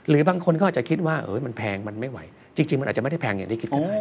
[0.10, 2.20] หรือบางคนก็อาจจะคิดว่าเอ้ยมันแพงมันไม่ไหว
[2.56, 3.96] จริง ๆ มันอาจจะไม่ได้แพงอย่างที่คิดก็ได้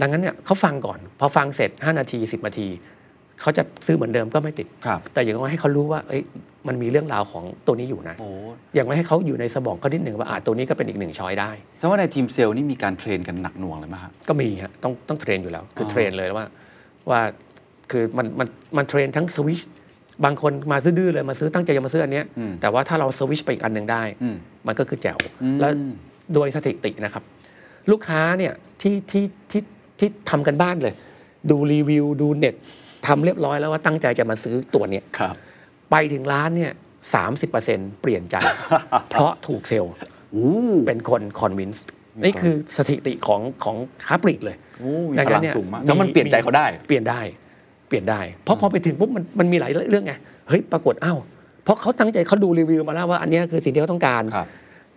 [0.00, 2.68] ดังนั้นเนี่ยเขาฟังก่อน พอฟังเสร็จ 5 นาที 10 นาที
[3.40, 6.22] เขาจะซื้อเหมือนเดิมก็ไม่ติดครับแต่อย่างน้อยให้เขารู้ว่าเอ้ย
[6.68, 8.28] มันมีเรื่องราวของตัวนี้อยู่นะโอ้
[8.74, 16.44] อย่างไม่ให้เขาอยู่ในสมองเขานิดหนึ่งว่าอาตัวนี้ก็เป็นอีกหนึ่ง choice ได้แสดงว่าในทีมเซลล์นี่มีการ train กันหนักหน่วงเลยไหมครับก็มีฮะต้องต้อง train อยู่แล้ว คืออ๋อ train เลยว่า
[17.10, 17.20] ว่า
[17.90, 19.60] คือมันมันมัน train ทั้งสวิช
[20.24, 25.72] บางคนมาซื้อดื้อเลยมาซื้อตั้งใจจะมาซื้ออันเนี้ยอืมแต่ว่าถ้าเราสวิชไปอีกอันหนึ่งได้อืมมันก็คือแจ๋วอืมแล้ว
[26.34, 27.24] โดยสถิตินะครับ
[27.90, 29.62] ลูกค้าเนี่ยที่ที่ที่
[29.98, 30.94] ที่ทำกันบ้านเลย
[31.50, 32.54] ดูรีวิวดูเน็ต
[33.06, 35.34] ทำเรียบร้อยแล้วว่าตั้งใจจะมาซื้อตัวเนี้ยครับ
[35.90, 36.72] ไปถึงร้านเนี่ย
[37.14, 38.36] สามสิบเปอร์เซ็นเปลี่ยนใจ
[39.10, 39.92] เพราะถูกเซลล์
[40.34, 40.48] อู้
[40.86, 41.84] เป็นคนคอนวินส์
[42.18, 43.76] มีนี่ความคือสถิติของของ
[44.06, 47.20] ค้าปลีกเลยโอ้มีดังพนั้ลันงเนี่ยสูงมากมีแล้วมันเปลี่ยนใจเขาได้ เปลี่ยนได้
[47.88, 50.14] เปลี่ยนได้ เพราะพอไปถึงปุ๊บมันมันมีหลายเรื่องไง
[50.48, 51.18] เฮ้ยปรากฏอ้าว
[51.64, 54.48] เพราะเขาตั้งใจเขาดูรีวิวมาแล้วว่าอันเนี้ยคือสิ่งที่เขาต้องการครับ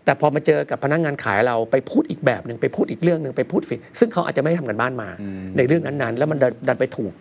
[0.05, 7.13] แต่พอมาเจอกับพนักงานขายเราไปพูดอีกแบบหนึ่งไปพูดอีกเรื่องหนึ่งไปพูดฟิซึ่งเขาอาจจะไม่ได้ทำกันบ้านมาอืมในเรื่องนั้นๆ แล้วมันดันดันไปถูก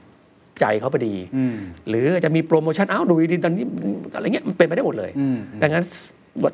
[0.61, 1.57] ใจเขาพอดีอืม
[1.89, 3.64] หรือจะมีโปรโมชั่นอ้าวดูดีๆตอนนี้
[4.14, 5.85] อะไรเงี้ยมันเป็นไปได้หมดเลยอืมดังนั้น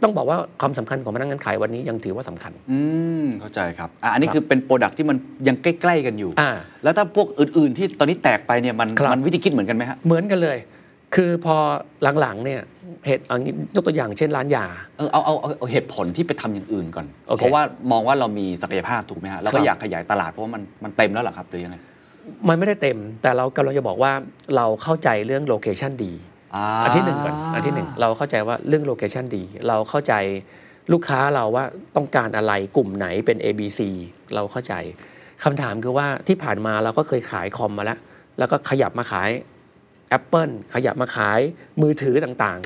[0.03, 2.79] ต้องบอกว่าความสำคัญของพนักงานขายวันนี้ยังถือว่าสำคัญ อื
[3.25, 5.17] มเข้าใจครับอะอันนี้คือเป็นโปรดักที่มัน
[5.49, 6.51] ยังใกล้ ๆ กันอยู่อ่า
[6.83, 10.59] แล้วถ้าพวกอื่น ๆ ที่ตอนนี้แตกไปเนี่ยมันครับมันวิธีคิดเหมือนกันไหมฮะเหมือนกันเลย
[11.15, 11.57] คือพอ
[12.21, 12.61] หลัง ๆ เนี่ย
[13.07, 14.67] เหตุเอางี้ยกตัวอย่างเช่นร้านยา
[14.99, 17.63] เออเอาเอาเอาเอาเหตุผลที่ไปทำอย่างอื่นก่อนโอเคเพราะว่า
[17.93, 21.77] มองว่าเรามีศักยภาพถูกไหมฮะครับ แล้วครัก็บอยากขยายตลาดเพราะว่ามันมันเต็มแล้วเหรอครับหรือยังไง
[22.49, 24.13] มันไม่ได้เต็มแต่เรากำลังจะบอกว่า
[24.57, 26.13] เราเข้าใจเรื่อง location ดี
[26.85, 30.15] อันที่หนึ่งก่อนอันที่หนึ่งเราเข้าใจว่าเรื่อง location ดี เราเข้าใจ
[30.93, 31.65] ลูกค้าเราว่า
[31.97, 33.81] ต้องการอะไรกลุ่มไหนเป็น A B C
[34.35, 34.75] เราเข้าใจ
[35.45, 37.99] คำถามคือว่าที่ผ่านมาเราก็เคยขายคอมมาแล้ว
[38.39, 39.31] แล้วก็ขยับมาขาย
[40.17, 41.41] Apple ขยับมาขาย
[41.83, 42.61] มือถือต่าง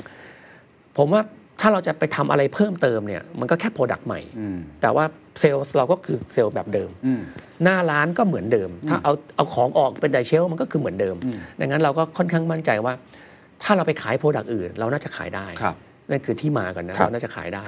[0.47, 1.22] ๆ ผมว่า
[1.61, 5.05] ถ้าเราจะไปทำอะไรเพิ่มเติมเนี่ย มันก็แค่ product ใหม่อืมแต่ว่า
[5.41, 7.20] เซลล์เราก็คือเซลล์แบบเดิมอืม
[7.62, 12.95] หน้าร้านก็เหมือนเดิม ถ้าเอาเอาของออกเป็นแต่ shelf มันก็คือเหมือนเดิมอืมดังนั้นเราก็ค่อนข้างมั่นใจว่า
[13.62, 15.76] ถ้าเราไปขาย product อื่น เราน่าจะขายได้ ครับ
[16.11, 17.66] นั่นคือที่มากันนะครับ เราน่าจะขายได้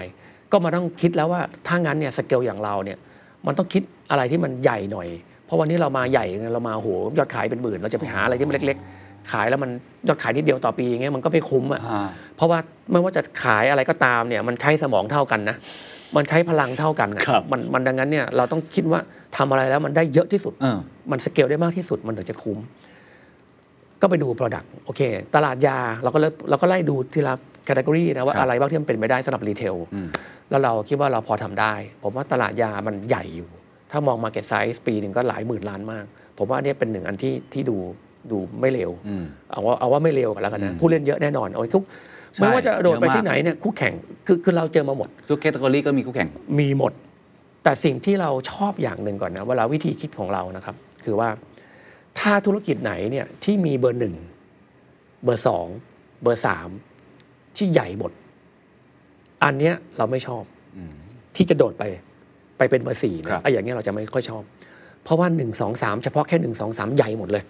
[0.52, 2.98] ก็มาต้องคิดแล้วว่าถ้างั้นเนี่ยสเกลอย่างเราเนี่ย
[3.46, 5.08] มันต้องคิดอะไรที่มันใหญ่หน่อย
[5.44, 6.88] เพราะวันนี้เรามาใหญ่ไงเรามาโห
[7.18, 9.70] ยอดขายเป็นหมื่น เราจะไปหาอะไรที่มันเล็ก ๆ ขายแล้วมัน
[10.08, 12.58] ยอดขายนิดเดียวต่อปีอย่างเงี้ยมันก็ไม่คุ้มอะ อ่า เพราะว่า
[12.92, 15.56] ไม่ว่าจะขายอะไรก็ตามเนี่ยมันใช้สมองเท่ากันนะ
[16.16, 19.00] มันใช้พลังเท่ากันนะครับ มันมันดังนั้นเนี่ยเราต้องคิดว่า
[19.36, 20.78] ทำอะไรแล้วมันได้เยอะที่สุด เออ
[21.10, 22.58] มันสเกลได้มากที่สุดมันถึงจะคุ้ม
[24.02, 25.00] ก็ไปดู Product โอเค
[25.34, 27.34] ตลาดยาเราก็เริ่มเราก็ไล่ดูทีละ
[27.64, 30.08] category นะว่าครับอะไรบ้างที่มันเป็นไปได้สำหรับ retail อืม
[30.50, 33.48] แล้วเราคิดว่าเราพอทำได้ ผมว่าตลาดยามันใหญ่อยู่
[33.90, 36.04] ถ้ามอง Market Size ปีหนึ่งก็หลายหมื่นล้านมาก
[36.38, 37.76] ผมว่าอันนี้เป็นหนึ่งอันที่ที่ดู
[38.30, 41.84] ดูไม่เลวอืมเอาว่าเอาว่าไม่เลวกันแล้วกันนะอืมผู้เล่นเยอะแน่นอนโอ้ยคุก
[42.34, 43.92] ใช่ไม่ว่าจะโดดไปเยอะมากที่ไหนเนี่ยคู่แข่ง
[44.26, 46.28] คือคือเราเจอมาหมดทุกแคตตากรีก็มีคู่แข่ง
[46.58, 46.92] มีหมด
[47.64, 51.28] แต่สิ่งที่เราชอบอย่างหนึ่งก่อนนะเวลาวิธีคิดของเรานะครับ คือว่า
[52.18, 54.14] ถ้าธุรกิจไหนเนี่ยที่มีเบอร์หนึ่ง
[55.24, 55.66] เบอร์สอง
[56.22, 56.68] เบอร์สาม
[57.56, 58.12] ที่ใหญ่หมด
[59.44, 60.44] อันเนี้ยเราไม่ชอบ
[60.76, 60.92] อืม
[61.36, 61.84] ที่จะโดดไป
[62.58, 64.42] ไปเป็นเบอร์สี่ครันะบไอ้อย่างเงี้ยเราจะไม่ค่อยชอบ
[65.04, 67.44] เพราะว่าหนึ่งสองสามเฉพาะแค่หนึ่งสองสามใหญ่หมดเลย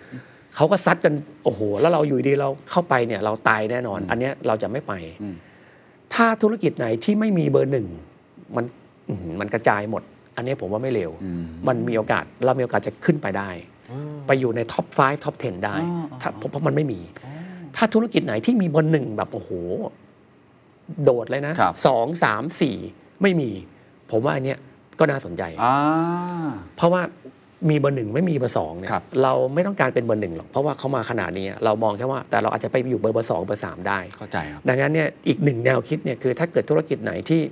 [0.57, 4.93] เขาก็ซัดกันโอ้โห แล้วเราอยู่ดีเราเข้าไปเนี่ยเราตายแน่นอน อันเนี้ยเราจะไม่ไป
[5.23, 5.37] อืม
[6.15, 7.87] ถ้าธุรกิจไหนที่ไม่มีเบอร์หนึ่ง
[8.57, 8.65] มัน
[9.09, 10.03] อื้อหือมันกระจายหมด
[10.37, 13.51] อันนี้ผมว่าไม่เร็วอืมมันมีโอกาสเรามีโอกาสจะขึ้นไปได้
[14.27, 17.01] ไปอยู่ใน top 5 top 10 ได้อ๋อถ้าเพราะมันไม่มี
[17.77, 19.51] ถ้าธุรกิจไหนที่มีเบอร์หนึ่งแบบโอ้โห
[21.05, 22.77] โดดเลยนะครับสองสามสี่
[23.23, 23.51] ไม่มี
[24.11, 24.59] ผมว่าอันเนี้ย
[24.99, 25.77] ก็น่าสนใจอ่า
[26.77, 27.03] เพราะว่า
[27.71, 37.43] มีเบอร์หนึ่งไม่มีเบอร์สองเนี่ยครับเราไม่ต้องการเป็นเบอร์หนึ่งหรอกเพราะว่าเขามาขนาดนี้เรามองแค่ว่าแต่เราอาจจะไปอยู่เบอร์เบอร์สองเบอร์สามได้เข้าใจครับดังนั้นเนี่ยอีกหนึ่งแนวคิดเนี่ยคือถ้าเกิดธุรกิจไหนที่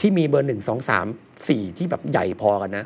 [0.00, 1.06] ที่มีเบอร์หนึ่งสองสาม
[1.48, 2.84] สี่ที่แบบใหญ่พอกันนะ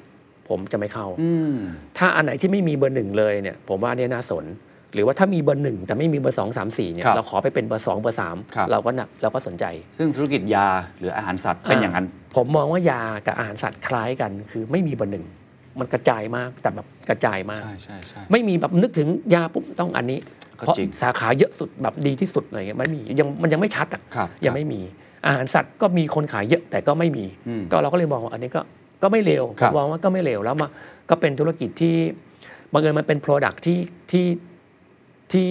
[0.53, 1.57] ผมจะไม่เข้าอืม
[1.99, 4.47] ถ้าอันไหนที่ไม่มีเบอร์หนึ่งเลยเนี่ยผมว่าอันเนี้ยน่าสน
[4.95, 9.65] หรือว่าถ้ามีเบอร์หนึ่งแต่ไม่มีเบอร์สองสามสี่เนี่ยครับเราขอไปเป็นเบอร์สองเบอร์สามครับ เราก็นับเราก็สนใจ
[9.99, 10.67] ซึ่งธุรกิจยา
[10.99, 15.25] หรืออาหารสัตว์เป็นอย่างนั้น ผมมองว่ายากับอาหารสัตว์คล้ายกัน คือไม่มีเบอร์หนึ่ง
[15.79, 20.19] มันกระจายมากแต่แบบกระจายมาก ใช่ใช่ใช่ ไม่มีแบบนึกถึงยาปุ๊บต้องอันนี้
[20.59, 24.81] ก็เพราะจริงสาขาเยอะสุดแบบดีที่สุดอะไรเงี้ยไม่มียังมันยังไม่ชัดอะครับยังไม่มี
[25.27, 28.61] อาหารสัตว์ก็มีคนขายเยอะแต่ก็ไม่มี อืม ก็เราก็เลยมองว่าอันนี้ก็
[29.03, 30.69] ก็ไม่เลวคผรับมมองว่าก็ไม่เลวแล้วมา
[31.11, 31.95] ก็เป็นธุรกิจที่
[32.73, 33.79] บังเอิญมันเป็น Product ที่
[34.11, 34.27] ที่
[35.33, 35.47] ที่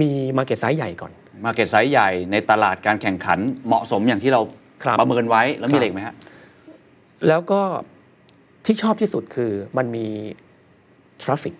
[0.00, 1.12] มี Market Size ใหญ่ก่อน
[1.44, 4.40] มาเก็ตไซส์ใหญ่ในตลาดการแข่งขันเหมาะสมอย่างที่เรา
[4.82, 6.14] ครับประเมินไว้แล้วมีอะไรอีกไหมฮะ
[7.28, 7.60] แล้วก็
[8.66, 10.06] ที่ชอบที่สุดคือมันมี
[11.22, 11.54] traffic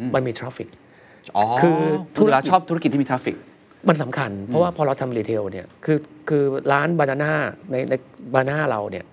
[0.00, 0.68] อืม มันมี traffic
[1.36, 1.78] อ๋อคือ
[2.16, 3.36] ธุธุรรกิจชอบธุรกิจที่มี traffic
[3.88, 5.98] มันสำคัญ เพราะว่าพอเราทำ retail เนี่ยคือ
[6.28, 7.32] คือร้านบานาน่า
[7.70, 7.94] ในใน
[8.34, 9.04] บานาน่าเราเนี่ย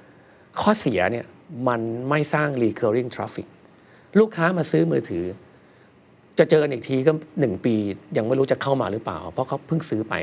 [0.61, 1.25] ข้อเสียเนี่ย
[1.67, 3.47] มันไม่สร้าง recurring traffic
[4.19, 5.25] ลูกค้ามาซื้อมือถือ
[6.39, 7.75] จะเจอกันอีกทีก็หนึ่งปี
[8.17, 10.15] ยังไม่รู้จะเข้ามาหรือเปล่า เพราะเขาเพิ่งซื้อไป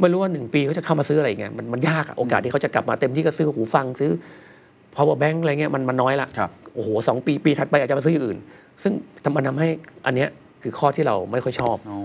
[0.00, 4.10] ไม่รู้ว่าหนึ่งปีเขาจะเข้ามาซื้ออะไรเงี้ยมันมันยากอะโอกาสที่เขาจะกลับมาเต็มที่ก็ซื้อหูฟังซื้อ
[4.94, 8.38] power bank อะไรเงี้ยมันมันน้อยละครับโอ้โหสองปีปีถัดไปอาจจะมาซื้ออย่างอื่น
[8.82, 8.92] ซึ่ง
[9.36, 9.68] มันทำให้
[10.06, 10.28] อันเนี้ย
[10.62, 11.98] คือข้อที่เราไม่ค่อยชอบอ๋อ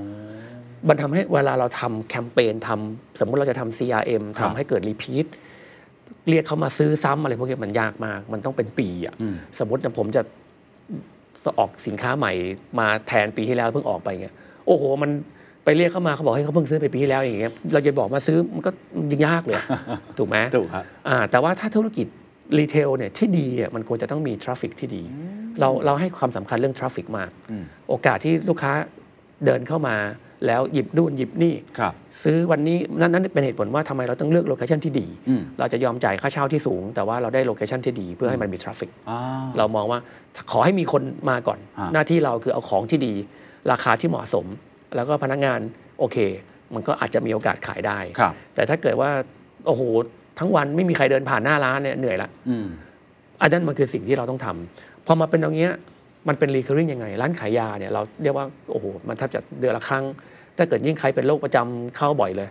[0.90, 5.26] มันทำให้เวลาเราทำแคมเปญทำสมมุติเราจะทำ CRM ครับทำให้เกิดรีพีท
[6.30, 10.22] เรียกเขามาซื้อซ้ำอะไรพวกนี้มันยากมาก มันต้องเป็นปีอะอืมสมมตินะผมจะ
[11.60, 12.32] ออกสินค้าใหม่
[12.80, 14.36] มาแทนปีที่แล้วเพิ่งออกไปเงี้ย
[14.68, 15.12] โอ้โหมัน
[15.66, 18.72] ไปเรียกเขามาเขาบอกให้เขาเพิ่งซื้อไปปีที่แล้วอย่างเงี้ยเราจะบอกมาซื้อมันก็
[19.12, 19.60] ยังยากเลย
[20.18, 22.08] ถูกไหมถูกครับอ่าแต่ว่าถ้าธุรกิจ
[22.60, 25.04] retail เนี่ยที่ดีอะมันควรจะต้องมี traffic ที่ดี
[25.60, 28.74] เราเราให้ความสำคัญเรื่อง traffic มากอืมโอกาสที่ลูกค้า
[29.46, 29.96] เดินเข้ามา
[30.46, 31.94] แล้วหยิบนู่นหยิบนี่ครับ
[32.24, 39.20] ซื้อวันนี้นั่นนั่นเป็นเหตุผลว่าทำไมเราต้องเลือก location ที่ดีอืมเราจะยอมจ่ายค่าเช่าที่สูง แต่ว่าเราได้ location ที่ดีเพื่อให้มันมี traffic อ่า
[39.58, 40.00] เรามองว่า
[40.52, 43.14] ขอให้มีคนมาก่อนฮะหน้าที่เราคือเอาของที่ดี
[43.72, 44.46] ราคาที่เหมาะสม
[44.96, 45.60] แล้วก็พนักงาน
[46.00, 46.18] โอเค
[46.74, 49.10] มันก็อาจจะมีโอกาสขายได้ครับแต่ถ้าเกิดว่า
[49.68, 49.82] โอ้โห
[50.40, 52.68] ทั้งวันไม่มีใครเดินผ่านหน้าร้านเนี่ยเหนื่อยละอืม
[53.42, 55.72] อันนั้นมันคือสิ่งที่เราต้องทำพอมาเป็นตรงเนี้ย
[56.28, 60.04] มันเป็น recurring ยังไง ร้านขายยาเนี่ยเราเรียกว่าโอ้โหมันแทบจะเดือนละครั้ง
[60.58, 62.50] ถ้าเกิดยิ่งใครเป็นโรคประจำเข้าบ่อยเลย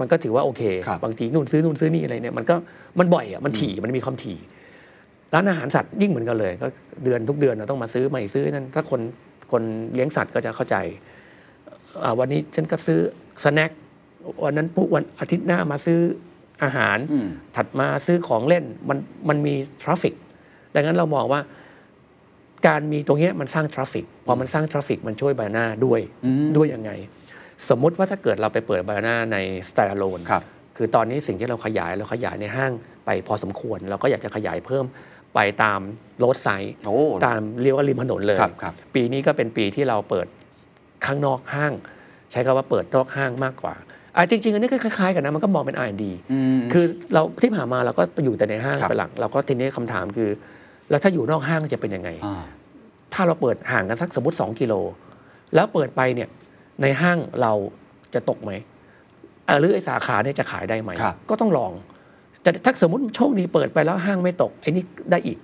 [0.00, 2.56] มันก็ถือว่าโอเคครับบางทีนู่นซื้อนู่นซื้อนี่อะไรเนี่ยมันก็
[2.98, 4.38] มันบ่อยอะมันถี่มันมีความถี่
[5.34, 6.66] ร้านอาหารสัตว์ยิ่งเหมือนกันเลย ก็
[7.04, 9.00] เดือนทุกเดือนเราต้องมาซื้อใหม่ซื้อนั่นถ้าคน
[9.52, 9.62] คน
[9.94, 10.76] เลี้ยงสัตว์ก็จะเข้าใจ
[12.02, 12.98] อ่าวันนี้ฉันก็ซื้อ
[13.42, 13.70] snack
[14.44, 16.00] วันนั้นปุ๊บวันอาทิตย์หน้ามาซื้อ
[16.64, 20.14] อาหารอืมถัดมาซื้อของเล่นมันมันมี traffic
[20.74, 21.40] ดังนั้นเรามองว่า
[22.66, 26.90] การมีตรงเนี้ยมันสร้าง traffic พอมันสร้าง traffic มันช่วยบานาน่าด้วยอืมด้วยยังไง
[27.68, 29.36] สมมุติว่าถ้าเกิดเราไปเปิดบานาใน
[29.68, 30.42] สแตน d ์ l o n e ครับ
[30.76, 32.72] คือตอนนี้สิ่งที่เราขยายเราขยายในห้าง
[33.06, 34.84] ไปพอสมควร เราก็อยากจะขยายเพิ่ม
[35.34, 35.80] ไปตาม
[36.18, 36.96] roadside โอ้
[37.26, 40.26] ตามเรียกว่าริมถนนเลย ครับครับ ปีนี้ก็เป็นปีที่เราเปิด
[41.06, 41.72] ข้างนอกห้าง
[42.30, 43.74] ใช้คำว่าเปิดนอกห้างมากกว่า
[44.16, 50.28] อะจริง ๆ อันนี้ก็คล้ายๆ กันนะมันก็มองเป็น R&D อืม คือเราที่ผ่านมาเราก็อยู่แต่ในห้างครับ เป็นหลักเราก็ทีนี้คำถามคือ
[50.90, 52.42] แล้วถ้าอยู่นอกห้างจะเป็นยังไง อ่า
[53.14, 54.74] ถ้าเราเปิดห่างกันสักสมมติ 2 กิโล
[55.54, 56.28] แล้วเปิดไปเนี่ย
[56.82, 57.52] ในห้างเรา
[58.14, 58.52] จะตกไหม
[59.46, 61.72] เอ่อหรือไอ้สาขาเนี่ยจะขายได้ไหม ครับ ก็ต้องลอง
[62.42, 65.38] แต่ถ้าสมมติโชคดีเปิดไปแล้วห้างไม่ตกไอ้นี่ได้อีก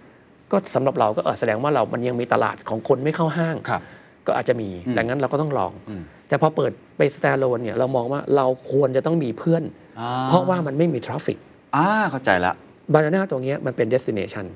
[0.53, 3.83] ก็สำหรับเราก็เออแสดงว่าเรามันยังมีตลาดของคนไม่เข้าห้าง ครับ
[4.27, 9.63] ก็อาจจะมี อืมดังนั้นเราก็ต้องลอง อืม แต่พอเปิดไป stand alone เนี่ยเรามองว่าเราควรจะต้องมีเพื่อน
[10.01, 11.39] อ่าเพราะว่ามันไม่มี traffic
[11.77, 12.53] อ่าเข้าใจละ
[12.93, 14.47] บานาน่าตรงเนี้ยมันเป็น destination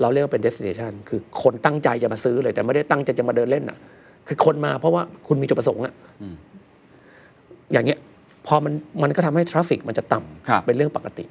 [0.00, 3.78] เราเรียกว่าเป็น destination คือคนตั้งใจจะมาซื้อเลยแต่ไม่ได้ตั้งใจจะมาเดินเล่นอะ
[4.28, 6.34] คือคนมาเพราะว่าคุณมีจุดประสงค์อะอืม
[7.72, 7.98] อย่างเงี้ย
[8.46, 8.72] พอมัน
[9.02, 11.24] มันก็ทำให้ traffic มันจะต่ำครับเป็นเรื่องปกติ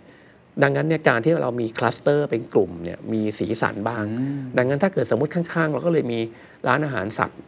[0.64, 6.20] ดังนั้นเนี่ยการที่เรามี cluster เป็นกลุ่มเนี่ยมีสีสันบ้างอืมดังนั้นถ้าเกิดสมมติข้างๆ เราก็เลยมี
[6.68, 7.40] ร้านอาหารสัตว์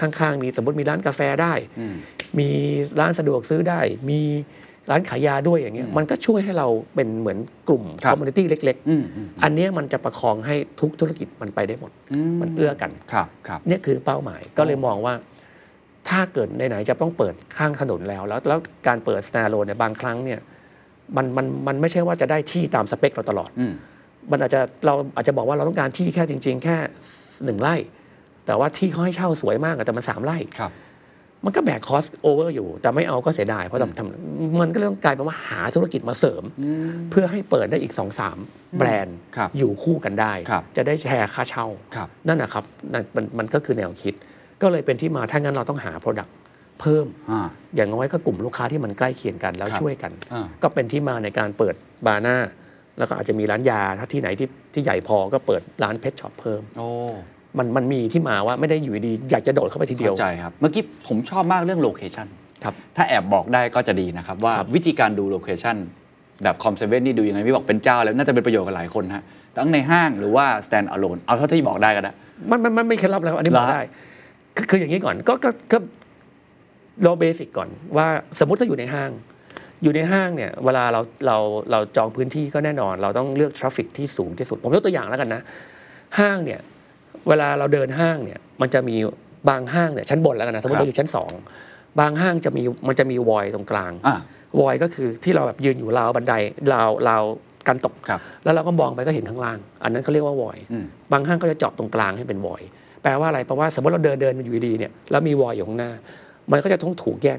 [0.00, 1.94] ข้างๆ มีสมมติมีร้านกาแฟได้อืม
[2.38, 2.48] มี
[3.00, 3.80] ร้านสะดวกซื้อได้
[4.10, 4.20] มี
[4.90, 11.90] ร้านขายยาด้วยอย่างเงี้ยอืมมันก็ช่วยให้เราเป็นเหมือนกลุ่มครับ community เล็กอืมอืมๆอันเนี้ยมันจะประคองให้ทุกธุรกิจมันไปได้หมด
[12.40, 15.14] มันเอื้อกันครับครับเนี่ยคือเป้าหมายก็เลยมองว่า
[16.08, 20.40] ถ้าเกิดไหนๆจะต้องเปิดข้างถนนแล้ว แล้วแล้วการเปิด stand alone เนี่ยบางครั้งเนี่ย
[21.16, 23.74] มันมันมันไม่ใช่ว่าจะได้ที่ตามสเปคเราตลอดอืม
[24.30, 26.76] มันอาจจะเราอาจจะบอกว่าเราต้องการที่แค่จริง ๆ แค่
[27.44, 27.74] หนึ่งไร่
[28.46, 30.70] แต่ว่าที่เขาให้เช่าสวยมากอะแต่มันสามไร่ครับ
[31.44, 38.36] มันก็แบก cost over อยู่ แต่ไม่เอาก็เสียดาย เพราะอืมทำทำมันก็เลยต้องกลายเป็นว่าหาธุรกิจมาเสริมอืมเพื่อให้เปิดได้อีกสองสาม
[38.78, 41.66] แบรนด์ครับอยู่คู่กันได้ครับจะได้แชร์ค่าเช่า
[41.96, 44.14] ครับนั่นนะครับนั่นมันมันก็คือแนวคิด
[44.62, 46.30] ก็เลยเป็นที่มาถ้างั้นเราต้องหา Product
[46.80, 51.74] เพิ่มอ่าอย่างน้อยก็กลุ่มลูกค้าที่มันใกล้เคียงกันแล้วครับช่วยกันอ่าก็เป็นที่มาในการเปิด
[52.06, 52.36] บานาน่า
[52.98, 56.88] แล้วก็อาจจะมีร้านยาถ้าที่ไหนที่ที่ใหญ่พอก็เปิดร้าน pet shop เพิ่มโอ้
[57.58, 62.26] มันมันมีที่มาว่าไม่ได้อยู่ดีๆอยากจะโดดเข้าไปทีเดียวเข้าใจครับ เมื่อกี้ผมชอบมากเรื่อง location
[62.64, 65.76] ครับถ้าแอบบอกได้ก็จะดีนะครับ ว่าครับวิธีการดู location
[66.42, 69.24] แบบคอมเซเว่นนี่ดูยังไงพี่บอกเป็นเจ้าแล้วน่าจะเป็นประโยชน์กับหลายคนฮะ
[69.56, 72.12] ทั้งในห้างหรือว่า stand alone เอาเท่าที่บอกได้ก็ได้
[72.50, 73.82] มันมันมันไม่เคล็ดลับแล้วอันนี้เหรบออกได้
[74.56, 75.78] คือคืออย่างนี้ก่อนก็ก็ก็
[77.02, 78.06] เราเบสิกก่อนว่า
[78.38, 79.10] สมมุติถ้าอยู่ในห้าง
[79.82, 81.36] อยู่ในห้างเนี่ยเวลาเราเรา
[81.70, 85.40] เราจองพื้นที่ก็แน่นอน เราต้องเลือกทราฟฟิกที่สูงที่สุด ผมยกตัวอย่างแล้วกันนะ
[86.18, 86.60] ห้างเนี่ย
[87.28, 88.96] เวลาเราเดินห้างเนี่ยมันจะมี
[89.48, 91.30] บางห้างเนี่ยชั้นบนแล้วกันนะสมมติครับเราอยู่ชั้นสอง
[92.00, 94.18] บางห้างจะมีมันจะมีวอยตรงกลางอ่า
[94.60, 96.34] วอยก็คือที่เราแบบยืนอยู่ราวบันได
[96.72, 97.22] ราวราว
[97.68, 102.62] กันตกครับแล้วเราก็มองไปก็เห็นข้างล่าง อันนั้นเขาเรียกว่าวอยอืมบางห้างก็จะเจาะตรงกลางให้เป็นวอย
[103.02, 105.90] แปลว่าอะไรแปลว่าสมมติเราเดินเดินอยู่ดีๆเนี่ยแล้วมีวอยอยู่ข้างหน้า
[106.52, 107.38] มันก็จะต้องถูกแยก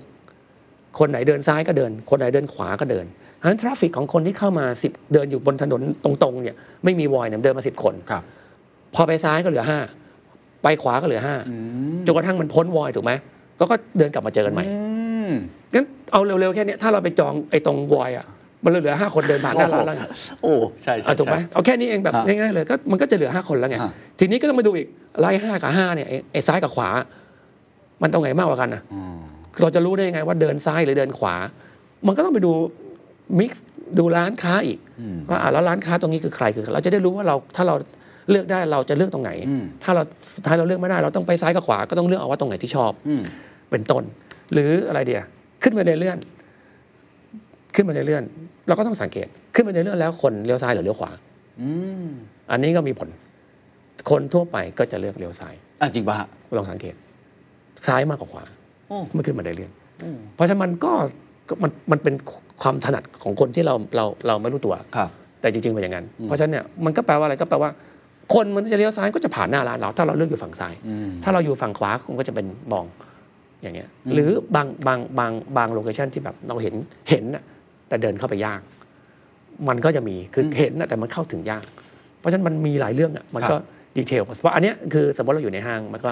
[1.00, 3.06] คนไหนเดินซ้ายก็เดิน คนไหนเดินขวาก็เดิน
[3.42, 8.24] ฉะนั้น traffic ของคนที่เข้ามาสิบเดินอยู่บนถนนตรงๆเนี่ยไม่มีวอยเนี่ยเดินมาสิบคนครับ
[8.96, 9.80] พอไปซ้ายก็เหลือห้า
[10.64, 11.56] ไปขวาก็เหลือห้าอื
[11.96, 13.12] มจนกระทั่งมันพ้นวอยถูกไหม
[13.60, 14.78] ก็ก็เดินกลับมาเจอกันใหม่อื
[15.30, 15.32] ม
[15.74, 18.26] งั้นเอาเร็วๆแค่เนี้ยถ้าเราไปจองไอ้ตรงวอยอะ
[18.64, 19.98] มันเหลือห้าคนเดินผ่านหน้าร้านแล้ว
[20.42, 24.88] โอ้ใช่ใช่อะถูกไหมใช่เอาแค่นี้เองแบบฮะง่ายๆเลยก็มันก็จะเหลือห้าคนแล้วไงฮะทีนี้ก็ต้องมาดูอีก
[25.20, 26.90] ไล่ห้ากับห้าเนี่ยไอ้ไอ้ซ้ายกับขวา
[28.02, 29.16] มันตรงไหนมากกว่ากันนะอืม
[29.62, 31.36] เราจะรู้ได้ยังไงว่าเดินซ้ายหรือเดินขวา
[32.08, 32.52] มันก็ต้องไปดู
[33.40, 33.66] มิกซ์
[33.98, 37.76] ดูร้านค้าอีกอืมว่าอะแล้วร้านค้าตรงนี้คือใครคือเราจะได้รู้ว่าเราถ้าเรา
[38.32, 40.04] เลือกได้เราจะเลือกตรงไหนอืมถ้าเรา
[40.36, 43.22] สุดท้ายเราเลือกไม่ได้ เราต้องไปซ้ายกับขวาก็ต้องเลือกเอาว่าตรงไหนที่ชอบอืม
[43.72, 44.04] เป็นต้น
[44.54, 45.22] หรืออะไรเดีย
[45.64, 46.18] ขึ้นไปในเลื่อน
[47.76, 48.24] ขึ้นไปในเลื่อน
[48.68, 51.12] เราก็ต้องสังเกต ขึ้นไปในเลื่อนแล้วคนเลี้ยวซ้ายหรือเลี้ยวขวา
[51.62, 51.70] อื
[52.06, 52.10] ม
[52.52, 53.10] อันนี้ก็มีผล
[54.10, 56.96] คนทั่วไปก็จะเลือกเลี้ยวซ้ายอะจริงป่ะฮะลองสังเกต
[57.88, 58.44] ซ้ายมากกว่าขวา
[58.88, 59.72] โอ้เมื่อขึ้นมาได้เลื่อน
[60.36, 60.92] เพราะฉะนั้นมันก็
[61.50, 62.14] ก็มันมันเป็น
[62.62, 65.10] ความถนัดของคนที่เราเราเราไม่รู้ตัวครับ
[65.42, 67.70] แต่จริงๆเป็นอย่างนั้น เพราะฉะนั้นเนี่ยมันก็แปลว่าอะไรก็แปลว่า
[68.34, 72.86] คนมันจะเลี้ยวซ้ายก็จะผ่านหน้าร้านเรา ถ้าเราเลือกอยู่ฝั่งซ้ายอืมถ้าเราอยู่ฝั่งขวาคงก็จะเป็นมอง
[73.62, 76.74] อย่างเงี้ย หรือบางบางบางบาง location ที่แบบเราเห็น
[77.10, 77.44] เห็นน่ะ
[77.88, 78.62] แต่เดินเข้าไปยาก
[79.70, 81.64] มันก็จะมีคือเห็นน่ะแต่มันเข้าถึงยาก
[82.20, 83.56] เพราะฉะนั้นมันมีหลายเรื่องอะมันก็
[83.98, 86.12] detail เพราะอันเนี้ยคือสมมติเราอยู่ในห้างมันก็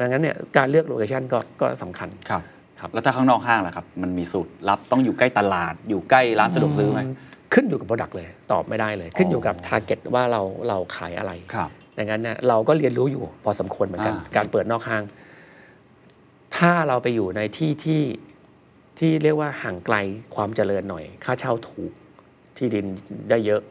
[0.00, 2.42] ดังนั้นเนี่ยการเลือก location ก็ก็สำคัญครับ
[2.80, 7.00] ครับแล้วถ้าข้างนอกห้างล่ะครับ มันมีสูตรลับต้องอยู่ใกล้ตลาดอยู่ใกล้ร้านสะดวกซื้อไหม
[7.54, 15.02] ขึ้นอยู่กับ Product เลยตอบไม่ได้เลย ขึ้นอยู่กับ Target ว่าเราเราขายอะไรครับ ดังนั้นเนี่ยเราก็เรียนรู้อยู่พอสมควรเหมือนกัน อ่า การเปิดนอกห้าง
[16.56, 18.02] ถ้าเราไปอยู่ในที่ที่
[18.98, 19.96] ที่เรียกว่าห่างไกล
[20.34, 21.92] ความเจริญหน่อย ค่าเช่าถูก
[22.56, 22.86] ที่ดิน
[23.30, 23.62] ได้เยอะ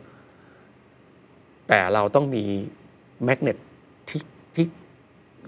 [1.68, 2.44] แต่เราต้องมี
[3.26, 3.58] แมกเนต
[4.10, 4.22] ที่
[4.56, 4.66] ที่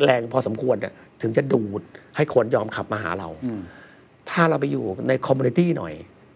[0.03, 1.82] แรงพอสมควรน่ะถึงจะดูด
[2.15, 3.61] ให้คนยอมขับมาหาเรา อืม
[4.30, 5.93] ถ้าเราไปอยู่ใน community หน่อย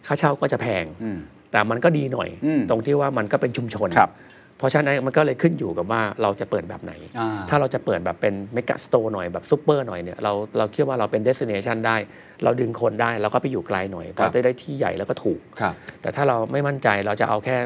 [0.07, 1.19] ค่าเช่าก็จะแพง อืม
[1.51, 4.11] แต่มันก็ดีหน่อยอืมตรงที่ว่ามันก็เป็นชุมชนครับ
[4.57, 11.95] เพราะฉะนั้นมันก็เลยขึ้นอยู่กับว่าเราจะเปิดแบบไหนอ่าถ้าเราจะเปิดแบบเป็น mega store หน่อยแบบซูเปอร์หน่อยเนี่ยเราเราคิดว่าเราเป็นเดส i เนชันได้
[12.43, 17.57] เราดึงคนได้เราก็ไปอยู่ไกลหน่อยครัเราจะได้ที่ใหญ่แล้วก็ถูกครับแต่ถ้าเราไม่มั่นใจเราจะเอาแค่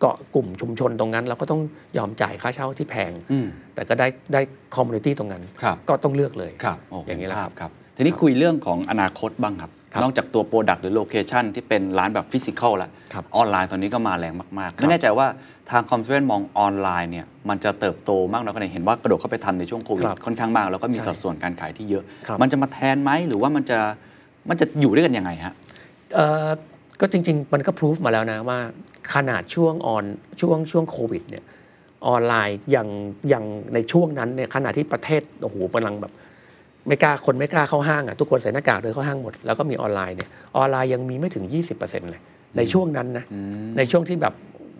[0.00, 1.60] เกาะกลุ่มชุมชนตรงนั้น เราก็ต้อง
[1.98, 4.40] ยอมจ่ายค่าเช่าที่แพงอืมแต่ก็ได้ได้
[4.76, 15.26] community ตรงนั้นครับก็ต้องเลือกเลยครับโอย่างนี้แหละครับครับ ทีนี้คุยเรื่องของอนาคตบ้างครับครับ นอกจากตัว product หรือ location ที่เป็นร้านแบบ physical แล้วครับออนไลน์ตอนนี้ก็มาแรงมากๆครับไม่แน่ใจว่า
[15.70, 23.78] ทางคอมเซเว่นมองออนไลน์เนี่ยมันจะเติบโตมากน้อยแค่ไหนเห็นว่ากระโดดเข้าไปทันในช่วงโควิดครับค่อนข้างมาก แล้วก็มีใช่สัดส่วนการขายที่เยอะครับมันจะมาแทนไหมหรือว่ามันจะ
[24.48, 25.52] มันจะอยู่ด้วยกันยังไงฮะ
[26.14, 26.48] เอ่อ
[27.00, 28.58] ก็จริง ๆ มันก็พิสูจน์มาแล้วนะว่า
[29.14, 30.04] ขนาดช่วงออน
[30.40, 31.44] ช่วงช่วงโควิดเนี่ย
[32.08, 32.88] ออนไลน์ยัง
[33.32, 36.12] ยังในช่วงนั้นเนี่ยขณะที่ประเทศโอ้โหกำลังแบบ
[36.86, 42.20] ไม่กล้าคนไม่กล้าเข้าห้างอะทุกคนใส่หน้ากากเดินเข้าห้างหมดแล้วก็มีออนไลน์เนี่ยออนไลน์ยังมีไม่ถึง 20%เลย
[42.56, 43.24] ในช่วงนั้นนะ
[43.76, 44.34] ในช่วงที่แบบ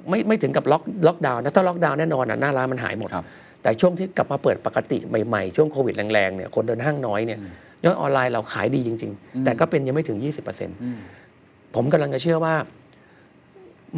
[0.08, 3.24] ไม่ไม่ถึงกับล็อกล็อกดาวน์นะถ้าล็อกดาวน์แน่นอนอะหน้าร้านมันหายหมดครับ
[3.62, 7.38] แต่ช่วงที่กลับมาเปิดปกติใหม่ๆ ช่วงโควิดแรงๆเนี่ยคนเดินห้างน้อยเนี่ย
[7.84, 10.18] ยอดออนไลน์เราขายดีจริง ๆ แต่ก็เป็นยังไม่ถึง
[10.96, 12.54] 20%ผมกำลังจะเชื่อว่า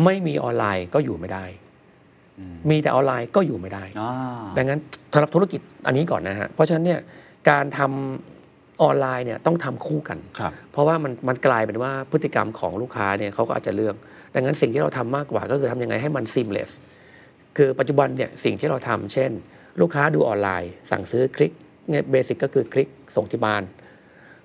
[0.04, 1.44] ไม่มีออนไลน์ก็อยู่ไม่ได้
[2.70, 4.12] มีแต่ออนไลน์ก็อยู่ไม่ได้อ่า
[4.56, 4.80] ดังนั้น
[5.14, 7.00] สำหรับธุรกิจอันนี้ก่อนนะฮะเพราะฉะนั้นเนี่ย
[7.50, 13.94] การทำออนไลน์เนี่ยต้องทำคู่กันครับเพราะว่ามันมันกลายเป็นว่าพฤติกรรมของลูกค้าเนี่ยเขาก็อาจจะเลือก
[14.34, 16.70] ดังนั้นสิ่งที่เราทำมากกว่าก็คือทำยังไงให้มัน seamless
[17.56, 19.30] คือปัจจุบันเนี่ยสิ่งที่เราทำเช่น
[19.80, 21.52] ลูกค้าดูออนไลน์ สั่งซื้อคลิก
[21.90, 23.62] เนี่ยเบสิกก็คือคลิกส่งที่บ้าน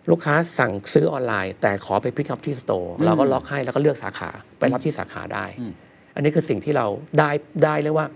[0.10, 4.30] ลูกค้าสั่งซื้อออนไลน์ แต่ขอไปพิกอัพที่สโตร์เราก็ล็อกให้แล้วก็เลือกสาขา
[4.60, 5.45] ไปรับที่สาขาได้
[6.16, 6.86] อันนี้คือสิ่งที่เรา
[7.20, 7.30] ได้
[7.64, 8.08] ได้เรียกว่า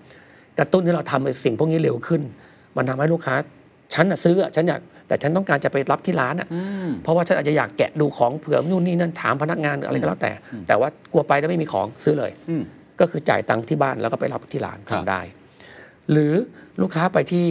[0.59, 2.21] กระตุ้นให้เราทำในสิ่งพวกนี้เร็วขึ้น
[2.77, 3.35] มันทำให้ลูกค้า
[3.93, 6.47] ฉันน่ะซื้ออะฉันอยากแต่ฉันต้องการจะไปรับที่ร้านอะ
[7.03, 10.31] เพราะว่าฉันอาจจะอยากแกะดูของเผื่อนู่นนี่นั่นถามพนักงานอะไรก็แล้วแต่
[10.67, 12.63] แต่ว่ากลัวไปแล้วไม่มีของซื้อเลยอืม
[12.99, 15.21] ก็คือจ่ายตังค์ที่บ้านแล้วก็ไปรับที่ร้านครับทำได้
[16.11, 16.33] หรือ
[16.81, 17.45] ลูกค้าไปที่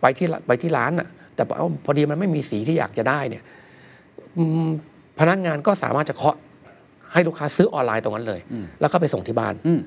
[0.00, 3.42] ไปที่ไปที่ร้านอะ แต่เอ้าพอดีมันไม่มีสีที่อยากจะได้เนี่ย
[4.36, 4.68] อืม
[5.20, 6.36] พนักงานก็สามารถจะเคาะ
[7.12, 8.40] ให้ลูกค้าซื้อออนไลน์ตรงนั้นเลย
[8.80, 9.80] แล้วก็ไปส่งที่บ้านอืม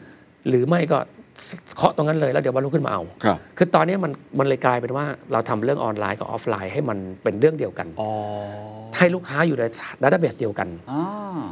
[0.48, 0.98] หรือไม่ก็
[1.78, 8.12] เคาะตรงนั้นเลยแล้วเดี๋ยววันรุ่งขึ้นมาเอาครับ คือตอนนี้มันมันเลยกลายเป็นว่าเราทำเรื่องออนไลน์กับออฟไลน์ให้มันเป็นเรื่องเดียวกัน อ๋อ
[8.98, 9.64] ให้ลูกค้าอยู่ใน
[10.02, 11.04] database เดียวกัน อ่า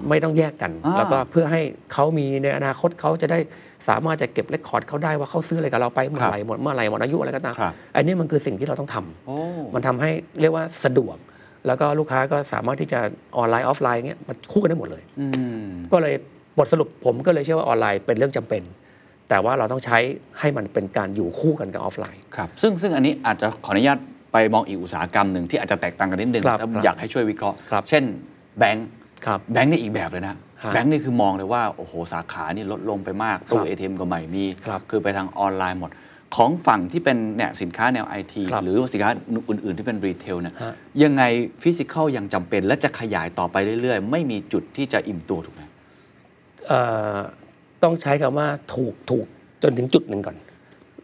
[0.09, 1.61] ไม่ต้องแยกกัน อ่า แล้วก็เพื่อให้
[1.93, 3.39] เขามีในอนาคตเขาจะได้
[3.87, 9.37] สามารถจะเก็บ record เขาได้ว่าเขาซื้ออะไรกับเราไปเมื่อไหร่หมดเมื่อไหร่หมดอายุอะไรก็ตามครับ อันนี้มันคือสิ่งที่เราต้องทำโอ้
[9.75, 10.11] มันทำให้
[10.41, 11.17] เรียกว่าสะดวก
[11.67, 12.99] แล้วก็ลูกค้าก็สามารถที่จะ
[13.37, 15.25] ออนไลน์ออฟไลน์เงี้ยมันคู่กันได้หมดเลย อื
[15.61, 16.13] ม ก็เลย
[16.57, 18.61] บทสรุปผมก็เลยเชื่อว่าออนไลน์เป็นเรื่องจำเป็น
[19.29, 19.97] แต่ว่าเราต้องใช้
[20.39, 23.97] ให้มันเป็นการอยู่คู่กันกับออฟไลน์ครับซึ่งซึ่งอันนี้อาจจะขออนุญาต
[24.33, 28.03] ไปมองอีกอุตสาหกรรมหนึ่งที่อาจจะแตกต่างกันนิดนึงครับแล้วครับอยากให้ช่วยวิเคราะห์ครับเช่น
[28.59, 28.87] แบงค์
[29.25, 35.91] ครับแบงค์นี่อีกแบบเลยนะฮะแบงค์นี่คือมองเลยว่าโอ้โหสาขานี่ลดลงไปมากตู้ ATM ก็ไม่มีครับคือไปทางออนไลน์หมด
[36.35, 39.11] ของฝั่งที่เป็นเนี่ยสินค้าแนวไอทีครับหรือสินค้า
[39.49, 40.73] อื่น ๆ ที่เป็น retail เนี่ยฮะ
[41.03, 41.23] ยังไง
[41.63, 45.61] physical ยังจำเป็นและจะขยายต่อไปเรื่อย ๆ ไม่มีจุดที่จะอิ่มตัวถูกไหม
[46.67, 46.81] เอ่
[47.15, 47.17] อ
[47.83, 49.25] ต้องใช้คำว่าถูกถูก
[49.63, 50.37] จนถึงจุดหนึ่งก่อน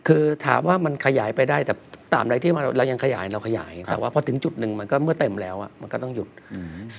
[0.08, 1.74] คือถามว่ามันขยายไปได้แต่
[2.14, 6.28] ตราบใดที่เราเรายังขยายเราขยาย แต่ว่าพอถึงจุดหนึ่งมันก็เมื่อเต็มแล้วอะมันก็ต้องหยุด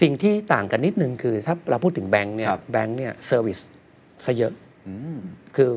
[0.01, 3.59] สิ่งที่ต่างกันนิดนึงคือถ้าเราพูดถึงแบงค์เนี่ยครับแบงค์เนี่ย service
[4.25, 4.53] ซะเยอะ
[4.87, 5.19] อืม
[5.57, 5.71] คือ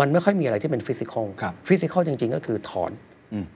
[0.00, 2.92] มันไม่ค่อยมีอะไรที่เป็น physical ครับ physical จริง ๆ ก็คือถอน
[3.32, 3.46] อืม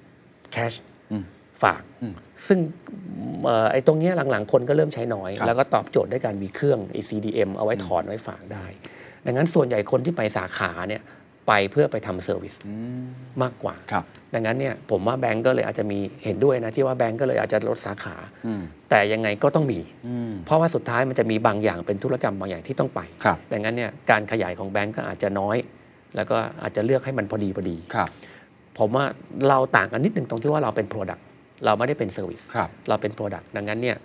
[0.52, 0.72] cash
[1.12, 1.24] อืม
[1.62, 2.14] ฝากอืม
[2.46, 2.58] ซึ่ง
[3.44, 6.78] เอ่อไอ้ตรงเนี้ยหลังๆ คนก็เริ่มใช้น้อยครับแล้วก็ตอบโจทย์ด้วยการมีเครื่อง
[7.08, 8.64] CDM เอาไว้ถอนไว้ฝากได้
[9.26, 11.02] ดังนั้นส่วนใหญ่คนที่ไปสาขาเนี่ย
[11.48, 12.54] ไปเพื่อไปทำ service
[13.42, 14.04] มากกว่า ครับ
[14.34, 18.16] ดังนั้นเนี่ยผมว่าแบงก์ก็เลยอาจจะมีเห็นด้วยนะที่ว่าแบงก์ก็เลยอาจจะลดสาขา
[18.46, 25.56] อืม แต่ยังไงก็ต้องมี อืม เพราะว่าสุดท้ายมันจะมีบางอย่างเป็นธุรกรรมบางอย่างที่ต้องไป ครับ ดังนั้นเนี่ยการขยายของแบงก์ก็อาจจะน้อย
[26.16, 28.08] แล้วก็อาจจะเลือกให้มันพอดีพอดี ครับ
[28.78, 29.04] ผมว่า
[29.48, 31.22] เราต่างกันนิดหนึ่งตรงที่ว่าเราเป็น Product
[31.64, 33.96] เราไม่ได้เป็น Service ครับ เราเป็น Product ดังนั้นเนี่ย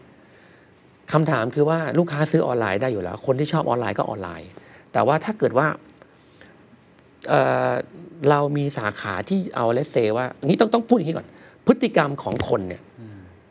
[1.14, 4.50] คำถามคือว่าลูกค้าซื้อออนไลน์ได้อยู่แล้ว คนที่ชอบออนไลน์ก็ออนไลน์
[4.94, 5.68] แต่ว่าถ้าเกิดว่า
[7.30, 7.72] เอ่อ
[8.30, 11.28] เรามีสาขาที่เอาเลสเซว่าอันนี้ต้องต้องพูดอย่างนี้ก่อน
[11.68, 12.82] พฤติกรรมของคนเนี่ย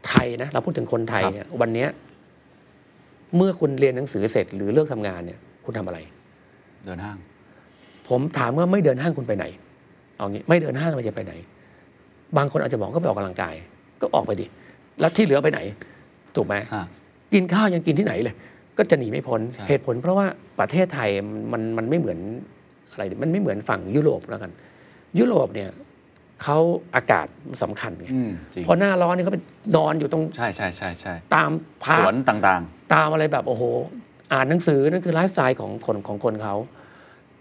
[0.08, 1.88] ไทยนะเราพูดถึงคนไทยเนี่ยวันเนี้ย
[3.36, 5.98] เมื่อคุณเรียนหนังสือเสร็จหรือเลิกทำงานเนี่ย คุณทำอะไร
[6.84, 7.16] เดินห้าง
[8.08, 9.44] ผมถามว่าไม่เดินห้างคุณไปไหน
[10.16, 11.32] เอางี้ไม่เดินห้างเราจะไปไหน
[12.36, 13.54] บางคนอาจจะบอกก็ไปออกกำลังกาย
[14.00, 14.46] ก็ออกไปดิ
[15.00, 15.60] แล้วที่เหลือไปไหน
[16.36, 16.84] ถูกไหมฮะ
[17.32, 18.34] กินข้าวยังกินที่ไหนเลย
[18.80, 20.26] ก็จะหนีไม่พ้นใช่เหตุผล เพราะว่า
[20.60, 21.10] ประเทศไทย
[21.52, 22.18] มันมันไม่เหมือน
[22.90, 24.52] อะไรมันไม่เหมือนฝั่งยุโรปแล้วกัน
[25.18, 25.70] ยุโรปเนี่ย
[26.42, 26.58] เขา
[26.94, 27.26] อากาศ
[27.62, 29.38] สำคัญไงอืมจริงพอหน้าร้อนนี่เขาไป
[29.76, 31.50] นอนอยู่ตรงใช่ใช่ใช่ใช่ตาม
[31.84, 32.40] park สวนต่าง
[32.94, 33.62] ตามอะไรแบบโอ้โห
[34.32, 36.54] อ่านหนังสือนั่นคือไลฟ์สไตล์ของคนของคนเขา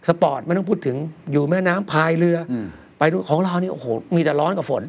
[0.08, 0.96] สปอร์ตไม่ต้องพูดถึง
[1.32, 2.68] อยู่แม่น้ำพายเรือออืม
[3.00, 4.84] ไปดูของเรานี่โอ้โหมีแต่ร้อนกับฝน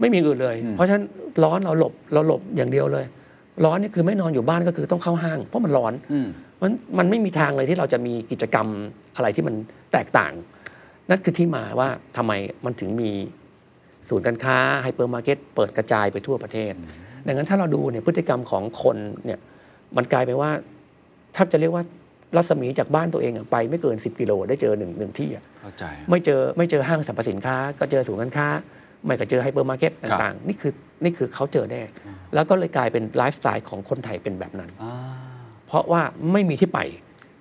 [0.00, 1.04] ไม่มีอื่นเลยอืมเพราะฉะนั้น
[1.44, 3.04] ร้อนเราหลบเราหลบอย่างเดียวเลย
[3.64, 6.28] ร้อนนี่คือไม่นอนอยู่บ้านก็คือต้องเข้าห้าง เพราะมันร้อนๆอืม
[6.62, 8.66] มันมันไม่มีทางเลยที่เราจะมีกิจกรรม
[9.16, 9.54] อะไรที่มัน
[9.92, 10.32] แตกต่าง
[11.10, 12.32] นั่นคือที่มาว่าทำไม
[12.64, 13.10] มันถึงมี
[14.08, 16.72] ศูนย์การค้าไฮเปอร์มาร์เก็ตเปิดกระจายไปทั่วประเทศ
[17.26, 19.40] ดังนั้นถ้าเราดูเนี่ยพฤติกรรมของคนเนี่ย
[19.96, 20.50] มันกลายเป็นว่า
[21.36, 21.84] ถ้าจะเรียกว่า
[22.36, 28.48] รัศมีจากบ้านตัวเองอะไปไม่เกิน 10 กิโล ได้เจอหนึ่งหนึ่งที่อะเข้าใจไม่เจอไม่เจอห้างสรรพสินค้า ก็เจอศูนย์การค้า
[29.04, 30.72] ไม่ก็เจอไฮเปอร์มาร์เก็ตครับต่างๆ นี่คือ
[31.02, 31.82] นี่คือเขาเจอแน่
[32.34, 34.94] แล้วก็เลยกลายเป็นไลฟ์สไตล์ของคนไทยเป็นแบบนั้นอ่า
[35.66, 36.80] เพราะว่าไม่มีที่ไป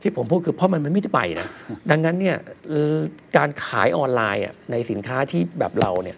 [0.01, 1.47] ที่ผมพูดคือเพราะมันไม่มีที่ไปนะ
[1.91, 2.37] ดังนั้นเนี่ย
[2.69, 2.93] เอ่อ
[3.37, 6.17] การขายออนไลน์อะในสินค้าที่แบบเราเนี่ย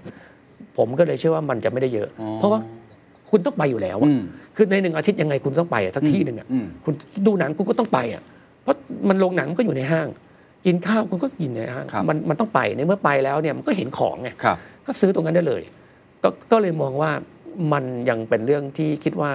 [0.77, 2.59] ผมก็เลยเชื่อว่ามันจะไม่ได้เยอะอ๋อเพราะว่า
[3.29, 4.21] คุณต้องไปอยู่แล้วอะอืม
[4.55, 6.93] คือในหนึ่งอาทิตย์ยังไงคุณต้องไปอะสักที่หนึ่งอะอืมคุณ
[7.27, 8.21] ดูหนังคุณก็ต้องไปอะ
[8.63, 8.75] เพราะ
[9.09, 10.07] มันโรงหนังก็อยู่ในห้าง
[10.65, 15.61] กินข้าวคุณก็กินในห้างครับมันมันต้องไปในเมื่อไปแล้วเนี่ยมันก็เห็นของไงครับก็ซื้อตรงนั้นได้เลย
[16.23, 17.11] ก็ก็เลยมองว่า
[17.73, 19.31] มันยังเป็นเรื่องที่คิดว่า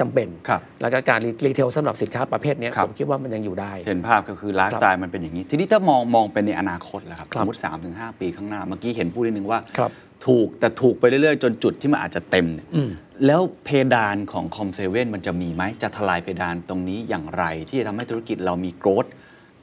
[0.00, 7.60] จำเป็นครับแล้วก็การ retail สำหรับสินค้าประเภทเนี้ยครับผมคิดว่ามันยังอยู่ได้ เห็นภาพก็คือไลฟ์สไตล์มันเป็นอย่างนี้ ทีนี้ถ้ามองมองเป็นในอนาคตแล้วครับครับสมมติ
[7.90, 9.90] 3-5 ปีข้างหน้า เมื่อกี้เห็นพูดนิดนึงว่าครับ
[10.26, 12.90] ถูกแต่ถูกไปเรื่อยๆ จนจุดที่มันอาจจะเต็มเนี่ยอืม
[13.26, 19.06] แล้วเพดานของคอมเซเว่นมันจะมีไหม จะทลายเพดานตรงนี้อย่างไร ที่จะทำให้ธุรกิจเรามี growth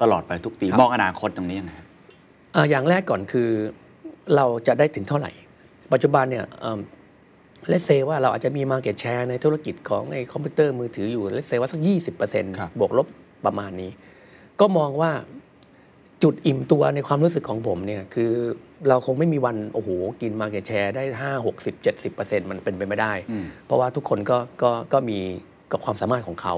[0.01, 1.87] ตลอดไปทุกปีครับมองอนาคตตรงนี้ยังไงครับ
[2.55, 3.49] อ่าอย่างแรกก่อนคือ
[4.35, 5.31] เราจะได้ถึงเท่าไหร่
[5.93, 6.45] ปัจจุบันเนี่ย
[7.67, 13.07] เลสเซว่าเราอาจจะมี Market Share ในธุรกิจของไอ้คอมพิวเตอร์มือถืออยู่เลสเซว่าสักครับ20%บวกลบ
[13.45, 13.91] ประมาณนี้
[14.59, 15.11] ก็มองว่า
[16.23, 18.31] จุดอิ่มตัวในความรู้สึกของผมเนี่ยคือ
[18.89, 19.89] เราคงไม่มีวัน โอ้โห
[20.21, 25.17] กิน Market Share ได้ 5 60 70%มันเป็นไปไม่ได้อืมเพราะว่าทุกคนก็ก็ก็มี
[25.71, 26.55] กับความสามารถของเขา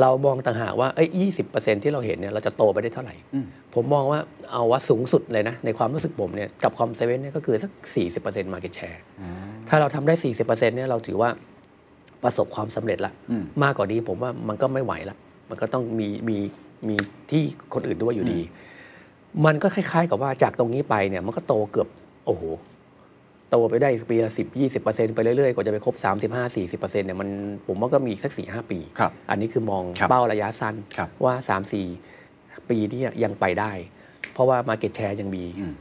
[0.00, 4.20] เรามองต่างหากว่าเอ้ยยี่สิบเปอร์เซ็นที่เราเห็นเนี่ยเราจะโตไปได้เท่าไหร่อืมผมมองว่า
[4.52, 7.70] เอาว่าสูงสุดเลยนะ ในความรู้สึกผมเนี่ยกับคอมเซเว่นเนี่ยก็คือสัก
[8.18, 8.98] 40% Market Share
[9.68, 11.30] ถ้าเราทำได้40%เนี่ยเราถือว่า
[12.22, 15.16] ประสบความสำเร็จละอืมมากกว่านี้ผมว่ามันก็ไม่ไหวละ
[15.50, 16.38] มันก็ต้องมีมี
[16.88, 16.96] มี
[17.30, 17.42] ที่
[17.74, 18.40] คนอื่นด้วยอยู่ดี
[19.46, 21.88] มันก็คล้าย ๆ กับว่าจากตรงนี้ไปเนี่ยมันก็โตเกือบ
[22.26, 22.42] โอ้โห
[23.50, 27.28] โตไปได้ปีละสิบยี่สิบเปอร์เซ็นต์ไปเรื่อยๆกว่าจะไปครบสามสิบห้าสี่สิบเปอร์เซ็นต์เนี่ยมัน
[27.66, 31.86] ผมว่าก็มีอีกสักสี่ห้าปี ครับอันนี้คือมองครับเป้าระยะสั้นครับว่าสามสี่
[32.70, 33.72] ปีนี้ยังไปได้
[34.32, 35.72] เพราะว่า Market Share ยังมี อืม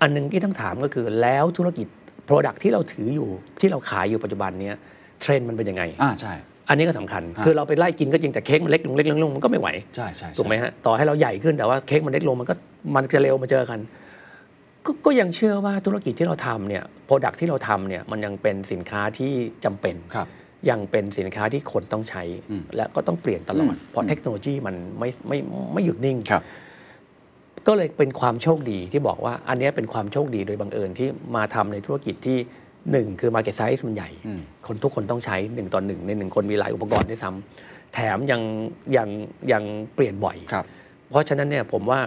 [0.00, 1.86] อันหนึงที่ต้องถามก็คือแล้วธุรกิจ
[2.28, 3.28] Product ที่เราถืออยู่
[3.60, 4.76] ที่เราขายอยู่ปัจจุบันเนี้ย
[5.20, 6.34] เทรนด์มันเป็นยังไง อ่าใช่
[6.68, 12.54] อันนี้ก็สำคัญ ฮะ คือเราไปไล่กินก็จริงแต่เค้กมันเล็กลงเล็กลงเล็กลงมันก็ไม่ไหว ใช่ใช่ใช่ ถูกไหมฮะ ต่อให้เราใหญ่ขึ้นแต่ว่าเค้กมันเล็กลงมันก็
[12.96, 13.78] มันจะเร็วมาเจอกัน
[14.86, 19.30] ก็ก็ยังเชื่อว่าธุรกิจที่เราทำเนี่ยโปรดักที่เราทำเนี่ยมันยังเป็นสินค้าที่
[19.64, 20.28] จำเป็น ครับ
[20.70, 25.38] ยังเป็นสินค้าที่คนต้องใช้ อืม และก็ต้องเปลี่ยนตลอดอืมเพราะเทคโนโลยีมันไม่ไม่
[25.72, 26.42] ไม่หยุดนิ่ง ครับ
[27.66, 32.38] ก็เลยเป็นความโชคดีที่บอกว่าอันเนี้ยเป็นความโชคดีโดยบังเอิญที่มาทำในธุรกิจที่
[32.92, 38.42] หนึ่งคือ Market Size มันใหญ่ อืม คนทุกคนต้องใช้หนึ่งต่อหนึ่งในหนึ่งคนมีหลายอุปกรณ์ด้วยซ้ำแถมยัง
[38.96, 39.08] ยัง
[39.52, 39.62] ยัง
[39.94, 40.64] เปลี่ยนบ่อย ครับ
[41.10, 42.00] เพราะฉะนั้นเนี่ยผมว่า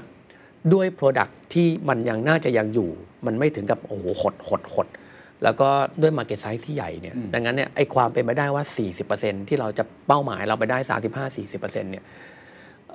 [0.73, 2.89] ด้วย Product ที่มันยังน่าจะยังอยู่
[3.25, 4.87] มันไม่ถึงกับโอ้โหหดหดหด
[5.43, 5.69] แล้วก็
[6.01, 8.63] ด้วย Market Size ที่ใหญ่เนี่ยอืมดังนั้นเนี่ยไอความเป็นไปได้ว่า
[9.07, 10.77] 40%ที่เราจะเป้าหมายเราไปได้
[11.19, 12.03] 35-40%เนี่ย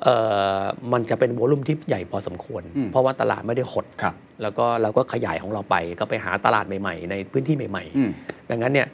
[0.03, 0.15] เอ่
[0.59, 0.63] อ
[0.93, 8.89] มันจะเป็นโวลุ่มที่ใหญ่พอสมควรอืมเพราะว่าตลาดไม่ได้หดครับแล้วก็เราก็ขยายของเราไป ก็ไปหาตลาดใหม่ๆ ในพื้นที่ใหม่อืมๆดังนั้นเนี่ย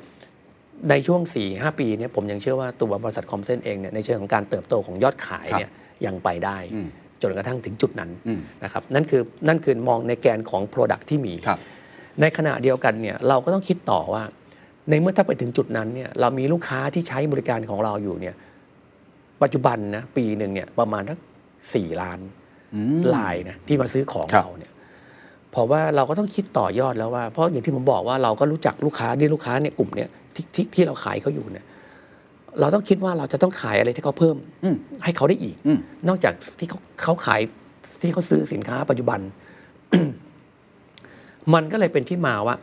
[0.91, 1.21] ในช่วง
[1.51, 5.71] 4-5 ปีเนี่ยผมยังเชื่อว่าตัวบริษัทคอมเซนเองเนี่ยในเชิงของการเติบโตของยอดขายเนี่ย
[6.07, 6.89] ยังไปได้อืม
[7.23, 11.59] จนกระทั่งถึงจุดนั้นอืมนะครับนั่นคือนั่นคือมองในแกนของ Product ที่มีครับ
[12.21, 14.23] ในขณะเดียวกันเนี่ยเราก็ต้องคิดต่อว่า
[14.91, 18.35] ในเมื่อถ้าไปถึงจุดนั้นเนี่ยเรามีลูกค้าที่ใช้บริการของเราอยู่เนี่ย
[19.43, 21.19] ปัจจุบันนะปีหนึ่งเนี่ยประมาณทัก
[21.75, 22.19] สี่ล้าน
[22.75, 24.73] อืมลายนะที่มาซื้อของครับเราเนี่ย
[25.51, 31.65] เพราะว่าเราก็ต้องคิดต่อยอดแล้วว่าเพราะอย่างที่ผมบอกว่าเราก็รู้จักลูกค้าที่ลูกค้าเนี่ยกลุ่มเนี่ยที่ที่ที่เราขายเขาอยู่เนี่ย
[32.61, 35.79] เราต้องคิดว่าเราจะต้องขายอะไรที่เขาเพิ่มอืมให้เขาได้อีกอืม
[36.09, 37.41] นอกจากที่เขาเขาขาย
[38.03, 39.21] ที่เขาซื้อสินค้าปัจจุบัน
[41.55, 42.57] มันก็เลยเป็นที่มาว่า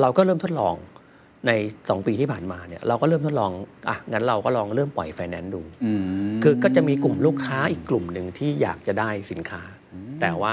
[0.00, 0.74] เราก็เริ่มทดลอง
[1.46, 1.50] ใน
[1.88, 3.50] สองปีที่ผ่านมาเนี่ย เราก็เริ่มทดลอง
[3.88, 6.00] อะงั้นเราก็ลองเริ่มปล่อยไฟแนนซ์ดูอืม
[6.42, 9.62] คือก็จะมีกลุ่มลูกค้าอีกกลุ่มหนึ่งที่อยากจะได้สินค้า
[10.20, 10.50] แต่ว่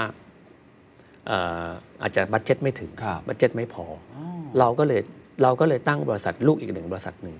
[1.26, 1.68] เอ่อ
[2.02, 3.84] อาจจะ budget ไม่ถึงครับ budget ไม่พอ
[4.16, 4.18] อ
[4.58, 5.00] เราก็เลย
[5.42, 7.36] เราก็เลยตั้งบริษัทลูกอีกหนึ่งบริษัทหนึ่ง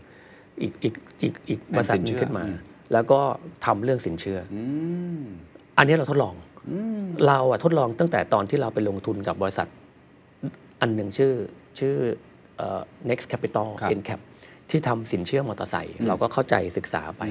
[0.63, 2.45] อีกอีกอีกอีกบริษัทหนึ่งขึ้นมา
[2.93, 3.21] แล้วก็
[3.67, 4.63] ทำเรื่องสินเชื่อออื
[5.19, 5.23] ม
[5.79, 6.35] อันนี้เราทดลอง
[6.71, 9.69] อืมเราอะทดลองตั้งแต่ตอนที่เราไปลงทุนกับบริษัท
[10.81, 11.33] อันหนึ่งชื่อ
[11.79, 11.95] ชื่อ
[12.57, 12.81] เอ่อ
[13.11, 14.21] next capital ครับ ncap
[14.71, 17.23] ที่ทำสินเชื่อมอเตอร์ไซค์เราก็เข้าใจศึกษาไป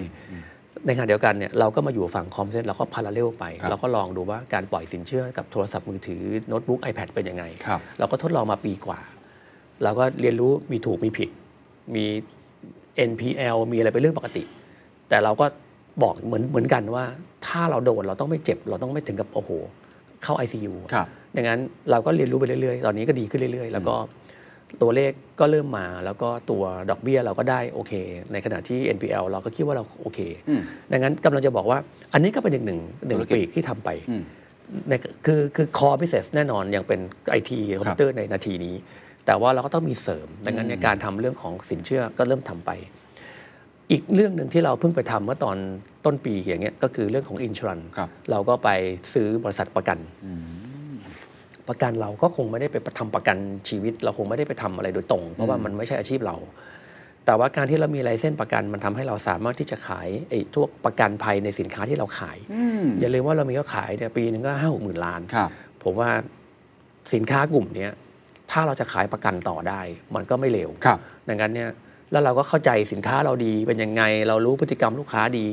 [0.86, 9.00] ในขณะเดียวกันเนี่ยเราก็มาอยู่ฝั่งคอมเซ็นเราก็พาราเรลไป ครับ เราก็ลองดูว่าการปล่อยสินเชื่อกับโทรศัพท์มือถือโน้ตบุ๊ก iPad เป็นยังไง ครับ เราก็ทดลองมาปีกว่า
[9.84, 11.30] เราก็เรียนรู้มีถูกมีผิด
[11.96, 12.06] มี
[13.10, 14.44] NPL มีอะไรเป็นเรื่องปกติ
[15.10, 15.46] แต่เราก็
[16.04, 17.04] บอกเหมือนเหมือนกันว่า
[17.48, 19.52] ถ้าเราโดนเราต้องไม่เจ็บ เราต้องไม่ถึงกับโอ้โห
[20.24, 21.60] เข้า ICU อะครับดังนั้น
[21.92, 23.96] เราก็เรียนรู้ไปเรื่อยๆ ตอนนี้ก็ดีขึ้นเรื่อย ๆ แล้วก็
[24.82, 27.94] ตัวเลขก็เริ่มมาแล้วก็ตัวดอกเบี้ยเราก็ได้โอเค
[28.32, 30.20] ในขณะที่ NPL เราก็คิดว่าเราโอเค
[30.50, 30.62] อืม
[30.92, 31.80] ดังนั้นกำลังจะบอกว่า
[32.14, 34.24] อันนี้ก็เป็นอีกหนึ่งหนึ่งธุรกิจปีกที่ทำไปอืม
[34.90, 34.94] ใน
[35.26, 37.00] คือคือ core business แน่นอนยังเป็น
[37.32, 38.76] ไอทีคอมพิวเตอร์ในนาทีนี้
[39.32, 42.72] แต่ว่าเราก็ต้องมีเสริม ดังนั้นในการทำเรื่องของสินเชื่อก็เริ่มทำไป
[43.92, 45.58] อีกเรื่องหนึ่งที่เราเพิ่งไปทำเมื่อตอน
[46.06, 48.70] ต้นปีอย่างเงี้ยก็คือเรื่องของอินช r รันครับเราก็ไป
[49.14, 49.98] ซื้อบริษัทประกัน
[51.70, 53.38] ประกันเราก็คงไม่ได้ไปทำประกัน
[53.70, 56.36] ชีวิต เราคงไม่ได้ไปทำอะไรโดยตรง เพราะว่ามันไม่ใช่อาชีพเรา
[57.26, 65.50] แต่ว่าการที่เรามีไลเส้นประกันมันทำให้เราสามารถที่จะขายไอ้พวกประกันภัยในสินค้าที่เราขายอืมอย่าลืมว่าเรามียอดขายเนี่ยปีหนึ่งก็ห้าหกหมื่นล้านครับ
[65.84, 66.10] ผมว่า
[67.14, 67.92] สินค้ากลุ่มเนี้ย
[68.52, 69.82] ถ้าเราจะขายประกันต่อได้
[70.16, 71.00] มันก็ไม่เร็วครับ
[71.30, 71.70] ดังนั้นเนี่ย
[72.12, 75.46] แล้วเราก็เข้าใจสินค้าเราดีเป็นยังไง เรารู้พฤติกรรมลูกค้าดี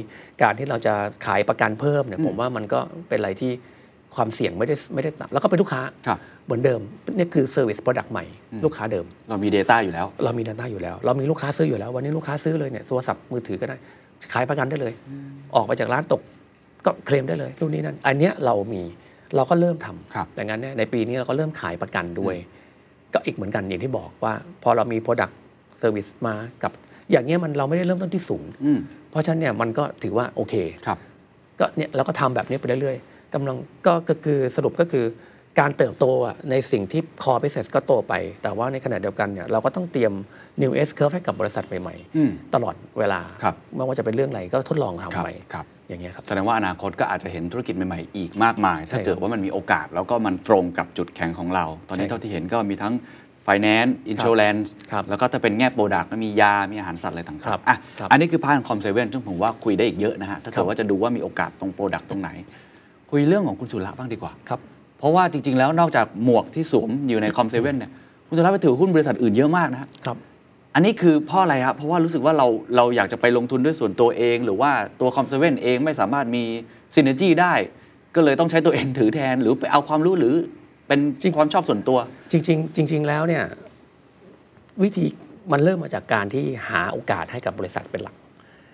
[0.42, 0.94] การที่เราจะ
[1.26, 3.52] ขายประกันเพิ่มเนี่ยผมว่ามันก็เป็นอะไรที่
[4.14, 6.80] ความเสี่ยงไม่ได้ไม่ได้ต่ำแล้วก็เป็นลูกค้าครับเหมือนเดิม
[7.16, 8.24] นี่คือ Service Product ใหม่
[8.64, 13.76] ลูกค้าเดิม เรามี Data อยู่แล้ว เรามี Data อยู่แล้ว เรามีลูกค้าซื้ออยู่แล้ว วันนี้ลูกค้าซื้อเลยเนี่ยโทรศัพท์มือถือก็ได้
[14.32, 14.92] ขายประกันได้เลย
[15.54, 16.20] ออกไปจากร้านตก
[16.84, 18.82] ก็เคลมได้เลยนู่นนี่นั่นอันเนี้ยเรามี
[19.36, 22.36] เราก็เริ่มทำครับดังนั้นเนี่ยในปีนี้เราก็เริ่มขายประกันด้วย
[23.14, 25.32] ก็อีกเหมือนกันอย่างที่บอกว่า พอเรามี Product
[25.82, 26.72] Service มากับ
[27.10, 28.78] อย่างเงี้ยมันเราไม่ได้เริ่มต้นที่ศูนย์อืม
[29.10, 30.54] เพราะฉะนั้นเนี่ยมันก็ถือว่าโอเค
[30.86, 30.98] ครับ
[31.60, 33.56] ก็เนี่ยเราก็ทำแบบนี้ไปเรื่อยๆกำลัง
[33.86, 35.04] ก็ก็คือสรุปก็คือ
[35.60, 40.12] การเติบโตอะในสิ่งที่ core business ก็โตไป แต่ว่าในขณะเดียวกันเนี่ยเราก็ต้องเตรียม
[40.62, 52.94] new S curve ให้กับบริษัทใหม่อืมๆ ตลอดเวลา ครับ ไม่ว่าจะเป็นเรื่องอะไรก็ทดลองครับทำไป ครับ อย่างเงี้ยครับแสดงว่าอนาคตก็อาจจะเห็นธุรกิจใหม่ๆอีกมากมาย ถ้าใช่ครับเกิดว่ามันมีโอกาสแล้วก็มันตรงกับจุดแข็งของเรา ตอนนี้ใช่เท่าที่เห็นก็มีทั้ง
[53.46, 62.30] Finance Insurance ครับแล้วก็ถ้าเป็นแง่ product ก็มียา มีอาหารสัตว์อะไรต่างๆครับอะครับอันนี้คือ part ของคอมเซเว่นซึ่งผมว่าคุยได้อีกเยอะนะฮะถ้าเกิดว่าครับจะดูว่ามีโอกาสตรง product ตรงไหน
[63.10, 64.60] คุยเรื่องของคุณสุระบ้างดีกว่าครับ
[64.98, 67.90] เพราะว่าจริงๆแล้วนอกจากหมวกที่สวมอยู่ในคอมเซเว่นเนี่ย
[68.28, 70.16] คุณสุระไปถือหุ้นบริษัทอื่นเยอะมากนะฮะครับ
[70.78, 72.46] อันนี้คือเพราะอะไรครับเพราะว่ารู้สึกว่าเรา
[72.76, 76.44] เราอยากจะไปลงทุนด้วยส่วนตัวเอง หรือว่าตัวคอมเซเว่นเองไม่สามารถมี
[76.94, 77.54] ซินเนจีได้
[78.14, 80.34] ก็เลยต้องใช้ตัวเองถือแทน หรือไปเอาความรู้หรือ
[80.86, 81.98] เป็นจริงความชอบส่วนตัว
[82.32, 83.44] จริง ๆ จริง ๆ แล้วเนี่ย
[84.82, 85.04] วิธี
[85.52, 88.14] มันเริ่มมาจากการที่หาโอกาสให้กับบริษัทเป็นหลัก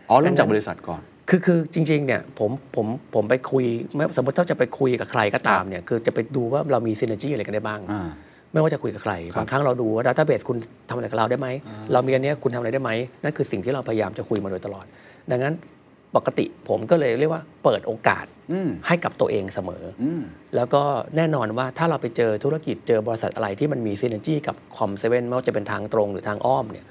[0.09, 3.65] อ๋อเริ่มจากบริษัทก่อน คือคือจริงๆเนี่ยผมผมผมไปคุย
[3.95, 8.09] ไม่สมมติถ้าจะไปคุยกับใครก็ตามเนี่ยคือจะไปดูว่าเรามีซีเนจีอะไรกันได้บ้างอ่า
[8.55, 10.57] ไม่ว่าจะคุยกับใครครับบางครั้งเราดูว่า database คุณ
[10.89, 11.49] ทำอะไรกับเราได้ไหม
[11.93, 12.91] เรามีอันเนี้ยคุณทำอะไรได้ไหม
[13.23, 14.85] นั่นคือสิ่งที่เราพยายามจะคุยมาโดยตลอด
[15.31, 15.55] ดังนั้น
[16.17, 20.23] ปกติผมก็เลยเรียกว่าเปิดโอกาสอืมให้กับตัวเองเสมออืม
[20.57, 20.83] แล้วก็
[21.17, 26.87] แน่นอนว่าถ้าเราไปเจอธุรกิจเจอบริษัทอะไรที่มันมี synergy กับคอมเซเว่นไม่ว่าจะเป็นทางตรงหรือทางอ้อมเนี่ย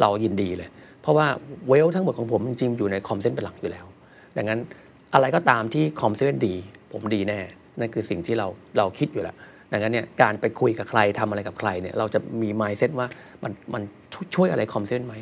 [0.00, 0.68] เรายินดีเลย
[1.02, 1.26] เพราะว่า
[1.68, 3.86] เวลาทั้งหมดของผมจริงๆอยู่ในคอมเซเว่นเป็นหลักอยู่แล้ว
[4.36, 4.60] ดังนั้น
[5.14, 6.54] อะไรก็ตามที่คอมเซเว่นดี
[6.92, 7.40] ผมดีแน่
[7.78, 8.46] นั่นคือสิ่งที่เรา
[8.78, 9.36] เราคิดอยู่แล้ว
[9.74, 13.06] ดังนั้นเนี่ยการไปคุยกับใครทำอะไรกับใครเนี่ยเราจะมี mindset ว่า
[13.44, 13.82] มันมัน
[14.34, 15.14] ช่วยอะไรคอมเซเว่นไหม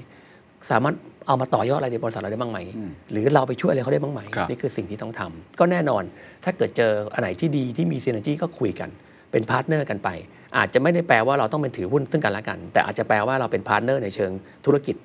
[0.71, 0.95] สามารถ
[1.27, 6.03] เอามาต่อยอดอะไรในบริษัทเราได้บ้างไหมอืมหรือเราไปช่วยอะไรเขาได้บ้างไหมครับนี่คือสิ่งที่ต้องทำก็แน่นอน
[6.45, 8.91] ถ้าเกิดเจออันไหนที่ดีที่มีซีน e r จีก็คุยกัน
[9.31, 10.09] เป็น partner กันไป
[10.57, 14.31] อาจจะไม่ได้แปลว่าเราต้องเป็นถือหุ้นซึ่งกันและกัน แต่อาจจะแปลว่าเราเป็น partner ในเชิง
[14.67, 14.97] ธุรกิจ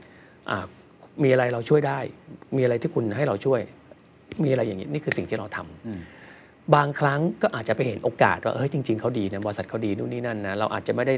[0.49, 0.65] อ่า
[1.23, 1.99] มีอะไรเราช่วยได้
[2.57, 3.59] มีอะไรที่คุณให้เราช่วย
[4.43, 6.16] มีอะไรอย่างนี้นี่คือสิ่งที่เราทำ
[6.75, 11.15] บางครั้งก็อาจจะไปเห็นโอกาสว่าเฮ้ยจริง ๆเขาดีนะบริษัทเขาดีนู่นนี่นั่นนะเราอาจจะไม่ได้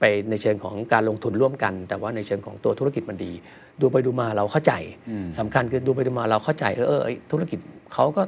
[0.00, 3.32] ไปในเชิงของการลงทุนร่วมกัน แต่ว่าในเชิงของตัวธุรกิจมันดี
[3.80, 4.72] ดูไปดูมาเราเข้าใจ
[5.10, 7.58] อืมสำคัญคือดูไปดูมาเราเข้าใจเออเออเอ้ยธุรกิจ
[7.94, 8.22] เขาก็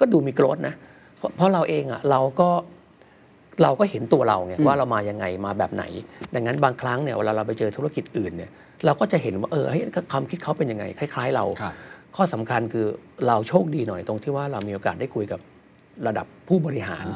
[0.00, 0.74] ก็ดูมีโกรธนะ
[1.16, 2.48] เพราะเพราะเราเองอะเราก็
[3.62, 5.84] เราก็เห็นตัวเราไงว่าเรามายังไงมาแบบไหน
[6.34, 8.50] ดังนั้นบางครั้งเนี่ยเวลาเราไปเจอธุรกิจอื่นเนี่ย
[8.84, 9.82] เราก็จะเห็นว่าเออเฮ้ย
[10.12, 11.74] ความคิดเขาเป็นยังไง คล้าย ๆ เราครับ
[12.16, 12.86] ข้อสำคัญคือ
[13.26, 15.40] เราโชคดีหน่อยตรงที่ว่าเรามีโอกาสได้คุยกับ
[16.06, 17.06] ระดับผู้บริหาร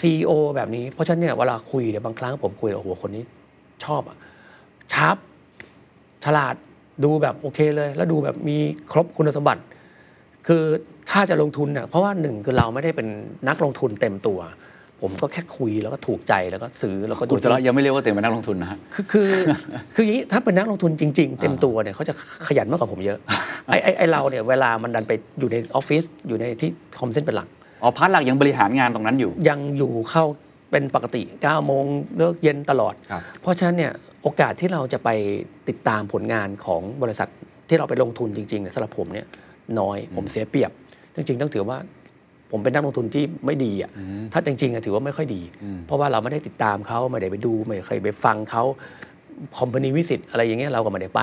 [0.00, 3.24] CEO แบบนี้ เพราะฉะนั้นเนี่ยเวลาคุยเนี่ยบางครั้งผมคุยโอ้โหคนนี้
[3.84, 4.16] ชอบอะ
[4.92, 5.16] ชาร์ป
[6.24, 6.54] ฉลาด
[7.04, 8.56] ดูแบบโอเคเลย แล้วดูแบบมี
[8.92, 9.62] ครบคุณสมบัติ
[10.46, 10.62] คือ
[11.10, 13.08] ถ้าจะลงทุนเนี่ยเพราะว่าหนึ่งคือเราไม่ได้เป็น
[13.48, 14.40] นักลงทุนเต็มตัว
[15.00, 19.30] ผมก็แค่คุยแล้วก็ถูกใจแล้วก็ซื้อแล้วก็ดูคุณสุระยังไม่เรียกว่าตัวเองเป็นนักลงทุนนะฮะคือคือ
[19.94, 22.14] คืออย่างนี้ถ้าเป็นนักลงทุนจริง ๆ เต็มตัวเนี่ยเขาจะ
[22.46, 23.18] ขยันมากกว่าผมเยอะ
[23.66, 27.48] ไอ้ไอ้ไอ้เราเนี่ยเวลามันดันไปอยู่ในออฟฟิศอยู่ในที่คอมเซเว่นเป็นหลัก
[27.82, 30.24] อ๋อ part หลักยังบริหารงานตรงนั้นอยู่ ยังอยู่เข้า
[30.70, 31.84] เป็นปกติ 9 โมง
[32.16, 33.92] เลิกเย็นตลอด ครับ เพราะฉะนั้นเนี่ย
[34.22, 35.08] โอกาสที่เราจะไป
[35.68, 37.28] ติดตามผลงานของบริษัท
[37.68, 39.26] ที่เราไปลงทุนจริงๆเนี่ยสำหรับผมเนี่ย
[39.78, 40.70] น้อยผมเสียเปรียบ
[41.14, 41.78] จริงๆ ต้องถือว่า
[42.50, 43.90] ผมเป็นนักลงทุนที่ไม่ดีอะ
[44.32, 45.42] ถ้าจริงๆอะถือว่าไม่ค่อยดี
[45.86, 48.62] เพราะว่าเราไม่ได้ติดตามเขาไม่ได้ไปดู ไม่เคยไปฟังเขา
[49.58, 51.20] คอมพานีวิสิตอะไรอย่างเงี้ยเราก็ไม่ได้ไป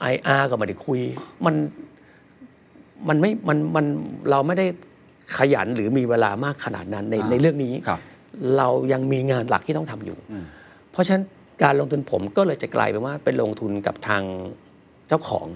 [0.00, 1.00] ไออาร์ก็ไม่ได้คุย
[1.44, 1.54] มัน
[3.08, 3.86] มันไม่มันมัน
[4.30, 4.66] เราไม่ได้
[5.36, 8.00] ขยันหรือมีเวลามากขนาดนั้นในอ่าในเรื่องนี้ครับ
[8.56, 10.16] เรายังมีงานหลักที่ต้องทำอยู่
[10.92, 11.24] เพราะฉะนั้น
[11.62, 14.22] การลงทุนผมก็เลยจะกลายเป็นว่าเป็นลงทุนกับทาง
[15.08, 15.46] เจ้าของ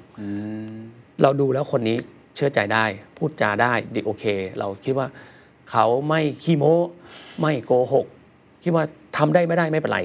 [1.23, 1.97] เราดูแล้วคนนี้
[2.35, 2.85] เชื่อใจได้
[3.16, 4.24] พูดจาได้ดีโอเค
[4.59, 5.07] เราคิดว่า
[5.70, 6.77] เขาไม่ขี้โม้
[7.40, 8.07] ไม่โกหก
[8.65, 8.85] คิดว่า
[9.16, 10.01] ทำได้ไม่ได้ไม่เป็นไร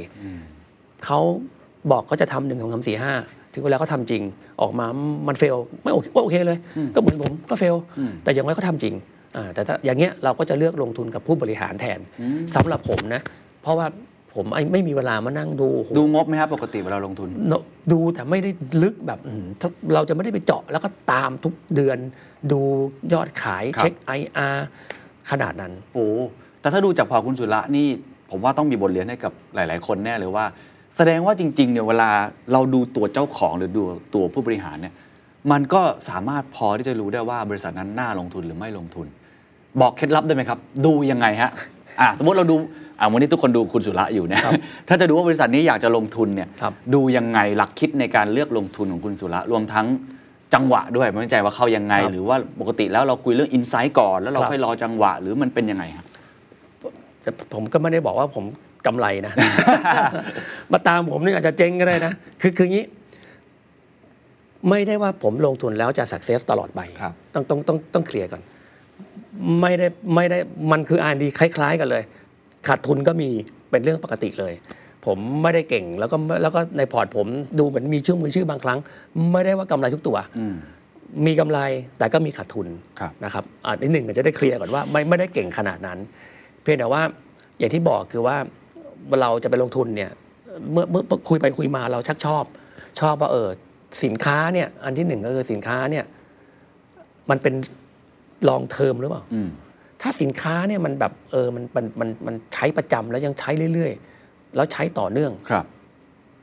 [1.05, 1.19] เขา
[1.91, 3.13] บอกเขาจะทำหนึ่งสองสามสี่ห้า
[3.53, 4.23] ถึงเวลาเขาทำจริง
[4.61, 4.85] ออกมา
[5.27, 6.59] มันเฟลไม่โอเคก็โอเคเลย
[6.95, 7.75] ก็เหมือนผมก็เฟล
[8.23, 9.11] แต่อย่างไรเขาทำจริงอ่า
[9.53, 11.99] แต่ถ้าอย่างเงี้ยเราก็จะเลือกลงทุนกับผู้บริหารแทน
[12.55, 13.21] สำหรับผมนะ
[13.61, 13.87] เพราะว่า
[14.35, 18.51] ผมไอ้ไม่มีเวลามานั่งดูโอ้โหดูงบไหมครับปกติเวลาลงทุนเนอะดูแต่ไม่ได้
[18.83, 21.97] ลึกแบบอืมถ้าเราจะไม่ได้ไปเจาะแล้วก็ตามทุกเดือน
[22.51, 22.59] ดู
[23.13, 24.57] ยอดขายครับเช็ค IR
[25.29, 26.05] ขนาดนั้น โอ้
[26.61, 27.87] แต่ถ้าดูจากพอคุณสุระนี่
[28.31, 30.45] ผมว่าต้องมีบทเรียนให้กับหลาย ๆ คนแน่เลยว่า
[30.97, 32.09] แสดงว่าจริง ๆ เนี่ยเวลา
[32.53, 33.83] เราดูตัวเจ้าของหรือดู
[34.15, 34.93] ตัวผู้บริหารเนี่ย
[35.51, 39.07] มันก็สามารถพอที่จะรู้ได้ว่าบริษัทนั้นน่าลงทุนหรือไม่ลงทุน
[39.81, 41.51] บอกเคล็ดลับได้ไหมครับ ดูยังไงฮะ
[42.01, 42.55] อะสมมติเราดู
[42.99, 44.41] อะวันนี้ทุกคนดูคุณสุระอยู่เนี่ย
[44.87, 49.85] ถ้าจะดูว่าบริษัทนี้อยากจะลงทุนเนี่ยครับดูยังไงหลักคิดในการเลือกลงทุนของคุณสุระรวมทั้ง
[50.53, 56.05] จังหวะด้วยไม่แน่ใจว่าเข้ายังไงครับหรือว่าปกติแล้วเราคุยเรื่องอินไซต์ก่อนแล้วเราครับค่อยรอจังหวะ หรือมันเป็นยังไงฮะ
[57.21, 58.43] แต่ผมก็ไม่ได้บอกว่าผม
[58.85, 59.33] กำไรนะ
[60.71, 62.85] มาตามผมนี่อาจจะเจ๊งก็ได้นะ คือคืองี้
[64.69, 68.41] ไม่ได้ว่าผมลงทุนแล้วจะสักเซสตลอดไปครับต้องต้องต้องต้องเคลียร์ก่อน
[69.61, 70.37] ไม่ได้ไม่ได้
[70.71, 72.03] มันคืออ่านดีคล้าย ๆ กันเลย
[72.67, 73.29] ขาดทุนก็มี
[73.69, 74.53] เป็นเรื่องปกติเลย
[75.05, 77.27] ผมไม่ได้เก่งแล้วก็แล้วก็ในพอร์ตผม
[77.59, 78.79] ดูเหมือนมีชื่อมือชื่อบางครั้ง
[79.31, 80.55] ไม่ได้ว่ากำไรทุกตัวอืม
[81.25, 81.59] มีกำไร
[81.97, 82.67] แต่ก็มีขาดทุน
[82.99, 85.97] ครับนะครับอ่านิดหนึ่งก็จะได้เคลียร์ก่อนว่าไม่ไม่ได้เก่งขนาดนั้น
[86.61, 87.01] เพียงแต่ว่า
[87.57, 88.37] อย่างที่บอกคือว่า
[89.21, 90.11] เราจะไปลงทุนเนี่ย
[90.71, 92.43] เมื่อเมื่อเมื่อคุยไปคุยมาเราชักชอบ
[92.99, 93.49] ชอบว่าเออ
[94.03, 96.05] สินค้าเนี่ย อันที่หนึ่งก็คือสินค้าเนี่ย
[97.29, 97.53] มันเป็น
[98.49, 99.49] long term หรือเปล่าอืม
[100.01, 105.65] ถ้าสินค้าเนี่ยมันแบบเออมันมันมันมันใช้ประจำแล้วยังใช้เรื่อยๆ แล้วใช้ต่อเนื่องครับ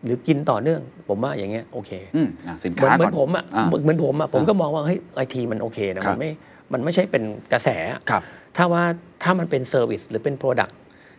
[0.04, 6.30] หรือกินต่อเนื่อง ผมว่าอย่างเงี้ยโอเคอืมอะสินเหมือนค้าเหมืก่ออนนผมอะอ่าเหมือนเหมือนผมอะผมอ่าก็มองว่าเฮ้ยไอทีมันโอเคนะครับมันไม่
[6.72, 7.22] มันไม่ใช่เป็น
[7.52, 8.22] กระแสอะครับ
[8.56, 8.82] ถ้าว่า
[9.22, 10.70] ถ้ามันเป็น service หรือเป็น product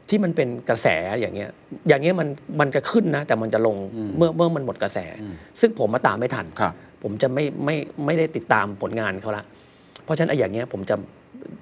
[0.09, 0.87] ที่มันเป็นกระแส
[1.19, 1.49] อย่างเงี้ย
[1.87, 2.27] อย่างเงี้ยมัน
[2.59, 3.77] มันจะขึ้นนะ แต่มันจะลง
[4.17, 4.99] เมื่อเมื่อมันหมดกระแส
[5.59, 7.75] ซึ่งผมมาตามไม่ทันครับผมจะไม่ไม่
[8.05, 9.43] ไม่ได้ติดตามผลงานเขาละ
[10.03, 10.95] เพราะฉะนั้นไอ้อย่างเงี้ยผมจะ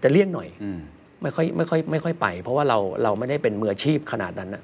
[0.03, 0.80] จะเลี่ยงหน่อยอืม
[1.22, 4.64] ไม่ค่อยไม่ค่อยไม่ค่อยไป เพราะว่าเราเราไม่ได้เป็นมืออาชีพขนาดนั้นนะ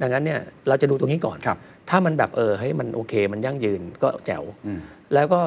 [0.00, 1.58] ดังนั้นเนี่ยเราจะดูตรงนี้ก่อนครับ
[1.90, 4.78] ถ้ามันแบบเออเฮ้ยมันโอเค มันยั่งยืนก็แจ๋วอืม
[5.14, 5.40] แล้วก็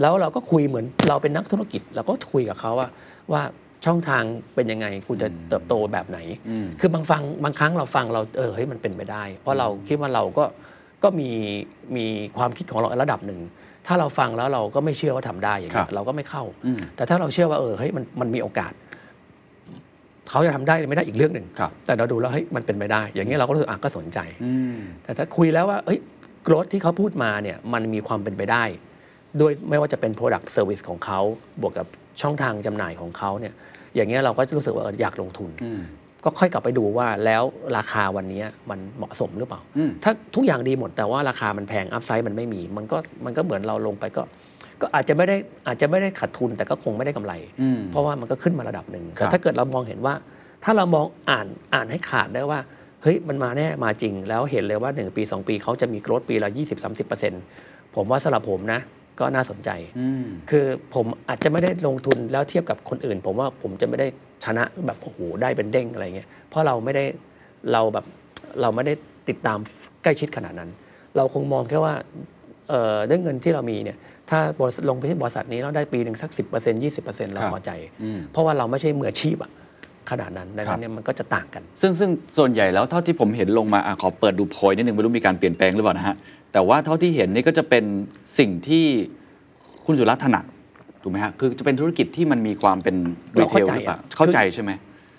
[0.00, 2.88] แล้วเราก็คุยเหมือนเราเป็นนักธุรกิจเราก็คุยกับเขาว่า
[3.32, 3.42] ว่า
[3.84, 4.22] ช่องทาง
[4.54, 10.44] เป็นยังไงคุณจะเติบโตแบบไหนอืมคือบางฟังบางครั้งเราฟังเราเออเฮ้ยมันเป็นไปได้ เพราะเราคิดว่าเราก็
[11.02, 11.30] ก็มี
[11.96, 12.06] มี
[12.38, 13.40] ความคิดของเราระดับหนึ่ง
[13.86, 18.72] ถ้าเราฟังแล้วเราก็ไม่เชื่อว่าทำได้อย่างครัเงี้บยเราก็ไม่เข้าอืมแต่ถ้าเราเชื่อว่าเออเฮ้ยมันมันมีโอกาส
[20.30, 25.98] เขาจะทำได้หรือไม่ได้อีกเรื่องหนึ่งครับแต่เราดูแล้วเฮ้ยมันเป็นไปได้ อย่างเงี้ยเราก็รู้สึกอะก็สนใจอืมแต่ถ้าคุยแล้วว่าเอ้ย
[26.46, 28.64] กรดที่เขาพูดมาเนี่ยมันมีความเป็นไปได้
[29.40, 31.20] ด้วยไม่ว่าจะเป็น Product Service ของเขา
[31.60, 31.86] บวกกับ
[32.22, 33.54] ช่องทางจำหน่ายของเขาเนี่ย
[33.94, 35.80] อย่างเงี้ยเราก็จะรู้สึกว่าเอออยากลงทุนอืม
[36.26, 37.42] ก็ค่อยกลับไปดูว่าแล้ว
[37.76, 44.22] ราคาวันนี้มันเหมาะสมหรือเปล่า อืม ถ้าทุกอย่างดีหมดแต่ว่าราคามันแพงอัพไซด์มันไม่มี มันก็มันก็เหมือนเราลงไปก็
[44.80, 45.36] ก็อาจจะไม่ได้
[45.66, 50.14] อาจจะไม่ได้ขาดทุนแต่ก็คงไม่ได้กำไร อืม เพราะว่ามันก็ขึ้นมาระดับหนึ่งครัแต่บ ถ้าเกิดเรามองเห็นว่า
[50.64, 52.58] ถ้าเรามองอ่านอ่านให้ขาดได้ว่า
[53.02, 56.50] เฮ้ย มันมาแน่ มาจริง แล้วเห็นเลยว่า 1 ปี 2 ปีเขาจะมีโกรธปีละ
[57.22, 58.80] 20-30%ผมว่าสำหรับผมนะ
[59.20, 60.64] ก็น่าสนใจอืมคือ
[60.94, 64.06] ผมอาจจะไม่ได้ลงทุนแล้วเทียบกับคนอื่น ผมว่าผมจะไม่ได้
[64.44, 67.04] ชนะแบบโอ้โหได้เป็นเด้งอะไรเงี้ยเพราะเราไม่ได้
[67.72, 68.04] เราแบบ
[68.60, 68.94] เราไม่ได้
[69.28, 69.58] ติดตาม
[70.02, 70.70] ใกล้ชิดขนาดนั้น
[71.16, 71.94] เราคงมองแค่ว่า
[72.68, 73.98] เอ่อด้วยเงินที่เรามีเนี่ย
[74.30, 77.70] ถ้าบริษัทลงไปที่บริษัทนี้แล้วได้ปีหนึ่งสัก 10% 20%เราครับพอใจ
[78.02, 79.50] อืมเพราะว่าเราไม่ใช่มืออาชีพอะ
[80.10, 86.16] ขนาดนั้นดังครันั้บนเนี่ยมันก็จะต่างกัน ซึ่งซึ่งส่วนใหญ่แล้วเท่าที่ผมเห็นลงมาอะขอเปิดดูโพยนิดนึงไม่รู้มีการเปลี่ยนแปลงหรือเปล่านะฮะ
[86.56, 87.84] แต่ว่าเท่าที่เห็นนี่ก็จะเป็น
[88.38, 88.84] สิ่งที่
[89.86, 90.44] คุณสุรัตน์ถนัด
[91.02, 92.96] ถูกไหมฮะคือจะเป็นธุรกิจที่มันมีความเป็น
[93.36, 94.70] รีเราเข้าใจหรือเปล่าอะเข้าใจใช่ไหม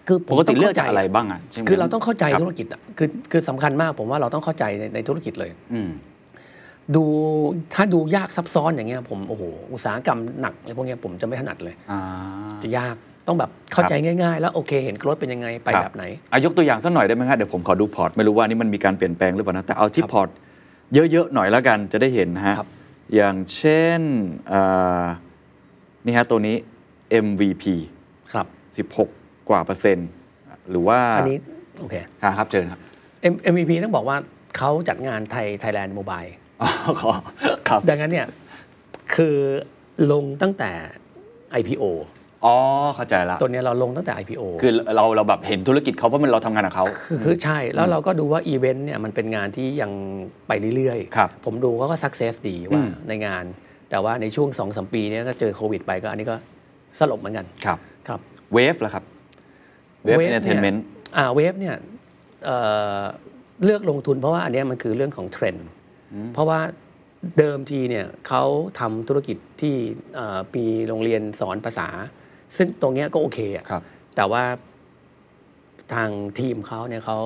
[0.08, 5.90] คือผมปกติงเลือกข้าจากอะไรบ้างอะใช่ไหมคือเราต้องเข้าใจครับธุรกิจอะคือคือสำคัญมากผมว่าเราต้องเข้าใจในในธุรกิจเลยอืม
[6.96, 7.04] ดู
[7.74, 9.44] ถ้าดูยากซับซ้อนอย่างเงี้ยผมโอ้โห
[9.74, 12.02] อุตสาหกรรมหนักอะไรพวกเนี้ยผมจะไม่ถนัดเลยอ่า
[12.64, 12.96] จะยาก
[13.28, 20.30] ต้องแบบเข้าใจง่ายๆ แล้วโอเคเห็น growth เป็นยังไงไปครับแบบไหนอายกตัวอย่างสักหน่อยได้ไหมฮะเดี๋ยวผมขอดูพอร์ตไม่รู้ว่านี่มันมีการเปลี่ยนแปลงหรือเปล่านะแต่เอาที่ครับพอร์ต
[20.94, 22.70] เยอะ ๆ หน่อยแล้วกันจะได้เห็นนะฮะ ครับ
[23.16, 24.02] อย่างเช่น
[24.52, 25.06] อ่า
[26.06, 26.56] นี่ฮะตัวนี้
[27.26, 27.64] MVP
[28.34, 28.48] ครับ
[28.98, 30.10] 16 กว่าเปอร์เซ็นต์
[30.70, 31.40] หรือว่าอันนี้
[31.80, 32.80] โอเคอ่าครับเชิญครับ
[33.34, 34.18] M- MVP ต้องบอกว่า
[34.58, 36.22] เขาจัดงานไทยไทยแลนด์โมบาย
[36.62, 36.70] อ๋อ
[37.02, 37.12] ขอ
[37.68, 38.28] ครับ ดังนั้นเนี่ย
[39.16, 39.36] คือ
[40.12, 40.72] ลงตั้งแต่
[41.60, 41.84] IPO
[42.46, 42.56] อ๋อ
[42.96, 49.92] เข้าใจละตัวเนี้ยเราลงตั้งแต่ IPO คือเราเราแบบเห็นธุรกิจเขาเพราะมันเราทำงานกับเขา คือคือใช่แล้วเราก็ดูว่าอีเวนต์เนี่ยมันเป็นงานที่ยัง
[50.48, 53.44] ไปเรื่อยครับผมดูเขาก็ success ดีว่าอืมในงาน
[53.90, 56.36] แต่ว่าในช่วง2อสปีเนี้ยก็เจอโควิดไปก็อันนี้ก็
[57.00, 58.20] สลบเหมือนกันครับ ครับ
[58.54, 59.04] เวฟล่ะครับ
[60.04, 60.84] เวฟเอนเตอร์เทนเมนต์
[61.18, 61.76] อ่าเวฟเนี่ย
[62.46, 62.58] เอ่
[63.00, 63.02] อ
[63.64, 65.68] เลือกลงทุนเพราะว่าอันเนี้ยมันคือเรื่องของเทรนด์
[66.34, 66.60] เพราะว่า
[67.38, 68.44] เดิมทีเนี่ยเขา
[68.80, 69.76] ทำธุรกิจที่
[70.16, 71.88] เอ่อมีโรงเรียนสอนภาษา
[72.58, 73.82] ซึ่งตรงเนี้ยก็โอเคอะครับ
[74.16, 74.44] แต่ว่า
[75.94, 76.10] ทาง
[76.40, 77.20] ทีมเขาเนี่ยเขา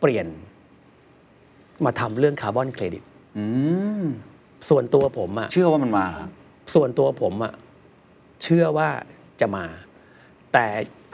[0.00, 0.26] เปลี่ยน
[1.84, 3.02] มาทำเรื่องคาร์บอนเครดิต
[3.38, 3.44] อื
[4.02, 4.04] ม
[4.68, 6.30] ส่วนตัวผมอะ เชื่อว่ามันมาเหรอครับ
[6.74, 7.52] ส่วนตัวผมอะ
[8.42, 8.88] เชื่อว่า
[9.40, 9.64] จะมา
[10.52, 10.66] แต่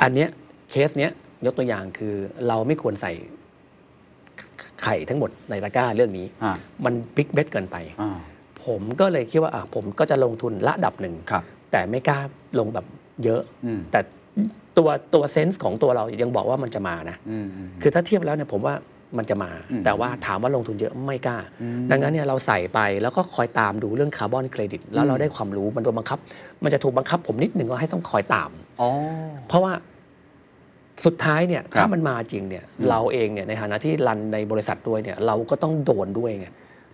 [0.03, 0.29] อันเนี้ย
[0.71, 1.13] เคสเนี้ย
[1.47, 2.15] ยกตัวอย่างคือ
[2.49, 3.13] เราไม่ควรใส่
[4.83, 6.55] ไข่ทั้งหมดในตะกร้าเรื่องนี้ อ่า
[6.85, 8.19] มัน big bet เกินไป อ่า
[8.65, 11.45] ผมก็เลยคิดว่าอะผมก็จะลงทุนระดับหนึ่ง ครับ
[11.75, 12.19] แต่ไม่กล้า
[12.59, 12.87] ลงแบบ
[13.25, 14.01] เยอะอืมแต่
[14.77, 18.75] ตัวตัวเซนส์ของตัวเรายังบอกว่ามันจะมานะอืมอืมคือถ้าเทียบแล้วเนี่ยผมว่า
[19.19, 21.39] มันจะมาอืมแต่ว่าถามว่าลงทุนเยอะไม่กล้า
[21.91, 26.19] ดังนั้นเนี่ยเราใส่ไปแล้วก็คอยตามดูเรื่องคาร์บอนเครดิต แล้วเราได้ความรู้มันโดนบังคับ
[26.63, 28.91] มันจะถูกบังคับผมนิดหนึ่งว่าให้ต้องคอยตามอ๋อ
[29.49, 29.73] เพราะว่า
[31.05, 36.49] สุดท้ายเนี่ยครับถ้ามันมาจริงเนี่ยเราเองเนี่ยในฐานะที่รันในบริษัทด้วยเนี่ยเราก็ต้องโดนด้วยไง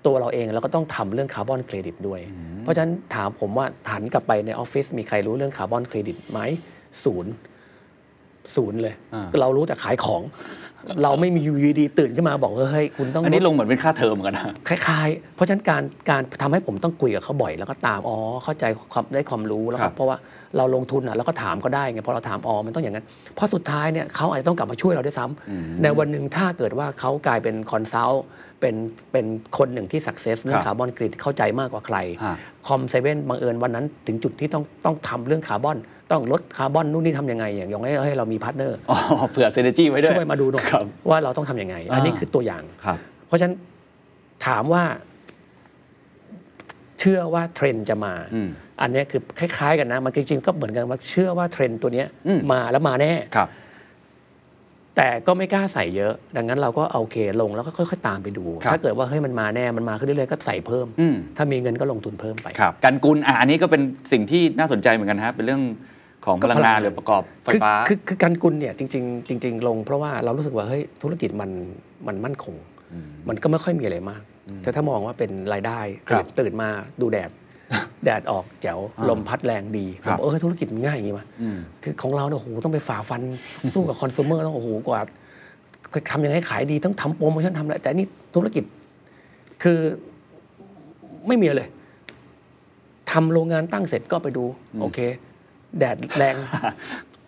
[0.07, 2.21] ตัวเราเองเราก็ต้องทำเรื่องคาร์บอนเครดิตด้วย
[2.63, 6.39] เพราะฉะนั้นถามผมว่าหันกลับไปในออฟฟิศมีใครรู้เรื่องคาร์บอนเครดิตไหม
[7.05, 7.33] ศูนย์
[8.57, 10.23] ศูนย์เลยอ่าเรารู้แต่ขายของ
[11.03, 20.17] เราไม่มีอยู่ดีตื่นขึ้นมาบอกว่าเฮ้ยคุณต้อง อันนี้ดลงเหมือนเป็นค่าเทอมเหมือนกันนะคล้ายๆ เพราะฉะนั้นการการทำให้ผมต้องคุยกับเขาบ่อย แล้วก็ตามอ๋อเข้าใจความได้ความรู้แล้วก็ครับเพราะว่า
[20.57, 28.25] เราลงทุนอะเราก็ถามก็ได้ไงพอเราถามอ๋อมันต้องอย่างนั้นเพราะสุดท้ายเนี่ยเขาอาจจะต้องกลับมาช่วยเราด้วยซ้ำในวันหนึ่งถ้าเกิดว่าเขากลายเป็น consult
[28.61, 28.75] เป็น
[29.13, 29.27] เป็น
[29.59, 35.79] คนหนึ่งที่ success เรื่องครับคาร์บอนเครดิตเข้าใจมากกว่าใครฮะคอมเซเว่นบังเอิญวันนั้นถึงจุดที่ต้องต้องทำเรื่องคาร์บอน
[36.11, 38.97] ต้องลดคาร์บอนนู่นนี่ทำยังไง อย่างน้อยให้ให้เรามี partner อ๋อ
[39.31, 43.57] เผื่อ synergy ไว้ด้วยช่วยมาดูหน่อยครับว่าเราต้องทำยังไง อันนี้อ่าคือตัวอย่างครับเพราะฉะนั้น
[44.47, 44.85] ถามว่า
[47.01, 48.49] เชื่อว่าเทรนด์จะมาอืม
[48.83, 53.49] อันเนี้ยคือคล้าย ๆ กันนะ มันจริงๆก็เหมือนกันว่าเชื่อว่าเทรนด์ตัวเนี้ยอืมมาแล้วมาแน่ครับ
[54.97, 65.63] แต่ก็ไม่กล้าใส่เยอะ ดังนั้นเราก็เอาโอเคลงแล้วก็ค่อย ๆ ตามไปดูครับถ้าเกิดว่าเฮ้ยมันมาแน่ มันมาขึ้นเรื่อยๆก็ใส่เพิ่มอืมถ้ามีเงินก็ลงทุนเพิ่มไปครับกันกุลอะอันนี้ก็เป็นสิ่งที่น่าสนใจเหมือนกันฮะเป็นเรื่อง
[66.27, 71.51] ของพลังงานหรือประกอบไฟฟ้าคือคือคือการกุลเนี่ยจริงๆจริง ๆ ลง เพราะว่าเรารู้สึกว่าเฮ้ยธุรกิจมัน
[72.07, 72.55] มันมั่นคง
[73.29, 74.23] มันก็ไม่ค่อยมีอะไรมาก
[74.63, 76.69] แต่ถ้ามองว่าเป็นรายได้ครับตื่นตื่นมา
[77.01, 77.31] ดูแดด
[78.05, 83.21] แดดออกแจ๋วอ่าลมพัดแรงดีครัผบมเออธุรกิจมันง่ายอย่างงี้มาอืมคือของเราเนี่ยโอ้โหต้องไปฝ่าฟัน
[83.75, 85.01] สู้กับคอน sumer ต้องโอ้โหกว่า
[86.11, 88.65] ทำยังไงให้ขายดีต้องทำโปรโมชั่นทำอะไรแต่นี่ธุรกิจ
[89.63, 89.79] คือ
[91.27, 91.69] ไม่มีเลย
[93.13, 94.45] ทำโรงงานตั้งเสร็จก็ไปดู
[94.81, 94.99] โอเค
[95.79, 96.35] แดดแรง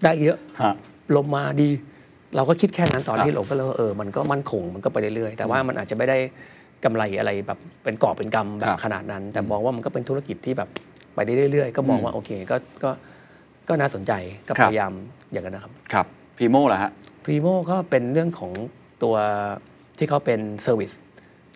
[0.02, 0.74] ได้เยอะฮะ
[1.16, 1.69] ลมมาดี
[2.36, 6.19] เราก็คิดแค่นั้นตอนครับที่ลงก็เลยว่าเออมันก็มั่นคงมันก็ไปเรื่อยๆแต่ว่ามันอาจจะไม่ได้
[6.85, 10.69] กำไรอะไรแบบเป็นกอบเป็นกำแบครับบขนาดนั้น แต่มองว่ามันก็เป็นธุรกิจที่แบบ
[11.15, 12.91] ไปได้เรื่อยๆ ก็มองว่าโอเคก็ก็
[13.69, 14.13] ก็น่าสนใจ
[14.49, 14.93] ก็ครัพยายาม
[15.33, 16.07] อย่างนั้นนะครับครับ
[16.39, 16.91] พรีโมล่ะฮะ
[17.25, 18.53] พรีโมก็เป็นเรื่องของ
[19.03, 19.15] ตัว
[19.99, 20.93] ที่เขาเป็น service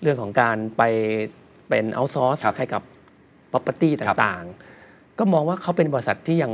[0.03, 0.82] เรื่องของการไป
[1.69, 6.53] เป็น outsource ครับให้กับ property ครับต่างๆ ก็มองว่าเขาเป็นบริษัทที่ยัง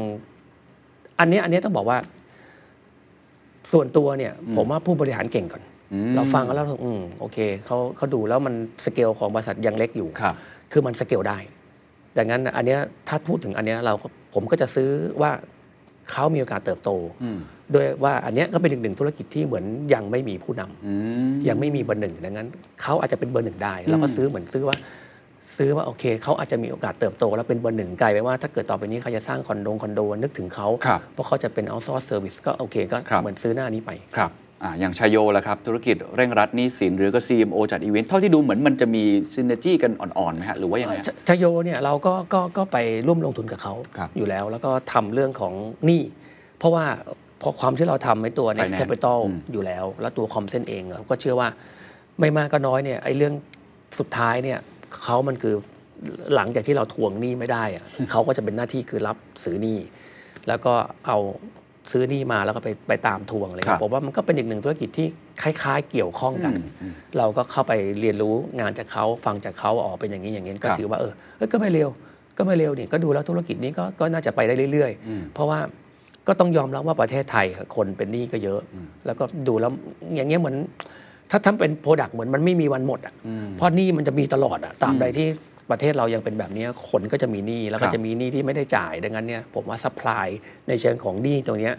[1.19, 1.99] อันเนี้ยอันเนี้ยต้องบอกว่า
[3.73, 5.72] ส่วนตัวเนี่ย ผมว่าผู้บริหารเก่งก่อนอืม
[6.16, 8.55] เราฟังแล้วเราอืมโอเคเขาเขาดูแล้วมัน
[8.85, 10.35] สเกลของบริษัทยังเล็กอยู่ ครับ
[10.73, 11.39] คือมันสเกลได้
[12.19, 14.89] ดังนั้นอันเนี้ยถ้าพูดถึงอันเนี้ยเราก็ผมก็จะซื้อ
[15.23, 15.31] ว่า
[16.10, 16.90] เขามีโอกาสเติบโต
[17.23, 17.39] อืม
[17.74, 19.64] ด้วยว่าอันเนี้ยก็เป็นอีกหนึ่งธุรกิจที่เหมือน
[19.94, 20.94] ยังไม่มีผู้นำอื
[21.31, 22.48] ม ยังไม่มีเบอร์หนึ่งดังนั้น
[22.82, 24.77] เขาอาจจะเป็นเบอร์หนึ่งได้เราก็ซื้อเหมือนซื้อว่า
[25.56, 34.31] ซื้อว่าโอเคเขาอาจจะมีโอกาสเติบโต แล้วเป็นเบอร์หนึ่งกลายไปว่าถ้าเกิดต่อไปนี้เขาจะสร้างคอนโดคอนโดนึกถึงเขาครับ เพราะเขาจะเป็น outsource service ก็โอเคก็ครับ เหมือนซื้อหน้านี้ไป ครับ
[34.62, 42.76] อ่าอย่างชายโยล่ะครับ ธุรกิจเร่งรัดหนี้สิน หรือก็ CMO จัดอีเวนต์เท่าที่ดูเหมือนมันจะมีซินเนจีกันอ่อนๆไหมฮะหรือว่ายังไงฮะชชโยเนี่ยเราก็ก็ก็ไป
[43.06, 45.55] ร่วมลงทุนกับเขาครับอยู่แล้ว แล้วก็ทำเรื่องของ
[45.86, 46.02] หนี้
[46.59, 46.84] เพราะว่า
[47.39, 51.48] เพราะความที่เราทำในตัว Next Finance Capital อืมอยู่แล้ว แล้วตัวคอมเซนเองเราก็เชื่อว่า
[52.20, 53.34] ไม่มากก็น้อยเนี่ยไอ้เรื่อง
[53.98, 54.59] สุดท้ายเนี่ย
[55.02, 55.55] เขามันคือ
[56.34, 59.78] หลังจากที่เราทวงหนี้ไม่ได้อะเขาก็จะเป็นหน้าที่คือรับซื้อหนี้
[60.48, 60.74] แล้วก็
[61.06, 61.18] เอา
[61.90, 65.06] ซื้อหนี้มาแล้วก็ไปไปตามทวงเลยครับผมว่ามันก็เป็นอีกหนึ่งธุรกิจที่
[65.42, 71.88] คล้าย ๆ เกี่ยวข้องกันอืมอืมเราก็เข้าไปเรียนรู้งานจากเขาฟังจากเขาออกเป็นอย่างนี้อย่างนี้ก็ครับ ถือว่าเออเอ้ยก็ไม่เร็ว
[72.38, 75.59] ก็ไม่เร็วนี่ก็ดูแล้วธุรกิจนี้ก็ก็น่าจะไปได้เรื่อยอืมๆเพราะว่า
[76.28, 78.60] ก็ต้องยอมรับว่าประเทศไทยอะคนเป็นหนี้ก็เยอะ
[79.06, 79.72] แล้วก็ดูแล้ว
[80.14, 80.56] อย่างเงี้ยเหมือน
[81.30, 85.26] ถ้าทำเป็น product เหมือนมันไม่มีวันหมดอะอืมเพราะหนี้มันจะมีตลอดอะตราบใดที่
[85.70, 90.26] ประเทศเรายังเป็นแบบเนี้ยคนก็จะมีหนี้แล้วก็ครับจะมีหนี้ที่ไม่ได้จ่าย ดังนั้นเนี่ยผมว่า supply
[90.68, 91.74] ในเชิงของหนี้ตรงเนี้ย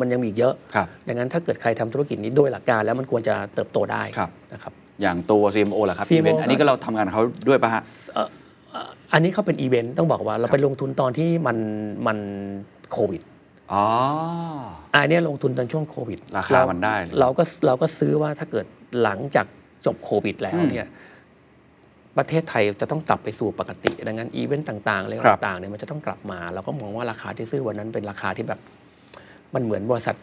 [0.00, 4.72] มันยังมีอีกเยอะครับดังนั้นถ้าเกิดใครทำธุรกิจนี้โดยหลักการแล้วมันควรจะเติบโตได้ครับนะครับ
[5.02, 7.82] อย่างตัว CMO ล่ะครับ CMO อีเวนต์อันนี้ก็เราทำงานกับเขาด้วยป่ะฮะ
[8.14, 8.28] เอ่อ
[8.70, 11.58] เอ่ออันนี้เขาเป็นอีเวนต์ต้องบอกว่าเราไปลงทุนตอนที่มัน
[12.06, 12.18] มัน
[12.92, 13.22] โควิด
[13.72, 13.84] อ๋อ
[14.94, 18.66] อันเนี้ยลงทุนตอนช่วงโควิดราคามันได้ เราก็เราก็ซื้อว่าถ้าเกิด
[19.02, 19.46] หลังจาก
[19.86, 20.88] จบโควิดแล้วเนี่ย
[22.18, 28.60] ประเทศไทยจะต้องกลับไปสู่ปกติ ดังนั้นอีเวนต์ต่างๆอะไรครับต่างๆเนี่ยมันจะต้องกลับมาเราก็มองว่าราคาที่ซื้อวันนั้นเป็นราคาที่แบบ
[29.54, 30.16] มันเหมือนบริษัท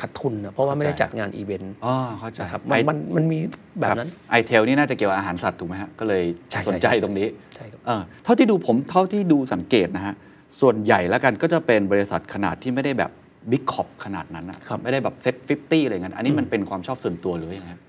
[0.00, 3.38] ขาดทุนนะเพราะว่าไม่ได้จัดงานอีเวนต์อ๋อเข้าใจนะครับมันมันมันมี
[3.80, 10.14] แบบนั้นไอเทลนี่น่าจะเกี่ยวกับอาหารสัตว์ถูกไหมฮะก็เลยใช่ใช่สนใจตรงนี้ใช่ครับเออเท่าที่ดูผมเท่าที่ดูสังเกตนะฮะ
[10.60, 13.10] ส่วนใหญ่แล้วกันก็จะเป็นบริษัทขนาดที่ไม่ได้แบบ
[13.50, 17.80] big corp ขนาดนั้นนะครับไม่ได้แบบ SET fifty อะไรเงี้ยอันนี้มันเป็นความชอบส่วนตัวหรือยังไงฮะ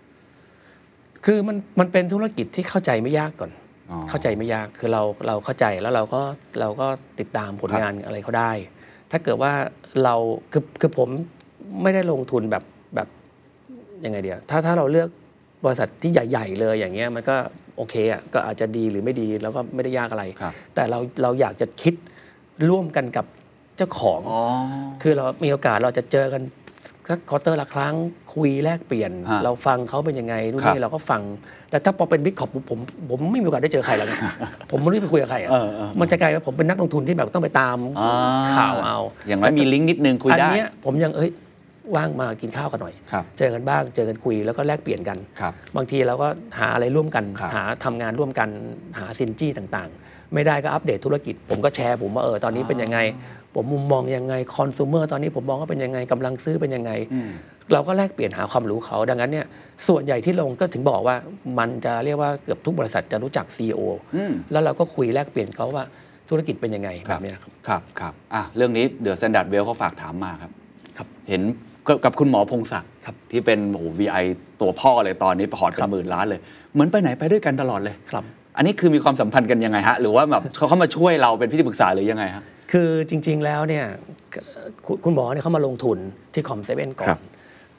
[1.25, 3.51] คือมันมันเป็นธุรกิจที่เข้าใจไม่ยากก่อน
[3.89, 6.21] อ๋อเข้าใจไม่ยากคือเราเราเข้าใจแล้วเราก็
[6.59, 6.87] เราก็
[7.19, 8.51] ติดตามผลงานอะไรเขาได้
[9.11, 9.51] ถ้าเกิดว่า
[10.03, 10.15] เรา
[10.51, 11.09] คือคือผม
[11.81, 12.63] ไม่ได้ลงทุนแบบ
[12.95, 13.07] แบบ
[14.05, 15.09] ยังไงเดียวถ้าถ้าเราเลือก
[15.65, 17.35] บริษัทที่ใหญ่ ๆ เลยอย่างเงี้ยมันก็
[17.77, 21.93] โอเคอะก็อาจจะดีหรือไม่ดีแล้วก็ไม่ได้ยากอะไรครับแต่เราเราอยากจะคิด
[22.69, 23.25] ร่วมกันกับ
[23.77, 24.41] เจ้าของอ๋อ
[25.01, 26.41] คือเรามีโอกาสเราจะเจอกัน
[27.09, 27.95] สักควอเตอร์ละครั้ง
[28.33, 31.21] คุยแลกเปลี่ยน ฮะเราฟังเขาเป็นยังไงนู่นครับนี่เราก็ฟัง
[31.69, 32.79] แต่ถ้าพอเป็นบิ๊กขอบผม
[33.09, 34.13] ผมไม่มีโอกาสได้เจอใครแล้วไง
[34.71, 38.07] ผมไม่รู้จะไปคุยกับใครอะเออเออ มันจะกลายว่าผมเป็นนักลงทุนที่แบบต้องไปตามอ่
[38.57, 38.97] ข่าวเอา
[39.27, 41.31] อย่างน้อยมีลิงก์นิดนึงคุยอันได้ เนี้ยผมยังเอ้ย
[41.95, 46.27] ว่างมากินข้าวกันหน่อย ครับ เจอกันบ้างเจอกันคุยแล้วก็แลกเปลี่ยนกัน ครับ บางทีเราก็
[46.59, 48.49] หาอะไรร่วมกัน ครับหาทำงานร่วมกัน
[48.99, 52.99] หาซินจี้ต่างๆ ไม่ได้ก็อัปเดตธุรกิจ ผมก็แชร์ผมว่าเออตอนนี้เป็นยังไง
[53.55, 57.31] ผมมุมมองยังไงคอน sumer ตอนนี้ผมมองว่าเป็นยังไงกำลังซื้อเป็นยังไงอืม
[57.73, 59.45] เราก็แลกเปลี่ยนหาความรู้เขา ดังนั้นเนี่ย
[59.87, 61.15] ส่วนใหญ่ที่ลงก็ถึงบอกว่า
[61.59, 63.79] มันจะเรียกว่าเกือบทุกบริษัทจะรู้จัก CEO
[64.15, 65.83] อืมแล้วเราก็คุยแลกเปลี่ยนเขาว่า
[66.29, 70.51] ธุรกิจเป็นยังไงคแบรับบเนี้ยครับครับครับอะเรื่องนี้ The Standard Wealth เขาฝากถามมาครับ
[70.97, 71.41] ครับ เห็น
[71.87, 74.17] กับกับคุณหมอพงศักดิ์ครับที่เป็นโอ้ VI
[74.61, 76.39] ตัวพ่อเลยตอนนี้พอร์ตเป็นครับหมื่นล้านเลย
[76.73, 78.23] เหมือนไปไหนไปด้วยกันตลอดเลยครับ
[78.57, 83.85] อันนี้คือมีความสัมพันธ์กันยังไงฮะ หรือว่าแบบเขาเข้ามาช่วยเราเป็นพี่ที่ปรึกษาหรือยังไงฮะ คือจริง ๆแล้วเนี่ย
[84.85, 85.97] คุณคุณหมอเนี่ยเขามาลงทุน
[86.33, 87.21] ที่คอมเซเว่นก่อครัน บ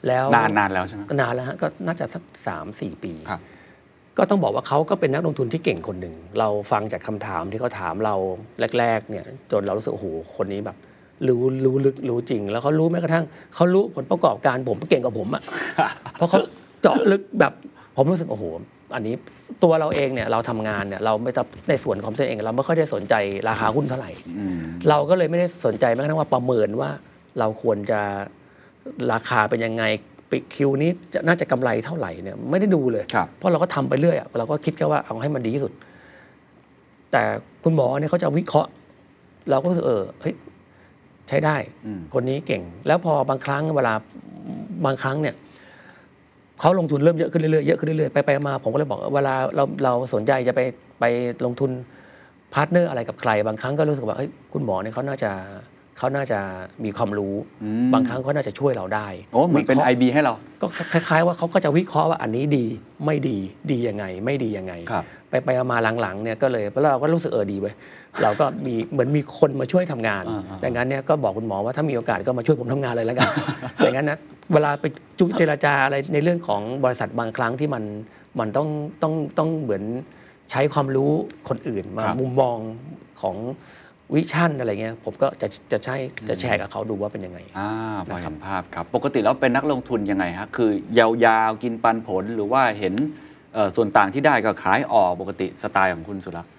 [0.07, 3.41] แล้วนานนานแล้วใช่ไหมก็นานแล้วฮะก็น่าจะสักสามสี่ปี ครับ
[4.17, 8.15] ก็ต้องบอกว่าเขาก็เป็นนักลงทุนที่เก่งคนหนึ่ง เราฟังจากคำถามที่เขาถามเรา
[8.79, 10.07] แรก ๆ เนี่ย จนเรารู้สึกโอ้โห
[10.37, 10.77] คนนี้แบบ
[11.27, 13.25] รู้รู้ลึกรู้จริง แล้วเขารู้แม้กระทั่ง
[13.55, 15.43] เขารู้ผลประกอบการผมเก่งกว่าผมอะ
[16.15, 16.39] เพราะเขา
[16.81, 17.53] เจาะลึกแบบ
[17.95, 18.45] ผมรู้สึกโอ้โห
[18.95, 19.15] อันนี้
[19.63, 23.15] ตัวเราเองเนี่ยเราทำงานเนี่ยเราไม่ต้องในส่วนของตัวเองเราไม่ค่อยได้สนใจ
[23.49, 24.59] ราคาหุ้นเท่าไหร่อืม
[24.89, 26.89] เราก็เลยไม่ได้สนใจแม้กระทั่งว่าประเมินว่า
[27.39, 28.01] เราควรจะ
[29.11, 29.83] ราคาเป็นยังไง
[30.31, 35.71] ปิดคิวนี้จะน่าจะกำไรเท่าไหร่เนี่ยไม่ได้ดูเลยครับเพราะเราก็ทำไปเรื่อยอะเราก็คิดแค่ว่าเอาให้มันดีที่สุด
[37.11, 37.21] แต่
[37.63, 38.69] คุณหมอเนี่ยเขาจะวิเคราะห์
[39.49, 40.35] เราก็รู้สึกเออเฮ้ย
[41.27, 41.55] ใช้ได้
[41.85, 43.93] อืมคนนี้เก่ง แล้วพอบางครั้งเวลา
[44.85, 45.35] บางครั้งเนี่ย
[46.59, 50.61] เขาลงทุนเริ่มเยอะขึ้นเรื่อยๆเยอะขึ้นเรื่อยๆไปไปมาผมก็เลยบอกเวลาเราเราสนใจจะไป
[50.99, 51.05] ไป
[51.45, 51.71] ลงทุน
[52.53, 55.31] partner อะไรกับใคร บางครั้งก็รู้สึกว่าเฮ้ยคุณหมอเนี่ยเขาน่าจะ
[55.97, 56.39] เขาน่าจะ
[56.83, 62.65] มีความรู้อืมบางครั้งเขาน่าจะช่วยเราได้โอ้เหมือนเป็นวิคราะห์ IB ให้เรา ก็คล้ายๆว่าเขาก็จะวิเคราะห์ว่าอันนี้ดี
[63.05, 63.37] ไม่ดี
[63.71, 67.73] ดียังไง ไม่ดียังไงครับ ไปไปมาหลังๆเนี่ยก็เลยแล้วเราก็รู้สึกเออดีเว้ย
[68.21, 73.27] เราก็มีเหมือนมีคนมาช่วยทำงานอ่าๆดังนั้นเนี่ยก็บอกคุณหมอว่าถ้ามีโอกาสก็มาช่วยผมทำงานเลยแล้วกัน
[73.77, 74.17] อย่างนั้นนะ
[74.53, 74.85] เวลาไป
[75.19, 77.83] จุเจรจาอะไรในเรื่องของบริษัทบางครั้งที่มัน
[78.39, 78.67] มันต้อง
[79.01, 79.83] ต้องต้องเหมือน
[80.51, 81.11] ใช้ความรู้
[81.49, 82.57] คนอื่นมาครับมุมมอง
[83.21, 83.35] ของ
[84.13, 85.95] วิชั่นอะไรเงี้ยผมก็จะจะใช้
[86.29, 87.69] จะแชร์กับเขาดูว่าเป็นยังไงอ่า
[88.05, 93.32] พอนะครัเห็บนภาพครับ ปกติแล้วเป็นนักลงทุนยังไงฮะคือยาวๆกินปันผลหรือว่าเห็นเอ่อ
[93.75, 96.51] ส่วนต่างที่ได้ก็ขายออกปกติสไตล์ของคุณสุรักษ์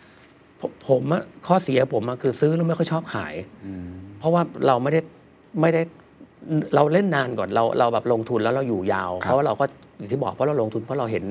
[0.61, 3.35] ผมผมอะข้อเสียผมอะคือซื้อแล้วไม่ค่อยชอบขาย
[3.66, 3.89] อืม
[4.19, 5.01] เพราะว่าเราไม่ได้
[5.61, 5.83] ไม่ได้
[6.75, 9.65] เราเล่นนานก่อนเราเราแบบลงทุนแล้วเราอยู่ยาวครับเพราะว่าเราก็
[9.99, 11.25] อย่างที่บอกเพราะเราลงทุนเพราะเราเห็น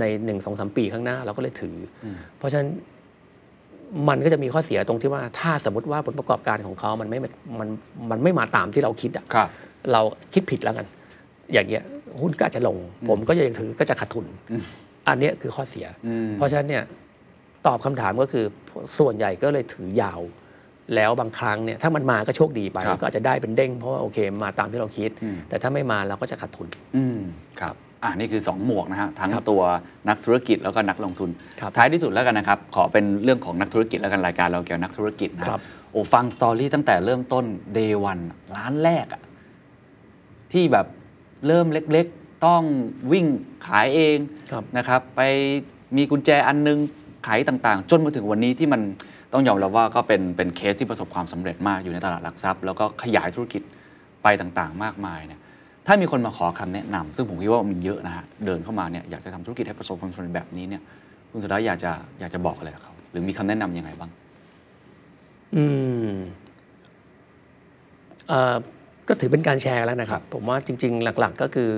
[0.00, 2.68] ในหนึ่งสองสามปีข้างหน้าเราก็เลยถืออมเพราะฉะนั้น
[4.08, 7.18] มันก็จะมีข้อเสียตรงที่ว่าถ้าสมมติว่าผลประกอบการของเขามันไม่
[7.60, 7.68] มัน
[8.10, 9.48] มันไม่มาตามที่เราคิดอะครับ
[9.92, 10.00] เรา
[10.34, 10.86] คิดผิดแล้วกัน
[11.52, 11.84] อย่างเงี้ย
[12.20, 12.76] หุ้นก็อาจจะลง
[13.08, 14.26] ผมก็ยังถือก็จะขาดทุน
[15.08, 16.84] อันเนี้ยคือข้อเสียอืมเพราะฉะนั้นเนี่ย
[17.66, 18.44] ตอบคำถามก็คือ
[18.98, 20.20] ส่วนใหญ่ก็เลยถือยาว
[20.94, 27.18] แล้วบางครั้งเนี่ยถ้ามันมาก็โชคดีไปครับก็อาจจะได้เป็นเด้งเพราะว่าโอเคมาตามที่เราคิดอืมแต่ถ้าไม่มาเราก็จะขาดทุนอืม
[27.60, 29.62] ครับอ่านี่คือ 2 หมวกนะฮะทั้งครับตัว
[30.08, 31.30] นักธุรกิจแล้วก็นักลงทุน
[31.60, 35.60] ครับท้ายที่สุดแล้วกันนะครับ ขอเป็นเรื่องของนักธุรกิจแล้วกันรายการเราเกี่ยวกับนักธุรกิจนะครับ
[35.92, 37.44] โอ้ฟังสตอรี่ตั้งแต่เริ่มต้น
[37.76, 38.22] day one
[38.56, 39.22] ร้านแรกอะ
[40.52, 40.86] ที่แบบ
[41.46, 42.62] เริ่มเล็ก ๆ ต้อง
[43.12, 43.26] วิ่ง
[43.66, 44.18] ขายเอง
[44.50, 45.20] ครับนะครับไป
[45.96, 46.78] มีกุญแจอันนึง
[47.26, 48.80] ขายต่างๆ จนมาถึงวันนี้ที่มัน
[49.32, 53.62] ต้องยอมรับว่าก็เป็นเป็นเคสที่ประสบความสำเร็จมากอยู่ในตลาดหลักทรัพย์ แล้วก็ขยายธุรกิจ
[54.22, 55.40] ไปต่างๆ มากมายเนี่ย
[55.86, 60.82] ถ้ามีคนมาขอคำแนะนำซึ่งผมคิดว่ามีเยอะนะฮะเดินเข้ามาเนี่ยอยากจะทำธุรกิจให้ประสบความสำเร็จแบบนี้เนี่ย
[61.30, 64.10] คุณสุดาอยากจะอยากจะบอกอะไรกับเขาหรือมีคำแนะนำยังไงบ้าง
[65.56, 65.64] อื
[66.10, 66.14] ม
[68.28, 68.56] เอ่อ
[69.08, 71.70] ก็ถือเป็นการแชร์แล้วนะครับ ผมว่าจริง ๆ หลัก ๆ ก็คือ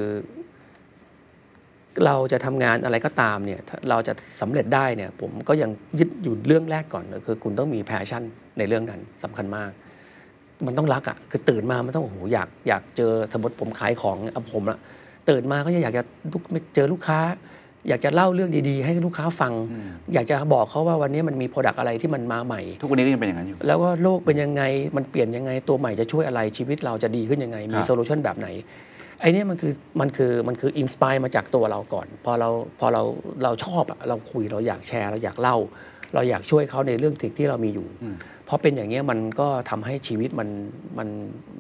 [2.07, 8.23] เราจะทำงานอะไรก็ตามเนี่ยถ้าเราจะสำเร็จได้เนี่ยผมก็ยังยึดอยู่เรื่องแรกก่อนเลยคือคุณต้องมี passion
[8.59, 9.71] ในเรื่องนั้นสำคัญมาก
[10.67, 14.79] มันต้องรักอะ่ะคือตื่นมามันต้องโอ้โหอยากอยากเจอสมมติผมขายของเอาผมละ
[15.31, 16.03] ตื่นมาก็อยากจะ
[16.33, 16.43] ลุก
[16.75, 17.21] เจอลูกค้า
[17.89, 19.53] อยากจะเล่าเรื่องดีๆ ให้ลูกค้าฟัง
[20.15, 24.63] อยากจะบอกเขาว่าวันนี้มันมี product อะไรที่มันมาใหม่ ทุกวันนี้ก็ยังเป็นอย่างนั้นอยู่ แล้วก็โลกเป็นยังไง
[24.97, 28.49] มันเปลี่ยนยังไงตัวใหม่จะช่วยอะไรชีวิตเราจะดีขึ้นยังไงคมีรับ solution แบบไหน
[29.21, 33.03] ไอ้เนี่ยมันคือมันคือมันคืออินสปายมาจากตัวเราก่อน พอเราพอเรา
[33.45, 35.57] เราชอบอะเราคุยเราอยากแชร์ เราอยากเล่า
[36.15, 37.87] เราอยากช่วยเขาในเรื่องสิ่งที่เรามีอยู่
[38.45, 40.49] เพราะเป็นอย่างเงี้ยมันก็ทำให้ชีวิตมัน
[40.99, 41.09] มัน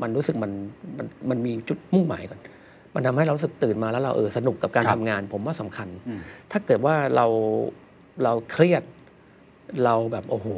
[0.03, 0.53] มันรู้สึกมัน
[0.99, 2.41] มันมันมีจุดมุ่งหมายก่อน
[2.95, 6.21] มันทำให้เรารู้สึกตื่นมาแล้วเราเออสนุกกับการครับทำงาน ผมว่าสำคัญอืม
[6.51, 7.27] ถ้าเกิดว่าเรา
[8.25, 8.83] เราเครียด
[9.85, 10.49] เราแบบโอ้โห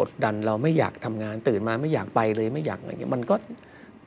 [0.00, 3.34] กดดันเราไม่อยากทำงานตื่นมาไม่อยากไปเลยไม่อยากอะไรเงี้ยมันก็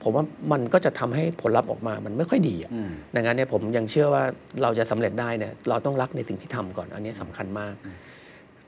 [0.03, 4.23] ผมว่ามันก็จะทำให้ผลลัพธ์ออกมามันไม่ค่อยดีอะอืมดังนั้นเนี่ยผมยังเชื่อว่า
[4.61, 7.73] เราจะสำเร็จได้เนี่ยเราต้องรักในสิ่งที่ทำก่อนอันนี้สำคัญมาก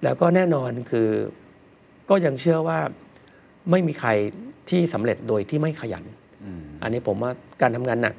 [0.04, 1.08] แล้วก็แน่นอนคือ
[2.10, 2.80] ก็ยังเชื่อว่า
[3.72, 4.10] ไม่มีใคร
[4.70, 6.04] ที่สำเร็จโดยที่ไม่ขยัน
[6.44, 7.32] อืมอันนี้ผมว่า
[7.62, 8.16] การทำงานหนัก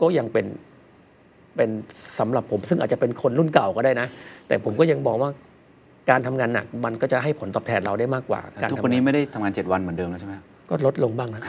[0.00, 0.46] ก็ยังเป็น
[1.56, 1.70] เป็น
[2.18, 4.06] สำหรับผม ซึ่งอาจจะเป็นคนรุ่นเก่าก็ได้นะ
[4.48, 5.30] แต่ผมก็ยังบอกว่า
[6.10, 11.42] การทำงานหนักมันก็จะให้ผลตอบแทนเราได้มากกว่าแต่การทุกทำวันนี้งานไม่ได้ทำงาน 7 วันเหมือนเดิมแล้วใช่ไหมครับก็ลดลงบ้างนะ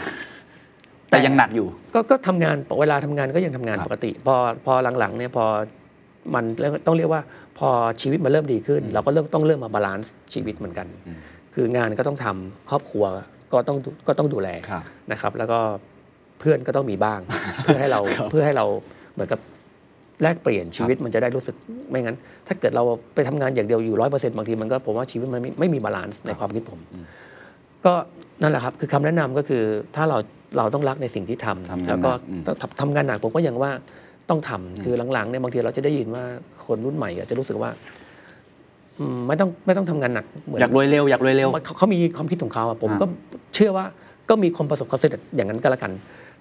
[1.10, 5.46] แต่ยังหนักอยู่ ก็ก็ทำงานเวลาทำงานก็ยังทำงานครับ ปกติ พอพอหลังๆเนี่ยพอ
[6.36, 7.22] มันเริ่มต้องเรียกว่า
[7.60, 7.70] พอ
[8.02, 10.88] ชีวิตมันเริ่มดีขึ้น เราก็เริ่มต้องเริ่มมา balance ชีวิตเหมือนกัน
[11.56, 13.06] คืองานก็ต้องทำครอบครัว
[13.54, 15.60] ก็ต้องดูก็ต้องดูแลครับ นะครับ แล้วก็
[16.40, 17.20] เพื่อนก็ต้องมีบ้าง
[17.64, 18.00] เพื่อให้เรา
[18.32, 18.66] เพื่อให้เรา
[19.14, 19.40] เหมือนกับ
[20.22, 21.56] แลกเปลี่ยนชีวิตมันจะได้รู้สึก
[21.90, 22.18] ไม่งั้น
[22.48, 22.84] ถ้าเกิดเรา
[23.14, 26.80] ไปทำงานอย่างเดียวอยู่ร้อยเปอร์เซ็นต์บางทีมันก็ผมว่าชีวิตมันไม่ไม่มี balance ในความคิดผม
[27.86, 27.94] ก็
[28.42, 29.64] นั่นแหละครับ คือคำแนะนำก็คือ
[29.96, 30.18] ถ้าเรา
[30.58, 33.72] เราต้องรักในสิ่งที่ทำทำงานแล้วก็หนักอืมทำทำงานหนักผมก็ยังว่า
[34.30, 36.24] ต้องทำคือหลังๆเนี่ยบางทีเราจะได้ยินว่า
[36.66, 37.70] คนรุ่นใหม่อาจจะรู้สึกว่า
[39.00, 43.06] อืมไม่ต้องไม่ต้องทำงานหนักเหมือนอยากรวยเร็วอยากรวยเร็วเขาเขามีความคิดของเขาอะผมอ่าก็
[43.56, 43.86] เชื่อว่า
[44.30, 45.92] ก็มีคนประสบความสำเร็จอย่างนั้นก็แล้วกัน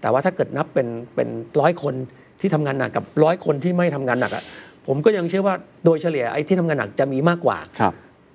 [0.01, 1.28] แต่ว่าถ้าเกิดนับเป็นเป็น
[1.60, 1.94] ร้อยคน
[2.40, 4.44] ที่ทำงานหนักกับร้อยคนที่ไม่ทำงานหนักอะ
[4.86, 5.55] ผมก็ยังเชื่อว่า
[5.85, 7.93] โดยเฉลี่ยไอ้ที่ทำงานหนักจะมีมากกว่าครับ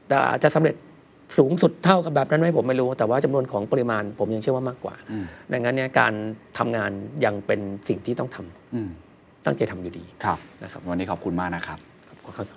[0.08, 0.76] แต่อาจจะสำเร็จ
[1.38, 6.14] สูงสุดเท่ากับแบบนั้นไหมผมไม่รู้ แต่ว่าจำนวนของปริมาณผมยังเชื่อว่ามากกว่าอืมดังนั้นเนี่ยการ
[6.58, 6.92] ทำงาน
[7.26, 8.90] ยังเป็นสิ่งที่ต้องทำอืม
[9.46, 11.80] ตั้งใจทำอยู่ดีครับนะครับ วันนี้ขอบคุณมากนะครับ
[12.26, 12.52] ขอเข้าใจ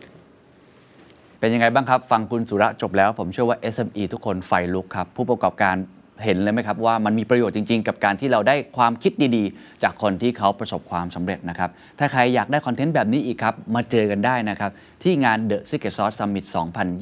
[1.41, 5.77] เป็นยังไงบ้างครับ ฟังคุณสุระจบแล้ว ผมเชื่อว่า SME ทุกคนไฟลุกครับ ผู้ประกอบการ
[6.25, 14.71] เห็นเลยไหมครับว่ามันมีประโยชน์จริง ๆ กับการที่เราได้ความคิดดีๆ จากคนที่เขาประสบความสำเร็จนะครับ ถ้าใครอยากได้คอนเทนต์แบบนี้อีกครับ มาเจอกันได้นะครับ
[15.03, 16.45] ที่งาน The Secret Sauce Summit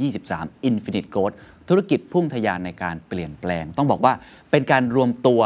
[0.04, 1.36] 2023 Infinite Growth
[1.68, 4.12] ธุรกิจพุ่งทะยานในการเปลี่ยนแปลง ต้องบอกว่า
[4.50, 5.42] เป็นการรวมตัว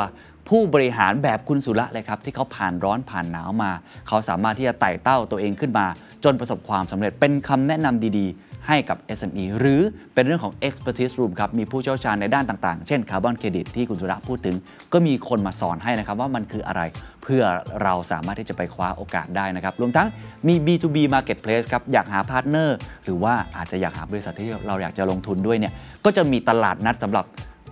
[0.49, 3.73] ผู้บริหารแบบคุณสุระเลยครับ ที่เขาผ่านร้อนผ่านหนาวมา
[4.09, 5.87] เขาสามารถที่จะไต่เต้าตัวเองขึ้นมา
[6.25, 8.27] จนประสบความสำเร็จเป็นคำแนะนำดี
[8.69, 9.81] ให้กับ SME หรือ
[10.15, 14.57] เป็นเรื่องของ expertise room ครับ มีผู้เชี่ยวชาญในด้านต่างๆ เช่นคาร์บอนเครดิตที่คุณสุระพูดถึง
[14.93, 16.83] ก็มีคนมาสอนให้นะครับว่ามันคืออะไร
[17.23, 17.43] เพื่อ
[17.83, 20.09] เราสามารถที่จะไปคว้าโอกาสได้นะครับ รวมทั้ง
[20.49, 25.73] มี B2B marketplace ครับ อยากหา partner หรือว่าอาจจะอยากหาบริษัทที่เราอยากจะลงทุนด้วยเนี่ย
[26.05, 27.25] ก็จะมีตลาดนัดสำหรับ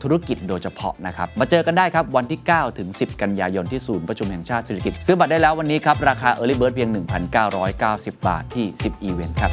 [0.02, 6.88] ธุรกิจโดยเฉพาะนะครับ มาเจอกันได้ครับ วันที่ 9 ถึง 10 กันยายนที่ศูนย์ประชุมแห่งชาติสิริกิติ์ ซื้อบัตรได้แล้ววันนี้ครับ ราคา Early Bird เพียง
[7.58, 9.52] 1,990 บาทที่ 10 Event ครับ